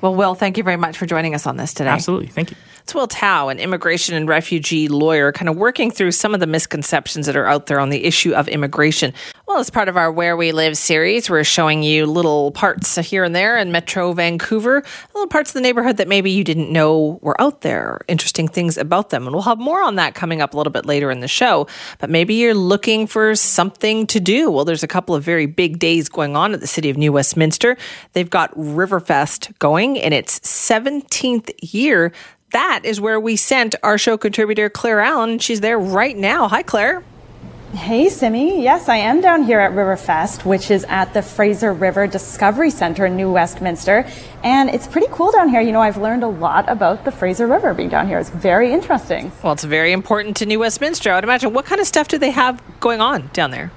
Well, 0.00 0.14
Will, 0.14 0.34
thank 0.34 0.58
you 0.58 0.64
very 0.64 0.76
much 0.76 0.98
for 0.98 1.06
joining 1.06 1.36
us 1.36 1.46
on 1.46 1.56
this 1.56 1.72
today. 1.72 1.90
Absolutely, 1.90 2.26
thank 2.26 2.50
you. 2.50 2.56
It's 2.86 2.94
Will 2.94 3.08
Tao, 3.08 3.48
an 3.48 3.58
immigration 3.58 4.14
and 4.14 4.28
refugee 4.28 4.86
lawyer, 4.86 5.32
kind 5.32 5.48
of 5.48 5.56
working 5.56 5.90
through 5.90 6.12
some 6.12 6.34
of 6.34 6.38
the 6.38 6.46
misconceptions 6.46 7.26
that 7.26 7.34
are 7.34 7.48
out 7.48 7.66
there 7.66 7.80
on 7.80 7.88
the 7.88 8.04
issue 8.04 8.32
of 8.32 8.46
immigration. 8.46 9.12
Well, 9.48 9.58
as 9.58 9.70
part 9.70 9.88
of 9.88 9.96
our 9.96 10.12
Where 10.12 10.36
We 10.36 10.52
Live 10.52 10.78
series, 10.78 11.28
we're 11.28 11.42
showing 11.42 11.82
you 11.82 12.06
little 12.06 12.52
parts 12.52 12.94
here 12.94 13.24
and 13.24 13.34
there 13.34 13.56
in 13.58 13.72
Metro 13.72 14.12
Vancouver, 14.12 14.84
little 15.14 15.26
parts 15.26 15.50
of 15.50 15.54
the 15.54 15.62
neighborhood 15.62 15.96
that 15.96 16.06
maybe 16.06 16.30
you 16.30 16.44
didn't 16.44 16.70
know 16.70 17.18
were 17.22 17.40
out 17.40 17.62
there, 17.62 18.02
interesting 18.06 18.46
things 18.46 18.78
about 18.78 19.10
them. 19.10 19.26
And 19.26 19.34
we'll 19.34 19.42
have 19.42 19.58
more 19.58 19.82
on 19.82 19.96
that 19.96 20.14
coming 20.14 20.40
up 20.40 20.54
a 20.54 20.56
little 20.56 20.72
bit 20.72 20.86
later 20.86 21.10
in 21.10 21.18
the 21.18 21.26
show. 21.26 21.66
But 21.98 22.08
maybe 22.08 22.34
you're 22.34 22.54
looking 22.54 23.08
for 23.08 23.34
something 23.34 24.06
to 24.06 24.20
do. 24.20 24.48
Well, 24.48 24.64
there's 24.64 24.84
a 24.84 24.88
couple 24.88 25.16
of 25.16 25.24
very 25.24 25.46
big 25.46 25.80
days 25.80 26.08
going 26.08 26.36
on 26.36 26.54
at 26.54 26.60
the 26.60 26.68
City 26.68 26.88
of 26.88 26.96
New 26.96 27.10
Westminster. 27.10 27.76
They've 28.12 28.30
got 28.30 28.54
Riverfest 28.54 29.58
going 29.58 29.96
in 29.96 30.12
its 30.12 30.38
17th 30.38 31.50
year 31.60 32.12
that 32.52 32.80
is 32.84 33.00
where 33.00 33.18
we 33.20 33.36
sent 33.36 33.74
our 33.82 33.98
show 33.98 34.16
contributor, 34.16 34.68
Claire 34.70 35.00
Allen. 35.00 35.38
She's 35.38 35.60
there 35.60 35.78
right 35.78 36.16
now. 36.16 36.48
Hi, 36.48 36.62
Claire. 36.62 37.02
Hey, 37.74 38.08
Simi. 38.08 38.62
Yes, 38.62 38.88
I 38.88 38.96
am 38.96 39.20
down 39.20 39.42
here 39.42 39.58
at 39.58 39.72
Riverfest, 39.72 40.46
which 40.46 40.70
is 40.70 40.84
at 40.88 41.12
the 41.12 41.20
Fraser 41.20 41.74
River 41.74 42.06
Discovery 42.06 42.70
Center 42.70 43.04
in 43.04 43.16
New 43.16 43.30
Westminster. 43.30 44.06
And 44.42 44.70
it's 44.70 44.86
pretty 44.86 45.08
cool 45.10 45.30
down 45.32 45.50
here. 45.50 45.60
You 45.60 45.72
know, 45.72 45.82
I've 45.82 45.98
learned 45.98 46.22
a 46.22 46.28
lot 46.28 46.70
about 46.70 47.04
the 47.04 47.12
Fraser 47.12 47.46
River 47.46 47.74
being 47.74 47.90
down 47.90 48.06
here. 48.08 48.18
It's 48.18 48.30
very 48.30 48.72
interesting. 48.72 49.30
Well, 49.42 49.52
it's 49.52 49.64
very 49.64 49.92
important 49.92 50.36
to 50.38 50.46
New 50.46 50.60
Westminster. 50.60 51.10
I 51.10 51.16
would 51.16 51.24
imagine. 51.24 51.52
What 51.52 51.66
kind 51.66 51.80
of 51.80 51.86
stuff 51.86 52.08
do 52.08 52.16
they 52.16 52.30
have 52.30 52.62
going 52.80 53.00
on 53.00 53.28
down 53.34 53.50
there? 53.50 53.70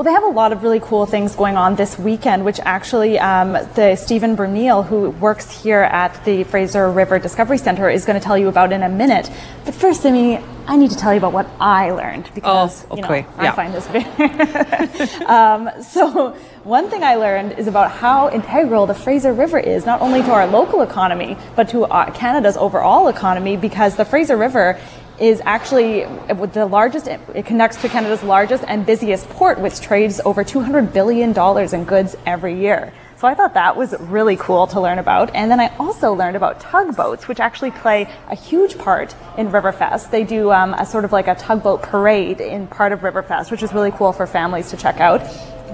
Well, 0.00 0.06
they 0.06 0.12
have 0.12 0.24
a 0.24 0.28
lot 0.28 0.52
of 0.52 0.62
really 0.62 0.80
cool 0.80 1.04
things 1.04 1.36
going 1.36 1.58
on 1.58 1.76
this 1.76 1.98
weekend, 1.98 2.42
which 2.42 2.58
actually 2.60 3.18
um, 3.18 3.52
the 3.74 3.96
Stephen 3.96 4.34
Bernil, 4.34 4.86
who 4.86 5.10
works 5.10 5.50
here 5.50 5.82
at 5.82 6.24
the 6.24 6.44
Fraser 6.44 6.90
River 6.90 7.18
Discovery 7.18 7.58
Center, 7.58 7.90
is 7.90 8.06
going 8.06 8.18
to 8.18 8.24
tell 8.24 8.38
you 8.38 8.48
about 8.48 8.72
in 8.72 8.82
a 8.82 8.88
minute. 8.88 9.30
But 9.66 9.74
first, 9.74 10.06
I 10.06 10.10
mean, 10.10 10.42
I 10.66 10.78
need 10.78 10.90
to 10.92 10.96
tell 10.96 11.12
you 11.12 11.18
about 11.18 11.34
what 11.34 11.50
I 11.60 11.90
learned 11.90 12.30
because 12.34 12.86
oh, 12.90 12.92
okay. 12.92 12.96
you 12.96 13.02
know, 13.02 13.42
yeah. 13.42 13.52
I 13.52 13.54
find 13.54 13.74
this 13.74 13.86
very. 13.88 15.24
um, 15.26 15.68
so, 15.82 16.30
one 16.64 16.88
thing 16.88 17.02
I 17.02 17.16
learned 17.16 17.58
is 17.58 17.66
about 17.66 17.90
how 17.90 18.30
integral 18.30 18.86
the 18.86 18.94
Fraser 18.94 19.34
River 19.34 19.58
is, 19.58 19.84
not 19.84 20.00
only 20.00 20.22
to 20.22 20.30
our 20.30 20.46
local 20.46 20.80
economy, 20.80 21.36
but 21.56 21.68
to 21.70 21.84
uh, 21.84 22.10
Canada's 22.12 22.56
overall 22.56 23.08
economy, 23.08 23.58
because 23.58 23.96
the 23.96 24.06
Fraser 24.06 24.38
River 24.38 24.80
is 25.20 25.42
actually 25.44 26.04
the 26.52 26.66
largest, 26.66 27.06
it 27.06 27.44
connects 27.44 27.80
to 27.82 27.88
Canada's 27.88 28.22
largest 28.22 28.64
and 28.66 28.86
busiest 28.86 29.28
port, 29.30 29.60
which 29.60 29.80
trades 29.80 30.20
over 30.24 30.42
$200 30.42 30.92
billion 30.92 31.36
in 31.74 31.84
goods 31.84 32.16
every 32.26 32.58
year. 32.58 32.92
So 33.20 33.28
I 33.28 33.34
thought 33.34 33.52
that 33.52 33.76
was 33.76 33.94
really 34.00 34.36
cool 34.36 34.66
to 34.68 34.80
learn 34.80 34.98
about. 34.98 35.34
And 35.34 35.50
then 35.50 35.60
I 35.60 35.76
also 35.76 36.14
learned 36.14 36.36
about 36.36 36.58
tugboats, 36.60 37.28
which 37.28 37.38
actually 37.38 37.70
play 37.70 38.10
a 38.28 38.34
huge 38.34 38.78
part 38.78 39.14
in 39.36 39.50
Riverfest. 39.50 40.10
They 40.10 40.24
do 40.24 40.50
um, 40.50 40.72
a 40.72 40.86
sort 40.86 41.04
of 41.04 41.12
like 41.12 41.28
a 41.28 41.34
tugboat 41.34 41.82
parade 41.82 42.40
in 42.40 42.66
part 42.66 42.92
of 42.92 43.00
Riverfest, 43.00 43.50
which 43.50 43.62
is 43.62 43.74
really 43.74 43.90
cool 43.90 44.14
for 44.14 44.26
families 44.26 44.70
to 44.70 44.78
check 44.78 45.00
out. 45.00 45.20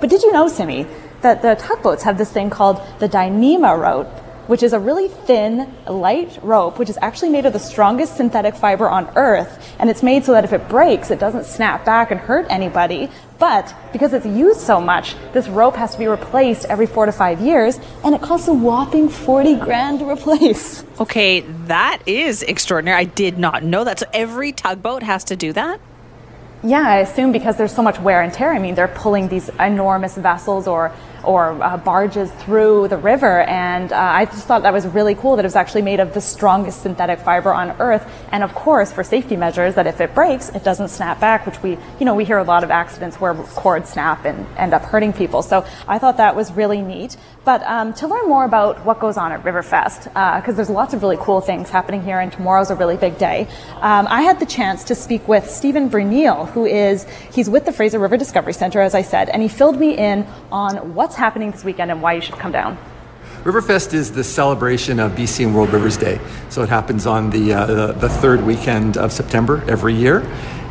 But 0.01 0.11
did 0.11 0.25
you 0.25 0.33
know, 0.33 0.49
Simi, 0.49 0.89
that 1.21 1.41
the 1.41 1.55
tugboats 1.55 2.03
have 2.03 2.19
this 2.19 2.33
thing 2.33 2.51
called 2.51 2.81
the 2.99 3.09
Dyneema 3.09 3.79
rope, 3.79 4.11
which 4.47 4.63
is 4.63 4.73
a 4.73 4.79
really 4.79 5.09
thin, 5.09 5.75
light 5.87 6.39
rope, 6.43 6.79
which 6.79 6.89
is 6.89 6.99
actually 7.03 7.31
made 7.31 7.47
of 7.47 7.53
the 7.53 7.59
strongest 7.59 8.17
synthetic 8.17 8.55
fiber 8.55 8.89
on 8.89 9.11
earth. 9.17 9.75
And 9.79 9.91
it's 9.91 10.03
made 10.03 10.25
so 10.25 10.33
that 10.33 10.45
if 10.45 10.53
it 10.53 10.69
breaks, 10.69 11.11
it 11.11 11.19
doesn't 11.19 11.45
snap 11.45 11.85
back 11.85 12.11
and 12.11 12.21
hurt 12.21 12.47
anybody. 12.49 13.11
But 13.39 13.75
because 13.93 14.13
it's 14.13 14.27
used 14.27 14.61
so 14.61 14.81
much, 14.81 15.15
this 15.33 15.49
rope 15.49 15.77
has 15.77 15.93
to 15.93 15.99
be 15.99 16.07
replaced 16.07 16.65
every 16.67 16.87
four 16.87 17.07
to 17.07 17.13
five 17.13 17.41
years, 17.41 17.79
and 18.03 18.15
it 18.15 18.23
costs 18.23 18.49
a 18.49 18.55
whopping 18.55 19.09
40 19.09 19.57
grand 19.57 19.99
to 20.01 20.09
replace. 20.09 20.85
Okay, 20.99 21.41
that 21.67 21.99
is 22.07 22.43
extraordinary. 22.43 22.99
I 22.99 23.05
did 23.05 23.37
not 23.37 23.63
know 23.63 23.85
that. 23.85 23.99
So 23.99 24.07
every 24.15 24.51
tugboat 24.51 25.03
has 25.03 25.25
to 25.25 25.37
do 25.37 25.53
that? 25.53 25.79
Yeah, 26.63 26.81
I 26.81 26.97
assume 26.99 27.33
because 27.33 27.59
there's 27.59 27.75
so 27.75 27.83
much 27.83 28.01
wear 28.01 28.23
and 28.23 28.33
tear. 28.33 28.53
I 28.53 28.59
mean, 28.59 28.75
they're 28.75 28.89
pulling 28.89 29.29
these 29.29 29.51
enormous 29.61 30.17
vessels 30.17 30.67
or 30.67 30.91
or 31.27 31.63
uh, 31.63 31.77
barges 31.77 32.31
through 32.33 32.89
the 32.89 32.97
river. 32.97 33.43
And 33.43 33.93
uh, 33.93 33.97
I 33.97 34.25
just 34.27 34.47
thought 34.47 34.63
that 34.63 34.73
was 34.73 34.87
really 34.87 35.15
cool 35.15 35.37
that 35.37 35.45
it 35.45 35.47
was 35.47 35.57
actually 35.57 35.83
made 35.83 36.01
of 36.01 36.15
the 36.15 36.21
strongest 36.21 36.83
synthetic 36.83 37.19
fiber 37.21 37.53
on 37.53 37.71
Earth. 37.81 38.09
And 38.33 38.43
of 38.43 38.55
course, 38.55 38.93
for 38.93 39.05
safety 39.05 39.37
measures, 39.37 39.75
that 39.75 39.87
if 39.87 40.01
it 40.01 40.15
breaks, 40.15 40.49
it 40.51 40.65
doesn't 40.65 40.89
snap 40.89 41.21
back, 41.21 41.47
which 41.47 41.63
we, 41.63 41.79
you 41.99 42.07
know, 42.07 42.15
we 42.15 42.25
hear 42.25 42.39
a 42.39 42.45
lot 42.45 42.65
of 42.65 42.71
accidents 42.71 43.21
where 43.21 43.35
cords 43.35 43.91
snap 43.91 44.25
and 44.25 44.47
end 44.57 44.73
up 44.73 44.83
hurting 44.83 45.13
people. 45.13 45.43
So 45.43 45.67
I 45.87 45.99
thought 45.99 46.17
that 46.19 46.37
was 46.37 46.53
really 46.53 46.81
neat. 46.81 47.17
But 47.47 47.63
um, 47.63 47.95
to 47.95 48.09
learn 48.09 48.29
more 48.29 48.45
about 48.45 48.85
what 48.85 48.99
goes 48.99 49.17
on 49.17 49.31
at 49.31 49.45
Riverfest, 49.45 50.03
because 50.07 50.55
uh, 50.55 50.57
there's 50.57 50.69
lots 50.69 50.95
of 50.95 51.03
really 51.03 51.17
cool 51.17 51.41
things 51.41 51.71
happening 51.71 52.03
here, 52.03 52.19
and 52.19 52.33
tomorrow's 52.33 52.73
a 52.73 52.75
really 52.75 52.97
big 52.97 53.19
day, 53.19 53.47
um, 53.77 54.09
I 54.11 54.23
had 54.23 54.41
the 54.41 54.47
chance 54.47 54.83
to 54.83 54.97
speak 54.97 55.29
with 55.29 55.49
Stephen 55.49 55.89
Bruneel, 55.89 56.49
who 56.49 56.65
is 56.67 57.07
he's 57.33 57.49
with 57.49 57.65
the 57.65 57.73
Fraser 57.73 58.01
River 58.01 58.17
Discovery 58.17 58.53
Center, 58.53 58.81
as 58.81 58.97
I 58.97 59.03
said, 59.03 59.29
and 59.29 59.43
he 59.43 59.49
filled 59.49 59.79
me 59.79 59.97
in 59.97 60.27
on 60.51 60.97
what's 60.97 61.15
happening 61.15 61.53
this 61.53 61.63
weekend 61.63 61.93
and 61.93 62.03
why 62.03 62.15
you 62.15 62.21
should 62.21 62.35
come 62.35 62.51
down. 62.51 62.77
Riverfest 63.45 63.95
is 63.95 64.11
the 64.11 64.25
celebration 64.25 64.99
of 64.99 65.13
BC 65.13 65.47
and 65.47 65.55
World 65.55 65.73
Rivers 65.73 65.97
Day. 65.97 66.19
So 66.49 66.65
it 66.65 66.69
happens 66.69 67.07
on 67.07 67.31
the, 67.31 67.53
uh, 67.53 67.67
the, 67.67 67.93
the, 67.93 68.09
third 68.09 68.43
weekend 68.43 68.97
of 68.97 69.13
September 69.13 69.63
every 69.69 69.95
year. 69.95 70.23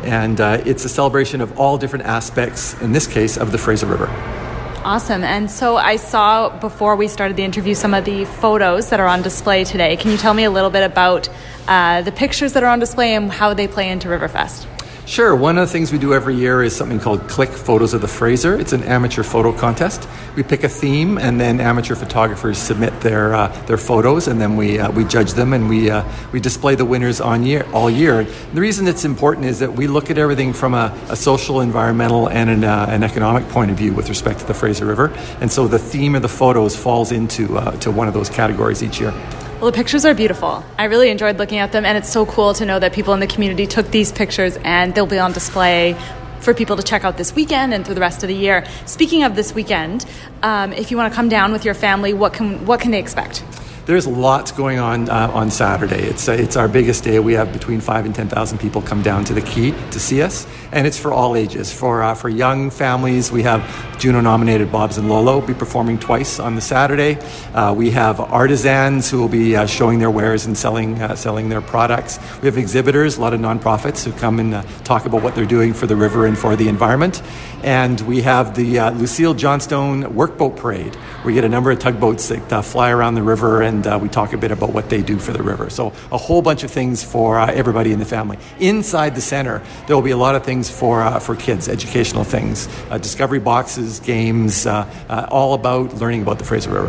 And 0.02 0.38
uh, 0.42 0.62
it's 0.66 0.84
a 0.84 0.90
celebration 0.90 1.40
of 1.40 1.58
all 1.58 1.78
different 1.78 2.04
aspects, 2.04 2.78
in 2.82 2.92
this 2.92 3.06
case, 3.06 3.38
of 3.38 3.50
the 3.50 3.56
Fraser 3.56 3.86
River. 3.86 4.45
Awesome. 4.86 5.24
And 5.24 5.50
so 5.50 5.76
I 5.76 5.96
saw 5.96 6.48
before 6.48 6.94
we 6.94 7.08
started 7.08 7.36
the 7.36 7.42
interview 7.42 7.74
some 7.74 7.92
of 7.92 8.04
the 8.04 8.24
photos 8.24 8.90
that 8.90 9.00
are 9.00 9.08
on 9.08 9.20
display 9.20 9.64
today. 9.64 9.96
Can 9.96 10.12
you 10.12 10.16
tell 10.16 10.32
me 10.32 10.44
a 10.44 10.50
little 10.52 10.70
bit 10.70 10.84
about 10.84 11.28
uh, 11.66 12.02
the 12.02 12.12
pictures 12.12 12.52
that 12.52 12.62
are 12.62 12.68
on 12.68 12.78
display 12.78 13.16
and 13.16 13.28
how 13.28 13.52
they 13.52 13.66
play 13.66 13.90
into 13.90 14.06
Riverfest? 14.06 14.75
Sure. 15.06 15.36
One 15.36 15.56
of 15.56 15.68
the 15.68 15.72
things 15.72 15.92
we 15.92 15.98
do 15.98 16.14
every 16.14 16.34
year 16.34 16.64
is 16.64 16.74
something 16.74 16.98
called 16.98 17.28
Click 17.28 17.50
Photos 17.50 17.94
of 17.94 18.00
the 18.00 18.08
Fraser. 18.08 18.58
It's 18.58 18.72
an 18.72 18.82
amateur 18.82 19.22
photo 19.22 19.52
contest. 19.52 20.08
We 20.34 20.42
pick 20.42 20.64
a 20.64 20.68
theme, 20.68 21.16
and 21.16 21.40
then 21.40 21.60
amateur 21.60 21.94
photographers 21.94 22.58
submit 22.58 23.00
their 23.02 23.32
uh, 23.32 23.46
their 23.66 23.76
photos, 23.76 24.26
and 24.26 24.40
then 24.40 24.56
we 24.56 24.80
uh, 24.80 24.90
we 24.90 25.04
judge 25.04 25.34
them, 25.34 25.52
and 25.52 25.68
we 25.68 25.90
uh, 25.90 26.02
we 26.32 26.40
display 26.40 26.74
the 26.74 26.84
winners 26.84 27.20
on 27.20 27.44
year 27.44 27.64
all 27.72 27.88
year. 27.88 28.18
And 28.22 28.28
the 28.52 28.60
reason 28.60 28.88
it's 28.88 29.04
important 29.04 29.46
is 29.46 29.60
that 29.60 29.74
we 29.74 29.86
look 29.86 30.10
at 30.10 30.18
everything 30.18 30.52
from 30.52 30.74
a, 30.74 30.92
a 31.08 31.14
social, 31.14 31.60
environmental, 31.60 32.28
and 32.28 32.50
an, 32.50 32.64
uh, 32.64 32.86
an, 32.88 33.04
economic 33.04 33.48
point 33.50 33.70
of 33.70 33.76
view 33.76 33.92
with 33.92 34.08
respect 34.08 34.40
to 34.40 34.46
the 34.46 34.54
Fraser 34.54 34.86
River. 34.86 35.12
And 35.40 35.52
so 35.52 35.68
the 35.68 35.78
theme 35.78 36.16
of 36.16 36.22
the 36.22 36.28
photos 36.28 36.74
falls 36.74 37.12
into 37.12 37.56
uh, 37.56 37.76
to 37.78 37.92
one 37.92 38.08
of 38.08 38.14
those 38.14 38.28
categories 38.28 38.82
each 38.82 39.00
year. 39.00 39.14
Well, 39.58 39.70
the 39.70 39.76
pictures 39.76 40.04
are 40.04 40.12
beautiful. 40.12 40.62
I 40.76 40.84
really 40.84 41.08
enjoyed 41.08 41.38
looking 41.38 41.56
at 41.56 41.72
them, 41.72 41.86
and 41.86 41.96
it's 41.96 42.12
so 42.12 42.26
cool 42.26 42.52
to 42.52 42.66
know 42.66 42.78
that 42.78 42.92
people 42.92 43.14
in 43.14 43.20
the 43.20 43.26
community 43.26 43.66
took 43.66 43.90
these 43.90 44.12
pictures 44.12 44.58
and 44.64 44.94
they'll 44.94 45.06
be 45.06 45.18
on 45.18 45.32
display 45.32 45.96
for 46.40 46.52
people 46.52 46.76
to 46.76 46.82
check 46.82 47.04
out 47.04 47.16
this 47.16 47.34
weekend 47.34 47.72
and 47.72 47.82
through 47.82 47.94
the 47.94 48.02
rest 48.02 48.22
of 48.22 48.28
the 48.28 48.34
year. 48.34 48.66
Speaking 48.84 49.22
of 49.22 49.34
this 49.34 49.54
weekend, 49.54 50.04
um, 50.42 50.74
if 50.74 50.90
you 50.90 50.98
want 50.98 51.10
to 51.10 51.16
come 51.16 51.30
down 51.30 51.52
with 51.52 51.64
your 51.64 51.72
family, 51.72 52.12
what 52.12 52.34
can 52.34 52.66
what 52.66 52.80
can 52.80 52.90
they 52.90 52.98
expect? 52.98 53.42
There's 53.86 54.08
lots 54.08 54.50
going 54.50 54.80
on 54.80 55.08
uh, 55.08 55.30
on 55.32 55.48
Saturday. 55.48 56.02
It's, 56.02 56.28
uh, 56.28 56.32
it's 56.32 56.56
our 56.56 56.66
biggest 56.66 57.04
day. 57.04 57.20
We 57.20 57.34
have 57.34 57.52
between 57.52 57.80
five 57.80 58.04
and 58.04 58.12
10,000 58.12 58.58
people 58.58 58.82
come 58.82 59.00
down 59.00 59.24
to 59.26 59.32
the 59.32 59.40
Quay 59.40 59.70
to 59.92 60.00
see 60.00 60.22
us, 60.22 60.44
and 60.72 60.88
it's 60.88 60.98
for 60.98 61.12
all 61.12 61.36
ages. 61.36 61.72
For, 61.72 62.02
uh, 62.02 62.16
for 62.16 62.28
young 62.28 62.70
families, 62.70 63.30
we 63.30 63.44
have 63.44 63.62
Juno 64.00 64.20
nominated 64.20 64.72
Bobs 64.72 64.98
and 64.98 65.08
LoLo 65.08 65.46
be 65.46 65.54
performing 65.54 66.00
twice 66.00 66.40
on 66.40 66.56
the 66.56 66.60
Saturday. 66.60 67.16
Uh, 67.54 67.74
we 67.74 67.92
have 67.92 68.18
artisans 68.18 69.08
who 69.08 69.20
will 69.20 69.28
be 69.28 69.54
uh, 69.54 69.66
showing 69.66 70.00
their 70.00 70.10
wares 70.10 70.46
and 70.46 70.58
selling, 70.58 71.00
uh, 71.00 71.14
selling 71.14 71.48
their 71.48 71.62
products. 71.62 72.18
We 72.42 72.46
have 72.46 72.58
exhibitors, 72.58 73.18
a 73.18 73.20
lot 73.20 73.34
of 73.34 73.40
nonprofits 73.40 74.04
who 74.04 74.10
come 74.18 74.40
and 74.40 74.68
talk 74.84 75.06
about 75.06 75.22
what 75.22 75.36
they're 75.36 75.46
doing 75.46 75.72
for 75.72 75.86
the 75.86 75.94
river 75.94 76.26
and 76.26 76.36
for 76.36 76.56
the 76.56 76.68
environment. 76.68 77.22
And 77.62 78.00
we 78.00 78.22
have 78.22 78.56
the 78.56 78.80
Lucille 78.90 79.34
Johnstone 79.34 80.02
Workboat 80.02 80.56
Parade. 80.56 80.96
We 81.24 81.34
get 81.34 81.44
a 81.44 81.48
number 81.48 81.70
of 81.70 81.78
tugboats 81.78 82.28
that 82.28 82.64
fly 82.64 82.90
around 82.90 83.14
the 83.14 83.22
river 83.22 83.62
and 83.62 83.75
and 83.76 83.86
uh, 83.86 83.98
we 84.00 84.08
talk 84.08 84.32
a 84.32 84.38
bit 84.38 84.50
about 84.50 84.72
what 84.72 84.88
they 84.88 85.02
do 85.02 85.18
for 85.18 85.32
the 85.32 85.42
river. 85.42 85.68
So, 85.68 85.92
a 86.10 86.16
whole 86.16 86.40
bunch 86.40 86.64
of 86.64 86.70
things 86.70 87.04
for 87.04 87.38
uh, 87.38 87.52
everybody 87.52 87.92
in 87.92 87.98
the 87.98 88.04
family. 88.04 88.38
Inside 88.58 89.14
the 89.14 89.20
center, 89.20 89.62
there 89.86 89.94
will 89.94 90.02
be 90.02 90.12
a 90.12 90.16
lot 90.16 90.34
of 90.34 90.44
things 90.44 90.70
for, 90.70 91.02
uh, 91.02 91.18
for 91.18 91.36
kids, 91.36 91.68
educational 91.68 92.24
things, 92.24 92.68
uh, 92.90 92.98
discovery 92.98 93.38
boxes, 93.38 94.00
games, 94.00 94.66
uh, 94.66 94.88
uh, 95.08 95.26
all 95.30 95.54
about 95.54 95.94
learning 95.94 96.22
about 96.22 96.38
the 96.38 96.44
Fraser 96.44 96.70
River. 96.70 96.88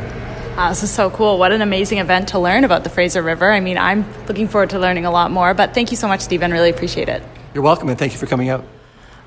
Wow, 0.55 0.69
this 0.69 0.81
is 0.81 0.91
so 0.91 1.09
cool. 1.09 1.37
What 1.37 1.51
an 1.51 1.61
amazing 1.61 1.99
event 1.99 2.29
to 2.29 2.39
learn 2.39 2.63
about 2.63 2.83
the 2.83 2.89
Fraser 2.89 3.21
River. 3.21 3.51
I 3.51 3.59
mean, 3.59 3.77
I'm 3.77 4.05
looking 4.25 4.47
forward 4.47 4.71
to 4.71 4.79
learning 4.79 5.05
a 5.05 5.11
lot 5.11 5.29
more, 5.29 5.53
but 5.53 5.73
thank 5.73 5.91
you 5.91 5.97
so 5.97 6.07
much, 6.07 6.21
Stephen. 6.21 6.51
Really 6.51 6.69
appreciate 6.69 7.09
it. 7.09 7.21
You're 7.53 7.63
welcome, 7.63 7.89
and 7.89 7.99
thank 7.99 8.13
you 8.13 8.17
for 8.17 8.27
coming 8.27 8.49
out. 8.49 8.63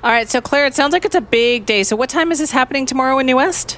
All 0.03 0.11
right, 0.11 0.27
so 0.27 0.41
Claire, 0.41 0.65
it 0.65 0.73
sounds 0.73 0.93
like 0.93 1.05
it's 1.05 1.15
a 1.15 1.21
big 1.21 1.67
day. 1.67 1.83
So, 1.83 1.95
what 1.95 2.09
time 2.09 2.31
is 2.31 2.39
this 2.39 2.51
happening 2.51 2.87
tomorrow 2.87 3.19
in 3.19 3.27
New 3.27 3.35
West? 3.35 3.77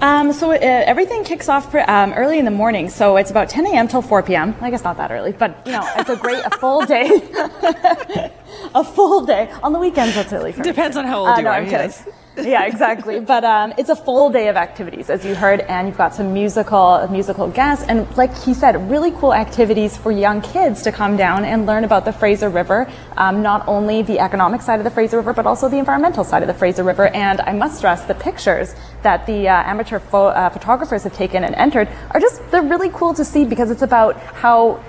Um, 0.00 0.32
so 0.32 0.52
uh, 0.52 0.56
everything 0.60 1.24
kicks 1.24 1.48
off 1.48 1.70
pre- 1.70 1.80
um, 1.80 2.12
early 2.12 2.38
in 2.38 2.44
the 2.44 2.50
morning. 2.50 2.90
So 2.90 3.16
it's 3.16 3.30
about 3.30 3.48
10 3.48 3.66
a.m. 3.66 3.88
till 3.88 4.02
4 4.02 4.22
p.m. 4.22 4.54
I 4.60 4.70
guess 4.70 4.84
not 4.84 4.98
that 4.98 5.10
early, 5.10 5.32
but 5.32 5.56
you 5.64 5.72
know, 5.72 5.88
it's 5.96 6.10
a 6.10 6.16
great, 6.16 6.44
a 6.44 6.50
full 6.50 6.84
day. 6.84 7.08
a 8.74 8.84
full 8.84 9.24
day. 9.24 9.50
On 9.62 9.72
the 9.72 9.78
weekends, 9.78 10.14
that's 10.14 10.32
really 10.32 10.52
for 10.52 10.62
Depends 10.62 10.96
me. 10.96 11.02
on 11.02 11.08
how 11.08 11.20
old 11.20 11.28
uh, 11.30 11.34
you 11.36 11.42
no, 11.44 11.50
are. 11.50 11.54
I'm 11.54 11.66
yes 11.66 12.06
yeah, 12.38 12.64
exactly. 12.64 13.20
But 13.20 13.44
um, 13.44 13.72
it's 13.78 13.88
a 13.88 13.96
full 13.96 14.30
day 14.30 14.48
of 14.48 14.56
activities, 14.56 15.10
as 15.10 15.24
you 15.24 15.34
heard, 15.34 15.60
and 15.60 15.88
you've 15.88 15.96
got 15.96 16.14
some 16.14 16.32
musical 16.32 17.06
musical 17.10 17.48
guests, 17.48 17.84
and 17.88 18.06
like 18.16 18.36
he 18.38 18.54
said, 18.54 18.90
really 18.90 19.10
cool 19.12 19.32
activities 19.32 19.96
for 19.96 20.12
young 20.12 20.40
kids 20.40 20.82
to 20.82 20.92
come 20.92 21.16
down 21.16 21.44
and 21.44 21.66
learn 21.66 21.84
about 21.84 22.04
the 22.04 22.12
Fraser 22.12 22.48
River, 22.48 22.90
um, 23.16 23.42
not 23.42 23.66
only 23.66 24.02
the 24.02 24.18
economic 24.18 24.60
side 24.60 24.80
of 24.80 24.84
the 24.84 24.90
Fraser 24.90 25.16
River, 25.16 25.32
but 25.32 25.46
also 25.46 25.68
the 25.68 25.78
environmental 25.78 26.24
side 26.24 26.42
of 26.42 26.48
the 26.48 26.54
Fraser 26.54 26.82
River. 26.82 27.08
And 27.08 27.40
I 27.40 27.52
must 27.52 27.78
stress, 27.78 28.04
the 28.04 28.14
pictures 28.14 28.74
that 29.02 29.26
the 29.26 29.48
uh, 29.48 29.62
amateur 29.64 30.00
uh, 30.12 30.50
photographers 30.50 31.04
have 31.04 31.14
taken 31.14 31.44
and 31.44 31.54
entered 31.54 31.88
are 32.10 32.20
just 32.20 32.42
they're 32.50 32.62
really 32.62 32.90
cool 32.90 33.14
to 33.14 33.24
see 33.24 33.44
because 33.44 33.70
it's 33.70 33.82
about 33.82 34.18
how 34.18 34.82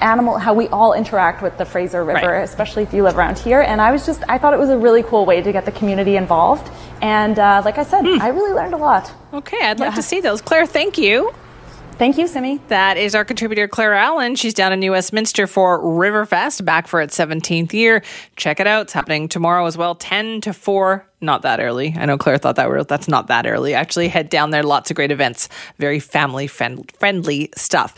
animal 0.00 0.38
how 0.38 0.54
we 0.54 0.68
all 0.68 0.92
interact 0.92 1.42
with 1.42 1.56
the 1.58 1.64
Fraser 1.64 2.04
River, 2.04 2.26
right. 2.26 2.42
especially 2.42 2.82
if 2.82 2.92
you 2.92 3.02
live 3.02 3.16
around 3.16 3.38
here. 3.38 3.60
And 3.60 3.80
I 3.80 3.92
was 3.92 4.06
just 4.06 4.22
I 4.28 4.38
thought 4.38 4.52
it 4.52 4.58
was 4.58 4.70
a 4.70 4.78
really 4.78 5.02
cool 5.02 5.26
way 5.26 5.42
to 5.42 5.52
get 5.52 5.64
the 5.64 5.72
community 5.72 6.16
involved. 6.16 6.70
And 7.02 7.38
uh, 7.38 7.62
like 7.64 7.78
I 7.78 7.84
said, 7.84 8.02
mm. 8.04 8.20
I 8.20 8.28
really 8.28 8.52
learned 8.52 8.74
a 8.74 8.78
lot. 8.78 9.12
Okay, 9.32 9.58
I'd 9.62 9.78
yeah. 9.78 9.86
like 9.86 9.94
to 9.94 10.02
see 10.02 10.20
those. 10.20 10.42
Claire, 10.42 10.66
thank 10.66 10.98
you. 10.98 11.32
Thank 12.00 12.16
you, 12.16 12.26
Simi. 12.28 12.58
That 12.68 12.96
is 12.96 13.14
our 13.14 13.26
contributor, 13.26 13.68
Claire 13.68 13.92
Allen. 13.92 14.34
She's 14.34 14.54
down 14.54 14.72
in 14.72 14.80
New 14.80 14.92
Westminster 14.92 15.46
for 15.46 15.78
Riverfest, 15.82 16.64
back 16.64 16.88
for 16.88 17.02
its 17.02 17.14
17th 17.14 17.74
year. 17.74 18.02
Check 18.36 18.58
it 18.58 18.66
out. 18.66 18.84
It's 18.84 18.94
happening 18.94 19.28
tomorrow 19.28 19.66
as 19.66 19.76
well, 19.76 19.94
10 19.96 20.40
to 20.40 20.54
4. 20.54 21.06
Not 21.20 21.42
that 21.42 21.60
early. 21.60 21.94
I 21.98 22.06
know 22.06 22.16
Claire 22.16 22.38
thought 22.38 22.56
that 22.56 22.70
were, 22.70 22.84
that's 22.84 23.06
not 23.06 23.26
that 23.26 23.46
early. 23.46 23.74
Actually, 23.74 24.08
head 24.08 24.30
down 24.30 24.48
there. 24.48 24.62
Lots 24.62 24.90
of 24.90 24.96
great 24.96 25.12
events. 25.12 25.50
Very 25.78 26.00
family 26.00 26.46
friendly 26.46 27.50
stuff. 27.54 27.94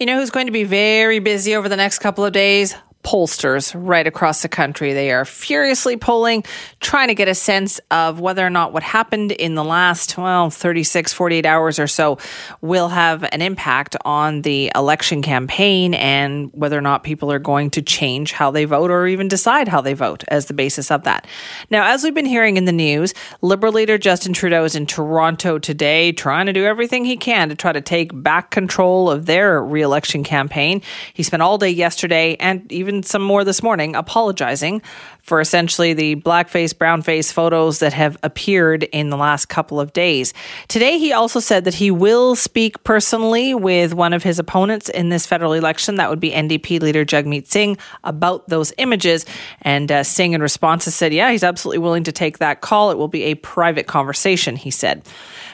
You 0.00 0.06
know 0.06 0.18
who's 0.18 0.30
going 0.30 0.46
to 0.46 0.52
be 0.52 0.64
very 0.64 1.18
busy 1.18 1.54
over 1.54 1.68
the 1.68 1.76
next 1.76 1.98
couple 1.98 2.24
of 2.24 2.32
days? 2.32 2.74
Pollsters 3.02 3.72
right 3.74 4.06
across 4.06 4.42
the 4.42 4.48
country. 4.48 4.92
They 4.92 5.10
are 5.10 5.24
furiously 5.24 5.96
polling, 5.96 6.44
trying 6.80 7.08
to 7.08 7.14
get 7.14 7.28
a 7.28 7.34
sense 7.34 7.80
of 7.90 8.20
whether 8.20 8.44
or 8.44 8.50
not 8.50 8.72
what 8.72 8.82
happened 8.82 9.32
in 9.32 9.54
the 9.54 9.64
last, 9.64 10.18
well, 10.18 10.50
36, 10.50 11.12
48 11.12 11.46
hours 11.46 11.78
or 11.78 11.86
so 11.86 12.18
will 12.60 12.88
have 12.88 13.24
an 13.32 13.40
impact 13.40 13.96
on 14.04 14.42
the 14.42 14.70
election 14.74 15.22
campaign 15.22 15.94
and 15.94 16.50
whether 16.52 16.76
or 16.76 16.82
not 16.82 17.02
people 17.02 17.32
are 17.32 17.38
going 17.38 17.70
to 17.70 17.82
change 17.82 18.32
how 18.32 18.50
they 18.50 18.64
vote 18.64 18.90
or 18.90 19.06
even 19.06 19.28
decide 19.28 19.66
how 19.66 19.80
they 19.80 19.94
vote 19.94 20.24
as 20.28 20.46
the 20.46 20.54
basis 20.54 20.90
of 20.90 21.04
that. 21.04 21.26
Now, 21.70 21.92
as 21.92 22.04
we've 22.04 22.14
been 22.14 22.26
hearing 22.26 22.56
in 22.56 22.66
the 22.66 22.72
news, 22.72 23.14
Liberal 23.40 23.72
leader 23.72 23.96
Justin 23.98 24.32
Trudeau 24.32 24.64
is 24.64 24.74
in 24.74 24.86
Toronto 24.86 25.58
today 25.58 26.12
trying 26.12 26.46
to 26.46 26.52
do 26.52 26.64
everything 26.64 27.04
he 27.04 27.16
can 27.16 27.48
to 27.48 27.54
try 27.54 27.72
to 27.72 27.80
take 27.80 28.10
back 28.22 28.50
control 28.50 29.10
of 29.10 29.26
their 29.26 29.62
reelection 29.62 30.22
campaign. 30.22 30.82
He 31.14 31.22
spent 31.22 31.42
all 31.42 31.56
day 31.56 31.70
yesterday 31.70 32.36
and 32.36 32.70
even 32.70 32.89
even 32.90 33.02
some 33.04 33.22
more 33.22 33.44
this 33.44 33.62
morning, 33.62 33.94
apologizing 33.94 34.82
for 35.22 35.40
essentially 35.40 35.92
the 35.94 36.16
blackface, 36.16 36.74
brownface 36.74 37.32
photos 37.32 37.78
that 37.78 37.92
have 37.92 38.16
appeared 38.24 38.82
in 38.84 39.10
the 39.10 39.16
last 39.16 39.46
couple 39.46 39.78
of 39.78 39.92
days. 39.92 40.34
Today, 40.66 40.98
he 40.98 41.12
also 41.12 41.38
said 41.38 41.64
that 41.64 41.74
he 41.74 41.90
will 41.90 42.34
speak 42.34 42.82
personally 42.82 43.54
with 43.54 43.94
one 43.94 44.12
of 44.12 44.24
his 44.24 44.40
opponents 44.40 44.88
in 44.88 45.08
this 45.08 45.24
federal 45.24 45.52
election. 45.52 45.96
That 45.96 46.10
would 46.10 46.20
be 46.20 46.30
NDP 46.30 46.80
leader 46.80 47.04
Jagmeet 47.04 47.46
Singh 47.46 47.78
about 48.02 48.48
those 48.48 48.72
images. 48.78 49.24
And 49.62 49.92
uh, 49.92 50.02
Singh, 50.02 50.32
in 50.32 50.42
response, 50.42 50.86
has 50.86 50.94
said, 50.94 51.14
yeah, 51.14 51.30
he's 51.30 51.44
absolutely 51.44 51.78
willing 51.78 52.04
to 52.04 52.12
take 52.12 52.38
that 52.38 52.60
call. 52.60 52.90
It 52.90 52.98
will 52.98 53.08
be 53.08 53.22
a 53.24 53.36
private 53.36 53.86
conversation, 53.86 54.56
he 54.56 54.72
said. 54.72 55.06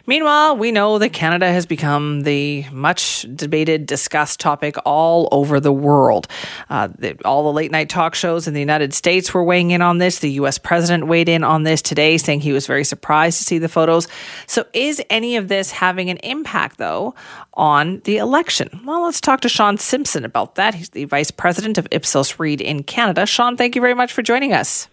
Meanwhile, 0.09 0.57
we 0.57 0.71
know 0.71 0.99
that 0.99 1.13
Canada 1.13 1.51
has 1.51 1.67
become 1.67 2.21
the 2.21 2.65
much 2.71 3.27
debated, 3.35 3.87
discussed 3.87 4.39
topic 4.39 4.77
all 4.85 5.29
over 5.33 5.59
the 5.59 5.73
world. 5.73 6.29
Uh, 6.71 6.89
all 7.25 7.43
the 7.43 7.53
late 7.53 7.73
night 7.73 7.89
talk 7.89 8.15
shows 8.15 8.47
in 8.47 8.55
the 8.55 8.61
United 8.61 8.95
States 8.95 9.35
were 9.35 9.43
weighing 9.43 9.73
in 9.73 9.83
on 9.83 9.99
this. 9.99 10.21
The 10.21 10.31
U.S. 10.33 10.59
president 10.59 11.09
weighed 11.09 11.29
in 11.29 11.43
on 11.43 11.65
this 11.65 11.83
today, 11.83 12.19
saying 12.19 12.41
he 12.41 12.53
was 12.53 12.69
very 12.69 12.85
surprised 12.85 13.39
to 13.39 13.45
see 13.45 13.59
the 13.59 13.69
photos. 13.69 14.07
So, 14.47 14.65
is 14.73 15.03
any 15.11 15.37
of 15.37 15.49
this 15.49 15.73
having 15.73 16.09
an 16.09 16.19
impact, 16.19 16.79
though, 16.79 17.15
on 17.55 18.01
the 18.05 18.19
election? 18.19 18.81
Well, 18.85 19.03
let's 19.03 19.21
talk 19.21 19.41
to 19.41 19.49
Sean 19.49 19.77
Simpson 19.77 20.25
about 20.25 20.55
that. 20.55 20.75
He's 20.75 20.91
the 20.91 21.05
vice 21.07 21.33
president 21.33 21.79
of 21.79 21.89
Ipsos 21.91 22.39
Reid 22.39 22.61
in 22.61 22.85
Canada. 22.85 23.27
Sean, 23.27 23.57
thank 23.57 23.75
you 23.75 23.81
very 23.81 23.95
much 23.95 24.13
for 24.13 24.23
joining 24.23 24.53
us. 24.53 24.89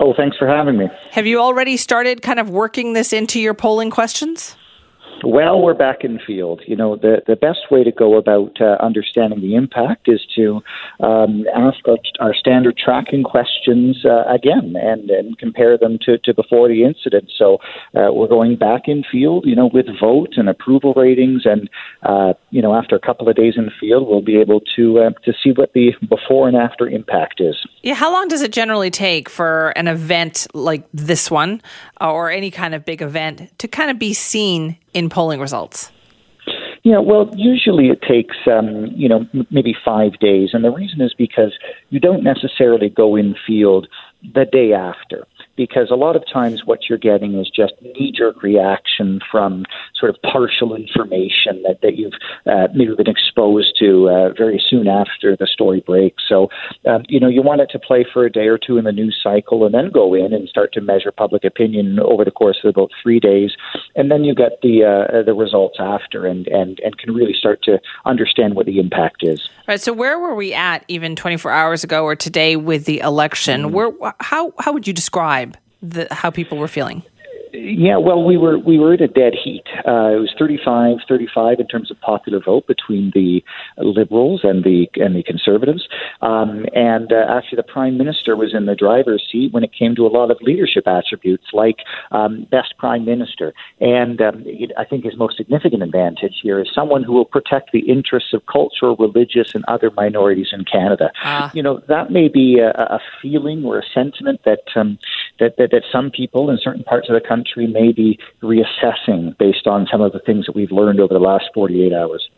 Oh, 0.00 0.14
thanks 0.16 0.36
for 0.36 0.46
having 0.46 0.76
me. 0.78 0.88
Have 1.10 1.26
you 1.26 1.40
already 1.40 1.76
started 1.76 2.22
kind 2.22 2.40
of 2.40 2.50
working 2.50 2.92
this 2.92 3.12
into 3.12 3.40
your 3.40 3.54
polling 3.54 3.90
questions? 3.90 4.56
Well, 5.24 5.62
we're 5.62 5.74
back 5.74 6.04
in 6.04 6.18
field. 6.18 6.62
You 6.66 6.76
know, 6.76 6.96
the, 6.96 7.22
the 7.26 7.36
best 7.36 7.70
way 7.70 7.84
to 7.84 7.92
go 7.92 8.16
about 8.16 8.60
uh, 8.60 8.76
understanding 8.80 9.40
the 9.40 9.54
impact 9.54 10.08
is 10.08 10.20
to 10.36 10.62
um, 11.00 11.44
ask 11.54 11.78
our, 11.86 11.98
our, 12.20 12.34
standard 12.34 12.76
tracking 12.76 13.22
questions 13.22 14.04
uh, 14.04 14.24
again 14.26 14.74
and, 14.76 15.10
and 15.10 15.38
compare 15.38 15.78
them 15.78 15.98
to, 16.02 16.18
to 16.18 16.34
before 16.34 16.68
the 16.68 16.82
incident. 16.82 17.30
So 17.36 17.58
uh, 17.94 18.12
we're 18.12 18.28
going 18.28 18.56
back 18.56 18.82
in 18.86 19.04
field, 19.10 19.44
you 19.46 19.54
know, 19.54 19.70
with 19.72 19.86
vote 20.00 20.34
and 20.36 20.48
approval 20.48 20.92
ratings. 20.94 21.42
And, 21.44 21.70
uh, 22.02 22.34
you 22.50 22.60
know, 22.60 22.74
after 22.74 22.96
a 22.96 23.00
couple 23.00 23.28
of 23.28 23.36
days 23.36 23.54
in 23.56 23.66
the 23.66 23.72
field, 23.78 24.08
we'll 24.08 24.22
be 24.22 24.38
able 24.38 24.60
to, 24.76 24.98
uh, 24.98 25.10
to 25.24 25.32
see 25.42 25.50
what 25.50 25.72
the 25.72 25.92
before 26.08 26.48
and 26.48 26.56
after 26.56 26.88
impact 26.88 27.40
is. 27.40 27.56
Yeah, 27.82 27.94
how 27.94 28.12
long 28.12 28.28
does 28.28 28.42
it 28.42 28.52
generally 28.52 28.90
take 28.90 29.28
for 29.28 29.70
an 29.70 29.86
event 29.88 30.46
like 30.54 30.84
this 30.92 31.30
one 31.30 31.60
or 32.10 32.30
any 32.30 32.50
kind 32.50 32.74
of 32.74 32.84
big 32.84 33.02
event 33.02 33.56
to 33.58 33.68
kind 33.68 33.90
of 33.90 33.98
be 33.98 34.12
seen 34.12 34.76
in 34.94 35.08
polling 35.08 35.40
results? 35.40 35.90
Yeah, 36.82 36.98
well, 36.98 37.30
usually 37.36 37.90
it 37.90 38.02
takes, 38.02 38.36
um, 38.50 38.86
you 38.86 39.08
know, 39.08 39.24
m- 39.32 39.46
maybe 39.50 39.74
five 39.84 40.18
days. 40.18 40.50
And 40.52 40.64
the 40.64 40.72
reason 40.72 41.00
is 41.00 41.14
because 41.16 41.52
you 41.90 42.00
don't 42.00 42.24
necessarily 42.24 42.88
go 42.88 43.14
in 43.14 43.36
field 43.46 43.86
the 44.34 44.44
day 44.44 44.72
after 44.72 45.26
because 45.56 45.90
a 45.90 45.94
lot 45.94 46.16
of 46.16 46.24
times 46.32 46.62
what 46.64 46.88
you're 46.88 46.98
getting 46.98 47.38
is 47.38 47.50
just 47.50 47.74
knee 47.82 48.12
jerk 48.16 48.42
reaction 48.42 49.20
from 49.30 49.64
sort 49.94 50.14
of 50.14 50.20
partial 50.22 50.74
information 50.74 51.62
that, 51.62 51.78
that 51.82 51.96
you've 51.96 52.14
uh, 52.46 52.68
maybe 52.74 52.94
been 52.94 53.08
exposed 53.08 53.76
to 53.78 54.08
uh, 54.08 54.32
very 54.36 54.62
soon 54.68 54.88
after 54.88 55.36
the 55.36 55.46
story 55.46 55.82
breaks. 55.86 56.22
So, 56.28 56.48
um, 56.86 57.04
you 57.08 57.20
know, 57.20 57.28
you 57.28 57.42
want 57.42 57.60
it 57.60 57.68
to 57.72 57.78
play 57.78 58.04
for 58.12 58.24
a 58.24 58.32
day 58.32 58.46
or 58.48 58.58
two 58.58 58.78
in 58.78 58.84
the 58.84 58.92
news 58.92 59.18
cycle 59.22 59.64
and 59.64 59.74
then 59.74 59.90
go 59.90 60.14
in 60.14 60.32
and 60.32 60.48
start 60.48 60.72
to 60.74 60.80
measure 60.80 61.12
public 61.12 61.44
opinion 61.44 61.98
over 62.00 62.24
the 62.24 62.30
course 62.30 62.58
of 62.64 62.70
about 62.70 62.90
three 63.02 63.20
days. 63.20 63.52
And 63.94 64.10
then 64.10 64.24
you 64.24 64.34
get 64.34 64.60
the, 64.62 64.84
uh, 64.84 65.22
the 65.22 65.34
results 65.34 65.76
after 65.78 66.26
and, 66.26 66.46
and, 66.48 66.80
and 66.80 66.98
can 66.98 67.14
really 67.14 67.34
start 67.34 67.62
to 67.64 67.78
understand 68.04 68.54
what 68.54 68.66
the 68.66 68.78
impact 68.78 69.22
is. 69.22 69.48
Right. 69.68 69.80
So 69.80 69.92
where 69.92 70.18
were 70.18 70.34
we 70.34 70.54
at 70.54 70.84
even 70.88 71.14
24 71.14 71.50
hours 71.50 71.84
ago 71.84 72.04
or 72.04 72.16
today 72.16 72.56
with 72.56 72.84
the 72.84 73.00
election? 73.00 73.64
Mm. 73.64 73.70
Where, 73.70 74.14
how, 74.20 74.52
how 74.58 74.72
would 74.72 74.86
you 74.86 74.92
describe 74.92 75.51
the, 75.82 76.06
how 76.10 76.30
people 76.30 76.58
were 76.58 76.68
feeling? 76.68 77.02
Yeah, 77.54 77.98
well, 77.98 78.24
we 78.24 78.38
were 78.38 78.58
we 78.58 78.78
were 78.78 78.94
in 78.94 79.02
a 79.02 79.08
dead 79.08 79.34
heat. 79.34 79.64
Uh, 79.86 80.16
it 80.16 80.20
was 80.20 80.34
35, 80.38 80.98
35 81.06 81.60
in 81.60 81.66
terms 81.66 81.90
of 81.90 82.00
popular 82.00 82.40
vote 82.40 82.66
between 82.66 83.12
the 83.14 83.44
Liberals 83.76 84.40
and 84.42 84.64
the 84.64 84.88
and 84.96 85.14
the 85.14 85.22
Conservatives, 85.22 85.86
um, 86.22 86.64
and 86.74 87.12
uh, 87.12 87.26
actually 87.28 87.56
the 87.56 87.62
Prime 87.62 87.98
Minister 87.98 88.36
was 88.36 88.54
in 88.54 88.64
the 88.64 88.74
driver's 88.74 89.22
seat 89.30 89.52
when 89.52 89.64
it 89.64 89.72
came 89.78 89.94
to 89.96 90.06
a 90.06 90.08
lot 90.08 90.30
of 90.30 90.38
leadership 90.40 90.88
attributes 90.88 91.44
like 91.52 91.80
um, 92.10 92.46
best 92.50 92.74
Prime 92.78 93.04
Minister. 93.04 93.52
And 93.80 94.22
um, 94.22 94.46
I 94.78 94.86
think 94.86 95.04
his 95.04 95.16
most 95.18 95.36
significant 95.36 95.82
advantage 95.82 96.40
here 96.42 96.58
is 96.58 96.68
someone 96.74 97.02
who 97.02 97.12
will 97.12 97.26
protect 97.26 97.72
the 97.72 97.80
interests 97.80 98.32
of 98.32 98.46
cultural, 98.46 98.96
religious, 98.96 99.54
and 99.54 99.62
other 99.68 99.90
minorities 99.90 100.48
in 100.52 100.64
Canada. 100.64 101.12
Uh. 101.22 101.50
You 101.52 101.62
know 101.62 101.82
that 101.88 102.10
may 102.10 102.28
be 102.28 102.60
a, 102.60 102.70
a 102.70 103.00
feeling 103.20 103.62
or 103.66 103.78
a 103.78 103.84
sentiment 103.92 104.40
that, 104.46 104.62
um, 104.74 104.98
that 105.42 105.56
that 105.58 105.70
that 105.72 105.82
some 105.90 106.10
people 106.10 106.50
in 106.50 106.58
certain 106.62 106.84
parts 106.84 107.08
of 107.08 107.14
the 107.14 107.26
country 107.26 107.66
may 107.66 107.92
be 107.92 108.18
reassessing 108.42 109.36
based 109.38 109.66
on 109.66 109.86
some 109.90 110.00
of 110.00 110.12
the 110.12 110.20
things 110.20 110.46
that 110.46 110.54
we've 110.54 110.72
learned 110.72 111.00
over 111.00 111.12
the 111.12 111.20
last 111.20 111.44
48 111.54 111.92
hours. 111.92 112.28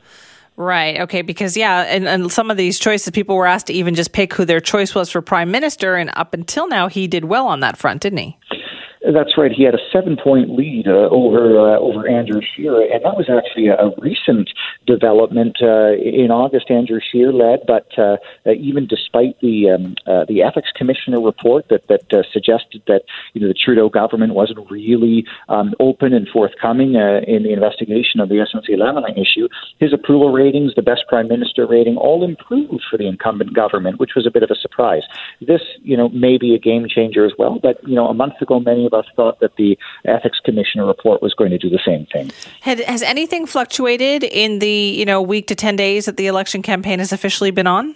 Right. 0.56 1.00
Okay. 1.00 1.22
Because, 1.22 1.56
yeah, 1.56 1.82
and, 1.82 2.06
and 2.06 2.30
some 2.30 2.48
of 2.50 2.56
these 2.56 2.78
choices, 2.78 3.10
people 3.10 3.36
were 3.36 3.46
asked 3.46 3.66
to 3.66 3.72
even 3.72 3.96
just 3.96 4.12
pick 4.12 4.32
who 4.34 4.44
their 4.44 4.60
choice 4.60 4.94
was 4.94 5.10
for 5.10 5.20
prime 5.20 5.50
minister. 5.50 5.96
And 5.96 6.10
up 6.14 6.32
until 6.32 6.68
now, 6.68 6.86
he 6.86 7.08
did 7.08 7.24
well 7.24 7.48
on 7.48 7.60
that 7.60 7.76
front, 7.76 8.02
didn't 8.02 8.18
he? 8.18 8.38
That's 9.12 9.36
right. 9.36 9.52
He 9.52 9.64
had 9.64 9.74
a 9.74 9.84
seven-point 9.92 10.56
lead 10.56 10.88
uh, 10.88 11.08
over 11.10 11.58
uh, 11.58 11.78
over 11.78 12.08
Andrew 12.08 12.40
Scheer, 12.40 12.80
and 12.80 13.04
that 13.04 13.16
was 13.16 13.28
actually 13.28 13.68
a, 13.68 13.90
recent 13.98 14.48
development. 14.86 15.58
Uh, 15.60 15.92
in 15.92 16.30
August, 16.30 16.70
Andrew 16.70 17.00
Scheer 17.00 17.30
led, 17.30 17.60
but 17.66 17.86
uh, 17.98 18.16
uh, 18.46 18.52
even 18.52 18.86
despite 18.86 19.38
the 19.40 19.70
um, 19.70 19.94
uh, 20.06 20.24
the 20.26 20.42
ethics 20.42 20.70
commissioner 20.74 21.20
report 21.20 21.68
that 21.68 21.86
that 21.88 22.08
suggested 22.32 22.82
that 22.86 23.02
you 23.34 23.42
know 23.42 23.48
the 23.48 23.54
Trudeau 23.54 23.90
government 23.90 24.32
wasn't 24.32 24.70
really 24.70 25.26
um, 25.50 25.74
open 25.80 26.14
and 26.14 26.26
forthcoming 26.28 26.94
in 26.94 27.42
the 27.42 27.52
investigation 27.52 28.20
of 28.20 28.30
the 28.30 28.36
SNC-Lavalin 28.36 29.20
issue, 29.20 29.48
his 29.80 29.92
approval 29.92 30.32
ratings, 30.32 30.74
the 30.76 30.82
best 30.82 31.04
prime 31.08 31.28
minister 31.28 31.66
rating, 31.66 31.98
all 31.98 32.24
improved 32.24 32.82
for 32.88 32.96
the 32.96 33.06
incumbent 33.06 33.52
government, 33.52 34.00
which 34.00 34.14
was 34.16 34.26
a 34.26 34.30
bit 34.30 34.42
of 34.42 34.50
a 34.50 34.54
surprise. 34.54 35.02
This, 35.42 35.60
you 35.82 35.96
know, 35.96 36.08
may 36.08 36.38
be 36.38 36.54
a 36.54 36.58
game 36.58 36.86
changer 36.88 37.26
as 37.26 37.32
well. 37.38 37.58
But 37.62 37.86
you 37.86 37.94
know, 37.94 38.08
a 38.08 38.14
month 38.14 38.40
ago, 38.40 38.60
many 38.60 38.86
of 38.86 38.93
us 38.94 39.06
thought 39.16 39.40
that 39.40 39.56
the 39.56 39.76
ethics 40.04 40.40
commissioner 40.44 40.86
report 40.86 41.22
was 41.22 41.34
going 41.34 41.50
to 41.50 41.58
do 41.58 41.68
the 41.68 41.80
same 41.84 42.06
thing. 42.06 42.30
Had, 42.60 42.80
has 42.80 43.02
anything 43.02 43.46
fluctuated 43.46 44.24
in 44.24 44.60
the 44.60 44.68
you 44.70 45.04
know 45.04 45.20
week 45.20 45.46
to 45.48 45.54
ten 45.54 45.76
days 45.76 46.06
that 46.06 46.16
the 46.16 46.26
election 46.26 46.62
campaign 46.62 46.98
has 46.98 47.12
officially 47.12 47.50
been 47.50 47.66
on? 47.66 47.94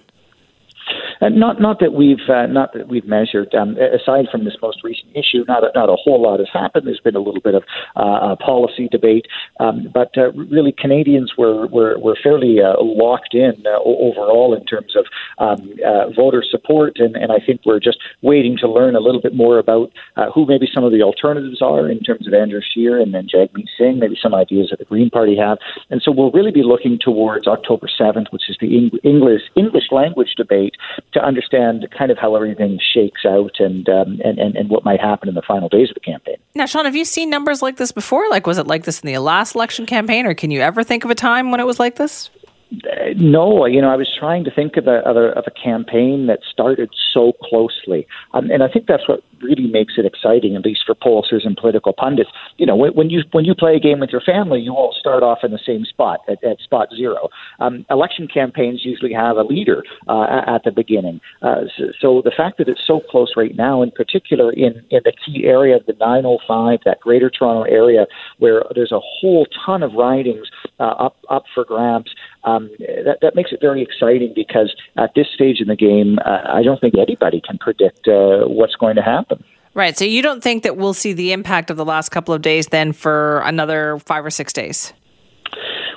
Uh, 1.21 1.29
not 1.29 1.61
not 1.61 1.81
that 1.81 1.93
we've 1.93 2.29
uh, 2.29 2.47
not 2.47 2.73
that 2.73 2.89
we've 2.89 3.07
measured. 3.07 3.55
Um, 3.55 3.77
aside 3.77 4.27
from 4.31 4.45
this 4.45 4.57
most 4.63 4.85
recent 4.85 5.11
issue, 5.15 5.45
not 5.49 5.65
a, 5.65 5.71
not 5.75 5.89
a 5.89 5.97
whole 5.97 6.23
lot 6.23 6.39
has 6.39 6.49
happened. 6.53 6.87
There's 6.87 7.01
been 7.01 7.17
a 7.17 7.21
little 7.21 7.41
bit 7.41 7.55
of 7.55 7.65
uh, 7.97 8.37
policy 8.37 8.89
debate, 8.91 9.27
um, 9.61 9.89
but 9.93 10.17
uh, 10.17 10.33
really 10.33 10.73
Canadians 10.73 11.33
were 11.37 11.67
were, 11.67 11.99
were 11.99 12.17
fairly 12.23 12.61
uh, 12.63 12.75
locked 12.81 13.35
in 13.35 13.65
overall 13.67 14.55
in 14.55 14.65
terms 14.65 14.95
of 14.97 15.07
um, 15.39 15.75
voter 16.15 16.43
support, 16.49 16.99
and, 16.99 17.17
and 17.17 17.33
I 17.33 17.39
think 17.45 17.63
we're 17.65 17.81
just 17.81 17.99
waiting 18.23 18.57
to 18.59 18.69
learn 18.69 18.95
a 18.97 19.01
little 19.01 19.21
bit 19.21 19.35
more 19.35 19.59
about 19.59 19.93
who 20.35 20.47
maybe 20.47 20.69
some 20.73 20.85
of 20.85 20.93
the 20.93 21.03
alternatives 21.03 21.61
are 21.63 21.89
in 21.89 22.01
terms 22.01 22.27
of 22.27 22.35
Andrew 22.35 22.61
Scheer 22.61 23.01
and 23.01 23.15
then 23.15 23.29
Jagmeet 23.29 23.69
Singh, 23.77 23.99
maybe 23.99 24.17
some 24.21 24.35
ideas 24.35 24.69
that 24.71 24.79
the 24.79 24.85
Green 24.85 25.11
Party 25.11 25.37
have, 25.37 25.59
and 25.91 26.01
so 26.03 26.11
we'll 26.11 26.31
really 26.31 26.53
be 26.53 26.63
looking 26.63 26.99
towards 26.99 27.47
October 27.47 27.89
7th, 28.01 28.33
which 28.33 28.49
is 28.49 28.57
the 28.61 28.91
English 29.03 29.43
English 29.57 29.91
language 29.91 30.35
debate 30.37 30.75
to 31.13 31.25
understand 31.25 31.87
kind 31.97 32.11
of 32.11 32.19
how 32.19 32.35
everything 32.35 32.79
shakes 32.95 33.25
out 33.25 33.53
and, 33.59 33.89
um, 33.89 34.21
and, 34.25 34.39
and, 34.39 34.57
and 34.57 34.71
what 34.71 34.85
might 34.85 35.01
happen 35.01 35.29
in 35.29 35.35
the 35.35 35.43
final 35.43 35.69
days 35.69 35.89
of 35.91 35.95
the 35.95 36.01
campaign. 36.01 36.37
Now, 36.55 36.67
Sean, 36.67 36.85
have 36.85 36.97
you 36.97 37.05
seen 37.05 37.31
numbers 37.31 37.63
like 37.63 37.77
this 37.77 37.93
before? 37.93 38.29
Like, 38.29 38.47
was 38.47 38.59
it 38.59 38.67
like 38.67 38.85
this 38.85 39.01
in 39.01 39.07
the 39.07 39.19
last 39.19 39.55
election 39.55 39.87
campaign, 39.87 40.27
or 40.27 40.35
can 40.35 40.51
you 40.51 40.61
ever 40.61 40.83
think 40.83 41.05
of 41.05 41.11
a 41.11 41.15
time 41.15 41.51
when 41.51 41.61
it 41.61 41.67
was 41.67 41.79
like 41.79 41.97
this? 41.97 42.31
No, 42.71 43.65
you 43.65 43.81
know, 43.81 43.89
I 43.89 43.97
was 43.97 44.09
trying 44.19 44.45
to 44.45 44.51
think 44.51 44.77
of 44.77 44.87
a, 44.87 44.99
of 45.09 45.17
a, 45.17 45.29
of 45.39 45.45
a 45.47 45.51
campaign 45.51 46.27
that 46.27 46.41
started 46.51 46.91
so 47.13 47.33
closely, 47.43 48.07
um, 48.35 48.51
and 48.51 48.63
I 48.63 48.69
think 48.69 48.87
that's 48.87 49.09
what 49.09 49.23
really 49.41 49.69
makes 49.69 49.95
it 49.97 50.05
exciting, 50.05 50.55
at 50.57 50.65
least 50.65 50.83
for 50.85 50.95
pollsters 50.95 51.47
and 51.47 51.57
political 51.57 51.95
pundits. 51.95 52.31
You 52.59 52.67
know, 52.67 52.77
when, 52.77 52.93
when 52.93 53.11
you 53.11 53.23
when 53.33 53.47
you 53.47 53.55
play 53.55 53.77
a 53.77 53.81
game 53.81 54.01
with 54.01 54.11
your 54.11 54.21
family, 54.21 54.61
you 54.61 54.73
all 54.73 54.95
start 54.99 55.23
off 55.23 55.39
in 55.43 55.51
the 55.51 55.61
same 55.65 55.85
spot 55.87 56.21
at, 56.29 56.45
at 56.45 56.61
spot 56.61 56.89
zero. 56.95 57.31
Um, 57.59 57.87
election 57.89 58.29
campaigns 58.29 58.85
usually 58.85 59.15
have 59.15 59.37
a 59.37 59.45
leader 59.45 59.83
uh, 60.07 60.43
at 60.47 60.65
the 60.65 60.71
beginning, 60.71 61.21
uh, 61.41 61.63
so, 61.77 61.85
so 62.01 62.23
the 62.23 62.33
fact 62.37 62.59
that 62.59 62.69
it's 62.69 62.87
so 62.87 63.01
close 63.11 63.33
right 63.35 63.57
now, 63.57 63.81
in 63.81 63.91
particular 63.93 64.53
in 64.53 64.85
in 64.91 65.01
the 65.05 65.13
key 65.25 65.45
area 65.47 65.77
of 65.77 65.87
the 65.87 65.95
905, 65.95 66.81
that 66.85 67.01
Greater 67.01 67.31
Toronto 67.31 67.63
area, 67.63 68.07
where 68.39 68.63
there's 68.75 68.93
a 68.93 69.01
whole 69.01 69.47
ton 69.65 69.83
of 69.83 69.95
ridings 69.95 70.49
uh, 70.79 70.83
up 70.83 71.17
up 71.31 71.45
for 71.55 71.65
grabs 71.65 72.11
um, 72.45 72.71
that, 72.79 73.19
that 73.23 73.35
makes 73.35 73.53
it 73.53 73.61
very 73.61 73.83
exciting 73.83 74.33
because 74.35 74.75
at 74.97 75.15
this 75.15 75.27
stage 75.35 75.61
in 75.61 75.69
the 75.69 75.77
game, 75.77 76.19
uh, 76.25 76.41
I 76.47 76.63
don't 76.63 76.81
think 76.81 76.95
anybody 76.97 77.41
can 77.41 77.59
predict 77.59 78.09
uh, 78.09 78.45
what's 78.47 78.75
going 78.77 78.97
to 78.97 79.03
happen. 79.03 79.43
Right. 79.75 79.97
So 79.97 80.05
you 80.05 80.23
don't 80.23 80.43
think 80.43 80.63
that 80.65 80.77
we'll 80.77 80.95
see 80.95 81.13
the 81.13 81.33
impact 81.33 81.71
of 81.71 81.77
the 81.77 81.85
last 81.85 82.09
couple 82.09 82.35
of 82.35 82.43
days 82.43 82.69
then 82.69 82.93
for 82.93 83.41
another 83.41 83.99
five 84.01 84.25
or 84.25 84.31
six 84.31 84.53
days? 84.53 84.93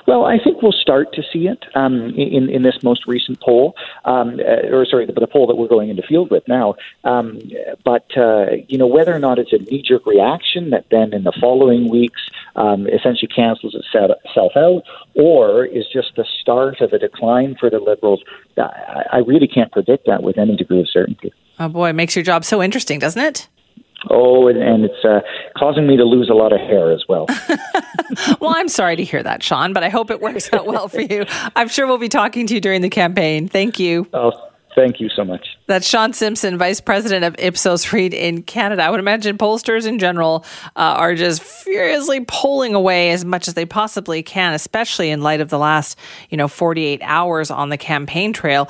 Well, 0.06 0.24
I 0.24 0.38
think 0.38 0.62
we'll 0.62 0.72
start 0.72 1.12
to 1.14 1.22
see 1.32 1.46
it 1.46 1.64
um, 1.74 2.10
in 2.10 2.48
in 2.48 2.62
this 2.62 2.82
most 2.82 3.06
recent 3.06 3.40
poll, 3.40 3.76
um, 4.04 4.40
uh, 4.40 4.74
or 4.74 4.84
sorry, 4.84 5.06
the, 5.06 5.12
the, 5.12 5.26
poll 5.26 5.46
that 5.46 5.56
we're 5.56 5.68
going 5.68 5.90
into 5.90 6.02
field 6.02 6.30
with 6.30 6.46
now. 6.48 6.74
Um, 7.04 7.40
but 7.84 8.06
uh, 8.16 8.46
you 8.68 8.78
know 8.78 8.86
whether 8.86 9.14
or 9.14 9.18
not 9.18 9.38
it's 9.38 9.52
a 9.52 9.58
knee 9.58 9.82
jerk 9.82 10.04
reaction 10.06 10.70
that 10.70 10.86
then 10.90 11.12
in 11.12 11.24
the 11.24 11.32
following 11.40 11.88
weeks 11.88 12.20
um, 12.56 12.88
essentially 12.88 13.28
cancels 13.28 13.74
itself 13.74 14.52
out, 14.56 14.82
or 15.14 15.64
is 15.64 15.86
just 15.92 16.16
the 16.16 16.26
start 16.40 16.80
of 16.80 16.92
a 16.92 16.98
decline 16.98 17.56
for 17.58 17.70
the 17.70 17.78
Liberals. 17.78 18.22
I, 18.58 19.04
I 19.12 19.18
really 19.18 19.48
can't 19.48 19.70
predict 19.70 20.06
that 20.06 20.22
with 20.22 20.38
any 20.38 20.56
degree 20.56 20.80
of 20.80 20.88
certainty. 20.88 21.32
Oh 21.60 21.68
boy, 21.68 21.90
it 21.90 21.94
makes 21.94 22.16
your 22.16 22.24
job 22.24 22.44
so 22.44 22.62
interesting, 22.62 22.98
doesn't 22.98 23.22
it? 23.22 23.48
Oh, 24.10 24.48
and, 24.48 24.60
and 24.60 24.84
it's 24.84 25.04
uh, 25.04 25.20
causing 25.56 25.86
me 25.86 25.96
to 25.96 26.04
lose 26.04 26.28
a 26.28 26.34
lot 26.34 26.52
of 26.52 26.60
hair 26.60 26.90
as 26.90 27.04
well. 27.08 27.26
well, 28.40 28.54
I'm 28.56 28.68
sorry 28.68 28.96
to 28.96 29.04
hear 29.04 29.22
that, 29.22 29.42
Sean, 29.42 29.72
but 29.72 29.84
I 29.84 29.88
hope 29.88 30.10
it 30.10 30.20
works 30.20 30.52
out 30.52 30.66
well 30.66 30.88
for 30.88 31.00
you. 31.00 31.24
I'm 31.56 31.68
sure 31.68 31.86
we'll 31.86 31.98
be 31.98 32.08
talking 32.08 32.46
to 32.48 32.54
you 32.54 32.60
during 32.60 32.82
the 32.82 32.90
campaign. 32.90 33.48
Thank 33.48 33.78
you. 33.78 34.08
Oh, 34.12 34.32
thank 34.74 35.00
you 35.00 35.08
so 35.08 35.24
much. 35.24 35.56
That's 35.66 35.86
Sean 35.86 36.12
Simpson, 36.12 36.58
Vice 36.58 36.80
President 36.80 37.24
of 37.24 37.36
Ipsos 37.38 37.92
Reid 37.92 38.12
in 38.12 38.42
Canada. 38.42 38.82
I 38.82 38.90
would 38.90 39.00
imagine 39.00 39.38
pollsters 39.38 39.86
in 39.86 39.98
general 39.98 40.44
uh, 40.76 40.96
are 40.98 41.14
just 41.14 41.42
furiously 41.42 42.24
polling 42.24 42.74
away 42.74 43.12
as 43.12 43.24
much 43.24 43.46
as 43.48 43.54
they 43.54 43.66
possibly 43.66 44.22
can, 44.22 44.52
especially 44.52 45.10
in 45.10 45.22
light 45.22 45.40
of 45.40 45.48
the 45.48 45.58
last, 45.58 45.98
you 46.30 46.36
know, 46.36 46.48
48 46.48 47.00
hours 47.02 47.50
on 47.50 47.68
the 47.68 47.78
campaign 47.78 48.32
trail. 48.32 48.68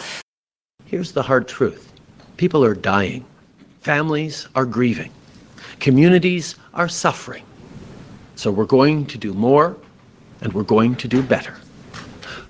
Here's 0.85 1.13
the 1.13 1.23
hard 1.23 1.49
truth 1.49 1.91
people 2.37 2.65
are 2.65 2.75
dying 2.75 3.25
Families 3.83 4.47
are 4.55 4.65
grieving. 4.65 5.11
Communities 5.83 6.55
are 6.75 6.89
suffering. 6.89 7.43
So 8.37 8.53
we're 8.53 8.67
going 8.67 9.05
to 9.07 9.19
do 9.19 9.35
more 9.35 9.77
and 10.41 10.53
we're 10.53 10.63
going 10.63 10.95
to 10.95 11.09
do 11.09 11.25
better. 11.25 11.57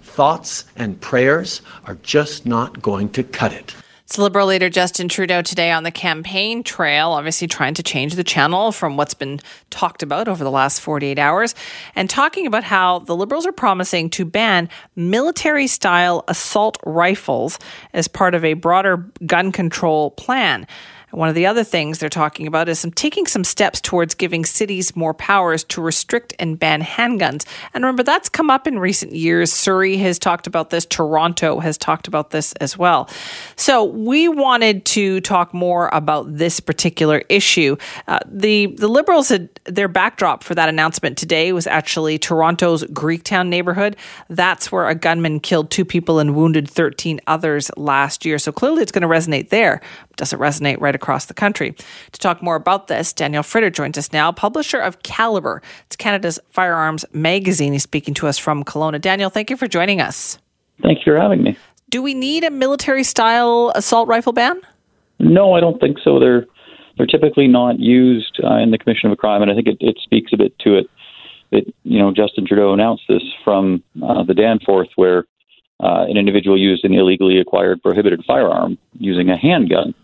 Thoughts 0.03 0.67
and 0.77 1.01
prayers 1.01 1.63
are 1.87 1.95
just 2.03 2.45
not 2.45 2.83
going 2.83 3.09
to 3.13 3.23
cut 3.23 3.55
it. 3.55 3.75
It's 4.05 4.19
Liberal 4.19 4.49
leader 4.49 4.69
Justin 4.69 5.09
Trudeau 5.09 5.41
today 5.41 5.71
on 5.71 5.83
the 5.83 5.91
campaign 5.91 6.63
trail, 6.63 7.13
obviously 7.13 7.49
trying 7.49 7.73
to 7.73 7.83
change 7.83 8.17
the 8.17 8.23
channel 8.23 8.71
from 8.71 8.99
what's 8.99 9.15
been 9.15 9.41
talked 9.71 10.03
about 10.03 10.29
over 10.29 10.45
the 10.45 10.51
last 10.51 10.81
48 10.81 11.19
hours, 11.19 11.55
and 11.95 12.11
talking 12.11 12.47
about 12.47 12.65
how 12.65 12.99
the 12.99 13.17
Liberals 13.17 13.47
are 13.47 13.53
promising 13.53 14.11
to 14.11 14.27
ban 14.27 14.69
military 14.97 15.67
style 15.67 16.23
assault 16.29 16.77
rifles 16.85 17.59
as 17.95 18.07
part 18.07 18.35
of 18.35 18.45
a 18.45 18.53
broader 18.53 19.11
gun 19.25 19.51
control 19.51 20.11
plan. 20.11 20.67
One 21.13 21.29
of 21.29 21.35
the 21.35 21.47
other 21.47 21.63
things 21.63 21.99
they're 21.99 22.09
talking 22.09 22.47
about 22.47 22.69
is 22.69 22.79
some 22.79 22.91
taking 22.91 23.27
some 23.27 23.45
steps 23.45 23.81
towards 23.81 24.15
giving 24.15 24.45
cities 24.45 24.97
more 24.97 25.13
powers 25.13 25.63
to 25.65 25.83
restrict 25.83 26.35
and 26.39 26.59
ban 26.59 26.83
handguns. 26.83 27.47
And 27.75 27.85
remember, 27.85 28.03
that's 28.03 28.29
come 28.29 28.51
up 28.51 28.67
in 28.67 28.79
recent 28.79 29.13
years. 29.13 29.53
Surrey 29.53 29.99
has 29.99 30.19
talked 30.19 30.47
about 30.47 30.71
this. 30.71 30.87
Toronto 30.87 31.61
has 31.61 31.77
talked 31.77 32.09
about 32.09 32.31
this 32.31 32.53
as 32.55 32.79
well. 32.79 33.11
So 33.57 33.85
we 33.85 34.29
wanted 34.29 34.85
to 34.87 35.21
talk 35.21 35.53
more 35.53 35.91
about 35.93 36.37
this 36.37 36.61
particular 36.61 37.23
issue. 37.29 37.77
Uh, 38.09 38.19
the 38.27 38.67
the 38.67 38.89
Liberals 38.89 39.29
had 39.29 39.49
their 39.65 39.89
backdrop 39.89 40.43
for 40.43 40.55
that 40.55 40.69
announcement 40.69 41.19
today 41.19 41.53
was 41.53 41.67
actually 41.67 42.19
Toronto's 42.19 42.85
Greektown 42.85 43.49
neighborhood. 43.49 43.97
That's 44.29 44.73
where 44.73 44.89
a 44.89 44.95
gunman 44.95 45.41
killed 45.41 45.71
two 45.71 45.85
people 45.85 46.19
and 46.19 46.35
wounded 46.35 46.69
13 46.69 47.21
others 47.27 47.71
last 47.77 48.25
year. 48.25 48.39
So 48.39 48.51
clearly, 48.53 48.83
it's 48.83 48.93
going 48.93 49.03
to 49.03 49.09
resonate 49.09 49.51
there. 49.51 49.81
Does 50.17 50.33
it 50.33 50.39
resonate 50.39 50.81
right 50.81 50.95
across 50.95 51.27
the 51.27 51.35
country? 51.35 51.75
To 52.13 52.21
talk 52.21 52.43
more 52.43 52.57
about 52.57 52.89
this, 52.89 53.13
Daniel 53.13 53.43
Fritter 53.43 53.71
joins 53.71 53.99
us 53.99 54.13
now, 54.13 54.33
publisher 54.33 54.79
of 54.79 55.03
Calibre. 55.03 55.61
It's 55.87 55.97
Canada's 55.97 56.39
firearms 56.49 57.05
magazine. 57.13 57.73
He's 57.73 57.83
speaking 57.83 58.15
to 58.15 58.27
us 58.27 58.39
from 58.39 58.65
Kelowna. 58.65 59.01
Daniel, 59.01 59.31
thank 59.31 59.51
you 59.51 59.57
for 59.57 59.67
joining 59.67 60.01
us. 60.01 60.39
Thank 60.83 60.99
you 61.07 61.13
for 61.13 61.21
having 61.21 61.43
me. 61.43 61.57
Do 61.91 62.03
we 62.03 62.15
need 62.15 62.45
a 62.45 62.51
military 62.51 63.05
style 63.05 63.73
assault 63.75 64.09
rifle 64.09 64.33
ban? 64.33 64.61
No, 65.19 65.55
I 65.55 65.61
don't 65.61 65.81
think 65.81 65.99
so. 66.03 66.19
They're 66.19 66.47
they're 66.97 67.07
typically 67.07 67.49
not 67.49 67.79
used 67.79 68.39
uh, 68.45 68.57
in 68.57 68.71
the 68.71 68.79
commission 68.79 69.07
of 69.07 69.13
a 69.13 69.17
crime, 69.17 69.43
and 69.43 69.51
I 69.51 69.55
think 69.55 69.67
it, 69.67 69.79
it 69.81 69.99
speaks 70.03 70.33
a 70.33 70.37
bit 70.37 70.59
to 70.61 70.77
it. 70.77 70.91
That 71.51 71.65
you 71.85 71.99
know, 71.99 72.13
Justin 72.13 72.47
Trudeau 72.47 72.73
announced 72.73 73.05
this 73.09 73.23
from 73.45 73.83
uh, 74.03 74.25
the 74.25 74.35
Danforth, 74.35 74.89
where 74.97 75.25
uh, 75.83 76.07
an 76.09 76.17
individual 76.17 76.59
used 76.59 76.85
an 76.85 76.95
illegally 76.95 77.39
acquired 77.39 77.83
prohibited 77.83 78.25
firearm 78.25 78.79
using 78.99 79.29
a 79.29 79.37
handgun 79.37 79.95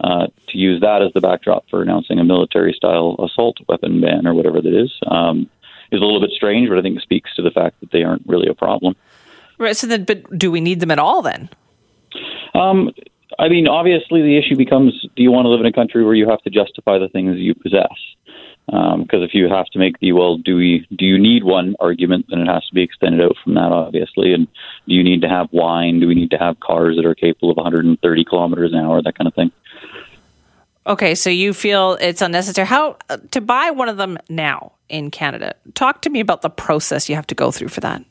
uh, 0.00 0.26
to 0.48 0.58
use 0.58 0.80
that 0.80 1.02
as 1.02 1.12
the 1.12 1.20
backdrop 1.20 1.64
for 1.68 1.82
announcing 1.82 2.18
a 2.18 2.24
military 2.24 2.72
style 2.72 3.16
assault 3.18 3.58
weapon 3.68 4.00
ban 4.00 4.26
or 4.26 4.34
whatever 4.34 4.60
that 4.60 4.72
is 4.72 4.92
um, 5.08 5.48
is 5.90 6.00
a 6.00 6.04
little 6.04 6.20
bit 6.20 6.30
strange, 6.30 6.68
but 6.68 6.78
I 6.78 6.82
think 6.82 6.96
it 6.96 7.02
speaks 7.02 7.34
to 7.36 7.42
the 7.42 7.50
fact 7.50 7.80
that 7.80 7.90
they 7.90 8.02
aren't 8.02 8.26
really 8.26 8.48
a 8.48 8.54
problem. 8.54 8.94
Right. 9.58 9.76
So 9.76 9.86
then, 9.86 10.04
but 10.04 10.38
do 10.38 10.50
we 10.50 10.60
need 10.60 10.80
them 10.80 10.90
at 10.90 10.98
all 10.98 11.20
then? 11.20 11.48
Um, 12.54 12.92
I 13.38 13.48
mean, 13.48 13.66
obviously, 13.66 14.22
the 14.22 14.38
issue 14.38 14.56
becomes: 14.56 14.92
Do 15.16 15.22
you 15.22 15.32
want 15.32 15.46
to 15.46 15.48
live 15.48 15.60
in 15.60 15.66
a 15.66 15.72
country 15.72 16.04
where 16.04 16.14
you 16.14 16.28
have 16.28 16.42
to 16.42 16.50
justify 16.50 16.98
the 16.98 17.08
things 17.08 17.36
you 17.38 17.54
possess? 17.54 17.92
Because 18.68 19.20
um, 19.20 19.22
if 19.22 19.32
you 19.32 19.48
have 19.48 19.64
to 19.66 19.78
make 19.78 19.98
the 19.98 20.12
well, 20.12 20.36
do 20.36 20.56
we 20.56 20.86
do 20.94 21.06
you 21.06 21.18
need 21.18 21.42
one 21.42 21.74
argument, 21.80 22.26
then 22.28 22.40
it 22.40 22.48
has 22.48 22.66
to 22.66 22.74
be 22.74 22.82
extended 22.82 23.22
out 23.22 23.34
from 23.42 23.54
that, 23.54 23.72
obviously. 23.72 24.34
And 24.34 24.46
do 24.86 24.94
you 24.94 25.02
need 25.02 25.22
to 25.22 25.28
have 25.28 25.48
wine? 25.52 26.00
Do 26.00 26.06
we 26.06 26.14
need 26.14 26.30
to 26.32 26.36
have 26.36 26.60
cars 26.60 26.96
that 26.96 27.06
are 27.06 27.14
capable 27.14 27.50
of 27.50 27.56
130 27.56 28.24
kilometers 28.24 28.72
an 28.74 28.80
hour? 28.80 29.00
That 29.00 29.16
kind 29.16 29.26
of 29.26 29.34
thing. 29.34 29.50
Okay, 30.86 31.14
so 31.14 31.30
you 31.30 31.54
feel 31.54 31.96
it's 32.00 32.20
unnecessary. 32.20 32.66
How 32.66 32.96
uh, 33.08 33.16
to 33.30 33.40
buy 33.40 33.70
one 33.70 33.88
of 33.88 33.96
them 33.96 34.18
now 34.28 34.72
in 34.90 35.10
Canada? 35.10 35.54
Talk 35.74 36.02
to 36.02 36.10
me 36.10 36.20
about 36.20 36.42
the 36.42 36.50
process 36.50 37.08
you 37.08 37.14
have 37.14 37.26
to 37.28 37.34
go 37.34 37.50
through 37.50 37.68
for 37.68 37.80
that. 37.80 38.04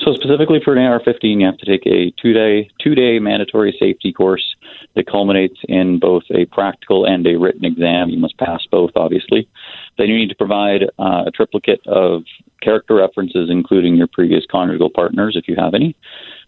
So 0.00 0.12
specifically 0.12 0.60
for 0.64 0.74
an 0.74 0.78
AR-15, 0.78 1.40
you 1.40 1.46
have 1.46 1.56
to 1.58 1.66
take 1.66 1.86
a 1.86 2.12
two-day 2.22 2.70
two-day 2.80 3.18
mandatory 3.18 3.76
safety 3.78 4.12
course 4.12 4.54
that 4.94 5.06
culminates 5.06 5.58
in 5.68 5.98
both 5.98 6.22
a 6.30 6.44
practical 6.46 7.04
and 7.04 7.26
a 7.26 7.36
written 7.36 7.64
exam. 7.64 8.10
You 8.10 8.18
must 8.18 8.38
pass 8.38 8.60
both, 8.70 8.92
obviously. 8.94 9.48
Then 9.98 10.08
you 10.08 10.16
need 10.16 10.28
to 10.28 10.34
provide 10.34 10.84
uh, 10.98 11.24
a 11.26 11.30
triplicate 11.30 11.86
of 11.86 12.24
character 12.62 12.94
references, 12.94 13.48
including 13.50 13.96
your 13.96 14.06
previous 14.06 14.44
conjugal 14.50 14.90
partners, 14.90 15.36
if 15.36 15.48
you 15.48 15.56
have 15.56 15.74
any. 15.74 15.96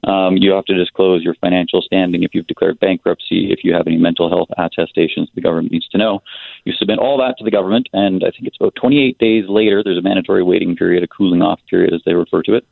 Um, 0.05 0.37
you 0.37 0.53
have 0.53 0.65
to 0.67 0.75
disclose 0.75 1.23
your 1.23 1.35
financial 1.35 1.83
standing 1.83 2.23
if 2.23 2.35
you've 2.35 2.47
declared 2.47 2.79
bankruptcy, 2.81 3.53
if 3.53 3.65
you 3.65 3.75
have 3.75 3.87
any 3.87 3.97
mental 3.97 4.29
health 4.29 4.49
attestations 4.57 5.29
the 5.35 5.41
government 5.41 5.73
needs 5.73 5.89
to 5.89 5.99
know. 5.99 6.23
You 6.65 6.73
submit 6.73 6.99
all 6.99 7.19
that 7.19 7.37
to 7.39 7.45
the 7.45 7.51
government, 7.51 7.89
and 7.93 8.23
I 8.25 8.31
think 8.31 8.47
it's 8.47 8.57
about 8.61 8.75
28 8.77 9.19
days 9.19 9.45
later, 9.49 9.83
there's 9.83 9.99
a 9.99 10.03
mandatory 10.03 10.43
waiting 10.43 10.77
period, 10.77 11.03
a 11.03 11.09
cooling 11.09 11.43
off 11.43 11.61
period, 11.69 11.93
as 11.93 12.01
they 12.05 12.15
refer 12.15 12.43
to 12.43 12.55
it. 12.55 12.67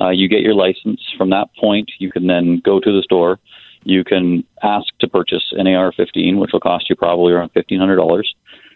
Uh, 0.00 0.10
you 0.10 0.28
get 0.28 0.40
your 0.40 0.54
license. 0.54 1.00
From 1.16 1.30
that 1.30 1.48
point, 1.58 1.90
you 1.98 2.12
can 2.12 2.26
then 2.26 2.60
go 2.64 2.80
to 2.80 2.92
the 2.92 3.02
store. 3.02 3.38
You 3.84 4.04
can 4.04 4.44
ask 4.62 4.86
to 5.00 5.08
purchase 5.08 5.52
an 5.52 5.66
AR 5.66 5.92
15, 5.92 6.38
which 6.38 6.50
will 6.52 6.60
cost 6.60 6.90
you 6.90 6.96
probably 6.96 7.32
around 7.32 7.52
$1,500. 7.54 8.22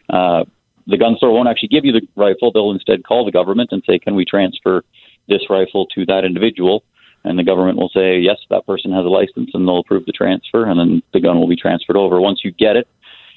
Uh, 0.09 0.45
the 0.87 0.97
gun 0.97 1.17
store 1.17 1.33
won't 1.33 1.49
actually 1.49 1.69
give 1.69 1.85
you 1.85 1.93
the 1.93 2.07
rifle. 2.17 2.53
They'll 2.53 2.73
instead 2.73 3.05
call 3.05 3.25
the 3.25 3.33
government 3.33 3.71
and 3.73 3.83
say, 3.87 3.99
Can 3.99 4.15
we 4.15 4.25
transfer 4.25 4.85
this 5.29 5.43
rifle 5.49 5.87
to 5.95 6.07
that 6.07 6.25
individual? 6.25 6.83
and 7.25 7.39
the 7.39 7.45
government 7.45 7.79
will 7.79 7.91
say 7.91 8.19
yes, 8.19 8.39
that 8.51 8.67
person 8.67 8.93
has 8.93 9.05
a 9.05 9.09
license, 9.09 9.51
and 9.53 9.67
they'll 9.67 9.79
approve 9.79 10.07
the 10.07 10.13
transfer, 10.13 10.65
and 10.67 10.79
then 10.79 11.03
the 11.13 11.21
gun 11.21 11.39
will 11.39 11.49
be 11.49 11.57
transferred 11.57 11.97
over. 11.97 12.21
Once 12.21 12.41
you 12.45 12.51
get 12.51 12.77
it, 12.77 12.89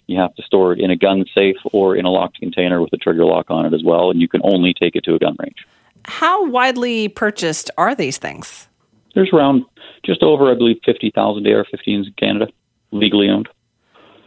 you 0.07 0.19
have 0.19 0.33
to 0.35 0.43
store 0.43 0.73
it 0.73 0.79
in 0.79 0.91
a 0.91 0.95
gun 0.95 1.25
safe 1.33 1.57
or 1.71 1.95
in 1.95 2.05
a 2.05 2.09
locked 2.09 2.39
container 2.39 2.81
with 2.81 2.93
a 2.93 2.97
trigger 2.97 3.25
lock 3.25 3.49
on 3.49 3.65
it 3.65 3.73
as 3.73 3.83
well, 3.83 4.09
and 4.11 4.21
you 4.21 4.27
can 4.27 4.41
only 4.43 4.73
take 4.73 4.95
it 4.95 5.03
to 5.05 5.15
a 5.15 5.19
gun 5.19 5.35
range. 5.39 5.65
How 6.05 6.45
widely 6.47 7.07
purchased 7.07 7.71
are 7.77 7.95
these 7.95 8.17
things? 8.17 8.67
There's 9.15 9.31
around 9.31 9.63
just 10.03 10.23
over, 10.23 10.51
I 10.51 10.55
believe, 10.55 10.79
fifty 10.85 11.11
thousand 11.11 11.47
AR-15s 11.47 12.07
in 12.07 12.13
Canada, 12.17 12.51
legally 12.91 13.29
owned. 13.29 13.47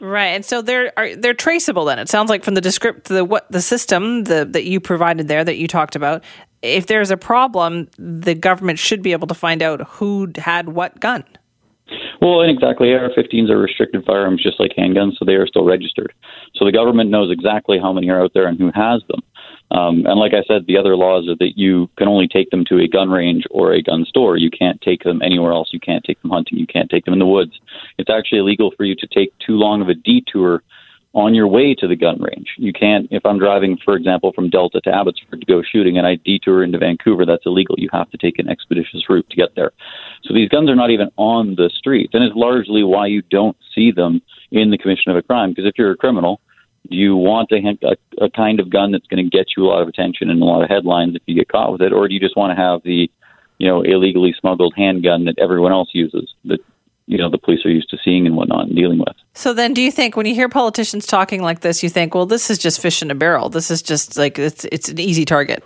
Right, 0.01 0.28
and 0.28 0.44
so 0.44 0.61
they're 0.61 0.92
are, 0.99 1.16
they're 1.16 1.34
traceable. 1.34 1.86
Then 1.86 1.99
it 1.99 2.09
sounds 2.09 2.28
like 2.28 2.44
from 2.44 2.55
the 2.55 2.61
descript 2.61 3.09
the 3.09 3.24
what 3.24 3.51
the 3.51 3.62
system 3.62 4.24
the, 4.24 4.44
that 4.44 4.64
you 4.64 4.80
provided 4.80 5.28
there 5.28 5.44
that 5.44 5.57
you 5.57 5.66
talked 5.66 5.97
about. 5.97 6.22
If 6.62 6.86
there's 6.86 7.11
a 7.11 7.16
problem, 7.16 7.88
the 7.99 8.34
government 8.34 8.78
should 8.78 9.03
be 9.03 9.12
able 9.12 9.26
to 9.28 9.34
find 9.34 9.62
out 9.62 9.80
who 9.88 10.30
had 10.36 10.70
what 10.70 11.01
gun. 11.01 11.24
Well, 12.20 12.40
and 12.40 12.51
exactly. 12.51 12.92
AR-15s 12.92 13.51
are 13.51 13.59
restricted 13.59 14.05
firearms, 14.05 14.42
just 14.42 14.59
like 14.59 14.72
handguns, 14.76 15.18
so 15.18 15.24
they 15.24 15.34
are 15.34 15.47
still 15.47 15.64
registered. 15.64 16.12
So 16.55 16.64
the 16.64 16.72
government 16.72 17.11
knows 17.11 17.30
exactly 17.30 17.78
how 17.78 17.92
many 17.92 18.09
are 18.09 18.22
out 18.22 18.32
there 18.34 18.47
and 18.47 18.59
who 18.59 18.72
has 18.74 19.03
them. 19.09 19.22
Um, 19.71 20.07
and 20.07 20.19
like 20.19 20.33
I 20.33 20.45
said, 20.47 20.67
the 20.67 20.79
other 20.79 20.97
laws 20.97 21.29
are 21.29 21.37
that 21.37 21.55
you 21.57 21.91
can 21.99 22.09
only 22.09 22.29
take 22.29 22.51
them 22.51 22.64
to 22.67 22.79
a 22.79 22.89
gun 22.89 23.11
range 23.11 23.45
or 23.51 23.73
a 23.73 23.83
gun 23.83 24.05
store. 24.05 24.37
You 24.37 24.51
can't 24.51 24.81
take 24.81 25.03
them 25.03 25.21
anywhere 25.23 25.53
else. 25.53 25.71
You 25.73 25.81
can't 25.81 26.05
take 26.05 26.21
them 26.23 26.31
hunting. 26.31 26.59
You 26.59 26.67
can't 26.67 26.89
take 26.89 27.05
them 27.05 27.14
in 27.14 27.19
the 27.19 27.27
woods. 27.27 27.59
It's 27.99 28.11
actually 28.11 28.39
illegal 28.39 28.73
for 28.77 28.85
you 28.85 28.95
to 28.95 29.07
take 29.07 29.37
too 29.39 29.55
long 29.55 29.83
of 29.83 29.89
a 29.89 29.95
detour 29.95 30.62
on 31.17 31.35
your 31.35 31.49
way 31.49 31.75
to 31.75 31.89
the 31.89 31.97
gun 31.97 32.21
range. 32.21 32.49
You 32.59 32.75
can't, 32.75 33.09
if 33.11 33.25
I'm 33.25 33.39
driving, 33.39 33.79
for 33.83 33.97
example, 33.97 34.33
from 34.35 34.51
Delta 34.51 34.83
to 34.83 34.95
Abbotsford 34.95 35.41
to 35.41 35.47
go 35.47 35.62
shooting 35.62 35.97
and 35.97 36.07
I 36.07 36.17
detour 36.17 36.62
into 36.62 36.79
Vancouver, 36.79 37.25
that's 37.25 37.47
illegal. 37.47 37.75
You 37.79 37.89
have 37.93 38.11
to 38.11 38.19
take 38.19 38.39
an 38.39 38.51
expeditious 38.51 39.09
route 39.09 39.29
to 39.31 39.37
get 39.37 39.55
there. 39.57 39.73
So 40.25 40.35
these 40.35 40.51
guns 40.51 40.69
are 40.69 40.77
not 40.77 40.91
even 40.91 41.11
on 41.17 41.55
the 41.57 41.71
streets. 41.75 42.12
And 42.12 42.23
it's 42.23 42.37
largely 42.37 42.85
why 42.85 43.07
you 43.07 43.23
don't 43.23 43.57
see 43.75 43.91
them 43.91 44.21
in 44.53 44.71
the 44.71 44.79
commission 44.79 45.11
of 45.11 45.17
a 45.17 45.23
crime. 45.23 45.51
Because 45.51 45.64
if 45.64 45.79
you're 45.79 45.93
a 45.93 45.97
criminal, 45.97 46.41
do 46.91 46.97
you 46.97 47.16
want 47.16 47.51
a, 47.53 47.78
a, 47.87 48.24
a 48.24 48.30
kind 48.30 48.61
of 48.61 48.70
gun 48.70 48.93
that's 48.93 49.07
going 49.07 49.24
to 49.24 49.30
get 49.30 49.49
you 49.57 49.64
a 49.64 49.68
lot 49.68 49.82
of 49.82 49.89
attention 49.89 50.30
and 50.30 50.41
a 50.41 50.45
lot 50.45 50.62
of 50.62 50.68
headlines 50.68 51.14
if 51.14 51.22
you 51.26 51.34
get 51.34 51.49
caught 51.49 51.72
with 51.72 51.82
it, 51.82 51.93
or 51.93 52.09
do 52.09 52.14
you 52.14 52.20
just 52.20 52.37
want 52.37 52.57
to 52.57 52.62
have 52.62 52.82
the, 52.82 53.11
you 53.59 53.68
know, 53.68 53.82
illegally 53.82 54.34
smuggled 54.39 54.74
handgun 54.76 55.24
that 55.24 55.39
everyone 55.39 55.72
else 55.72 55.91
uses 55.93 56.32
that 56.45 56.61
you 57.07 57.16
know 57.16 57.30
the 57.30 57.39
police 57.39 57.64
are 57.64 57.70
used 57.70 57.89
to 57.91 57.99
seeing 58.05 58.26
and 58.26 58.37
whatnot 58.37 58.66
and 58.66 58.76
dealing 58.76 58.99
with. 58.99 59.14
So 59.34 59.55
then, 59.55 59.72
do 59.72 59.80
you 59.80 59.93
think 59.93 60.16
when 60.16 60.26
you 60.26 60.34
hear 60.34 60.49
politicians 60.49 61.07
talking 61.07 61.41
like 61.43 61.61
this, 61.61 61.82
you 61.82 61.89
think, 61.89 62.14
well, 62.14 62.26
this 62.26 62.51
is 62.51 62.59
just 62.59 62.80
fish 62.80 63.01
in 63.01 63.11
a 63.11 63.14
barrel. 63.14 63.49
This 63.49 63.70
is 63.70 63.80
just 63.80 64.16
like 64.16 64.39
it's 64.39 64.64
it's 64.66 64.89
an 64.89 64.99
easy 64.99 65.24
target. 65.24 65.62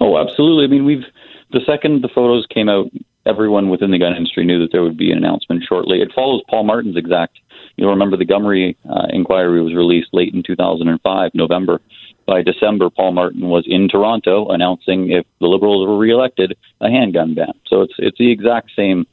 Oh, 0.00 0.18
absolutely. 0.18 0.64
I 0.64 0.68
mean, 0.68 0.84
we've 0.84 1.04
the 1.52 1.60
second 1.64 2.02
the 2.02 2.08
photos 2.08 2.46
came 2.46 2.68
out, 2.68 2.90
everyone 3.26 3.68
within 3.68 3.90
the 3.90 3.98
gun 3.98 4.14
industry 4.14 4.44
knew 4.44 4.58
that 4.60 4.72
there 4.72 4.82
would 4.82 4.96
be 4.96 5.12
an 5.12 5.18
announcement 5.18 5.62
shortly. 5.68 6.00
It 6.00 6.12
follows 6.14 6.42
Paul 6.48 6.64
Martin's 6.64 6.96
exact. 6.96 7.38
You'll 7.76 7.90
remember 7.90 8.16
the 8.16 8.26
Gomery 8.26 8.76
uh, 8.88 9.06
inquiry 9.10 9.62
was 9.62 9.74
released 9.74 10.08
late 10.12 10.34
in 10.34 10.42
2005, 10.42 11.30
November. 11.34 11.80
By 12.26 12.42
December, 12.42 12.88
Paul 12.90 13.12
Martin 13.12 13.48
was 13.48 13.64
in 13.66 13.88
Toronto 13.88 14.48
announcing 14.48 15.10
if 15.10 15.26
the 15.40 15.46
Liberals 15.46 15.86
were 15.86 15.98
reelected, 15.98 16.56
a 16.80 16.88
handgun 16.88 17.34
ban. 17.34 17.52
So 17.66 17.82
it's 17.82 17.94
it's 17.98 18.18
the 18.18 18.30
exact 18.30 18.70
same 18.76 19.06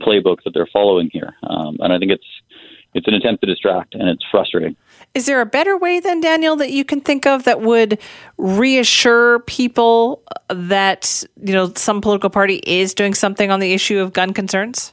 playbook 0.00 0.42
that 0.44 0.52
they're 0.54 0.68
following 0.72 1.10
here, 1.12 1.34
um, 1.42 1.78
and 1.80 1.92
I 1.92 1.98
think 1.98 2.12
it's 2.12 2.26
it's 2.92 3.06
an 3.06 3.14
attempt 3.14 3.42
to 3.42 3.46
distract, 3.46 3.94
and 3.94 4.08
it's 4.08 4.24
frustrating. 4.30 4.76
Is 5.14 5.26
there 5.26 5.40
a 5.40 5.46
better 5.46 5.76
way 5.76 6.00
than 6.00 6.20
Daniel 6.20 6.56
that 6.56 6.70
you 6.72 6.84
can 6.84 7.00
think 7.00 7.26
of 7.26 7.44
that 7.44 7.60
would 7.60 7.98
reassure 8.36 9.40
people 9.40 10.22
that 10.48 11.24
you 11.42 11.52
know 11.52 11.72
some 11.76 12.00
political 12.00 12.30
party 12.30 12.60
is 12.66 12.94
doing 12.94 13.14
something 13.14 13.50
on 13.50 13.60
the 13.60 13.72
issue 13.72 13.98
of 14.00 14.12
gun 14.12 14.34
concerns? 14.34 14.92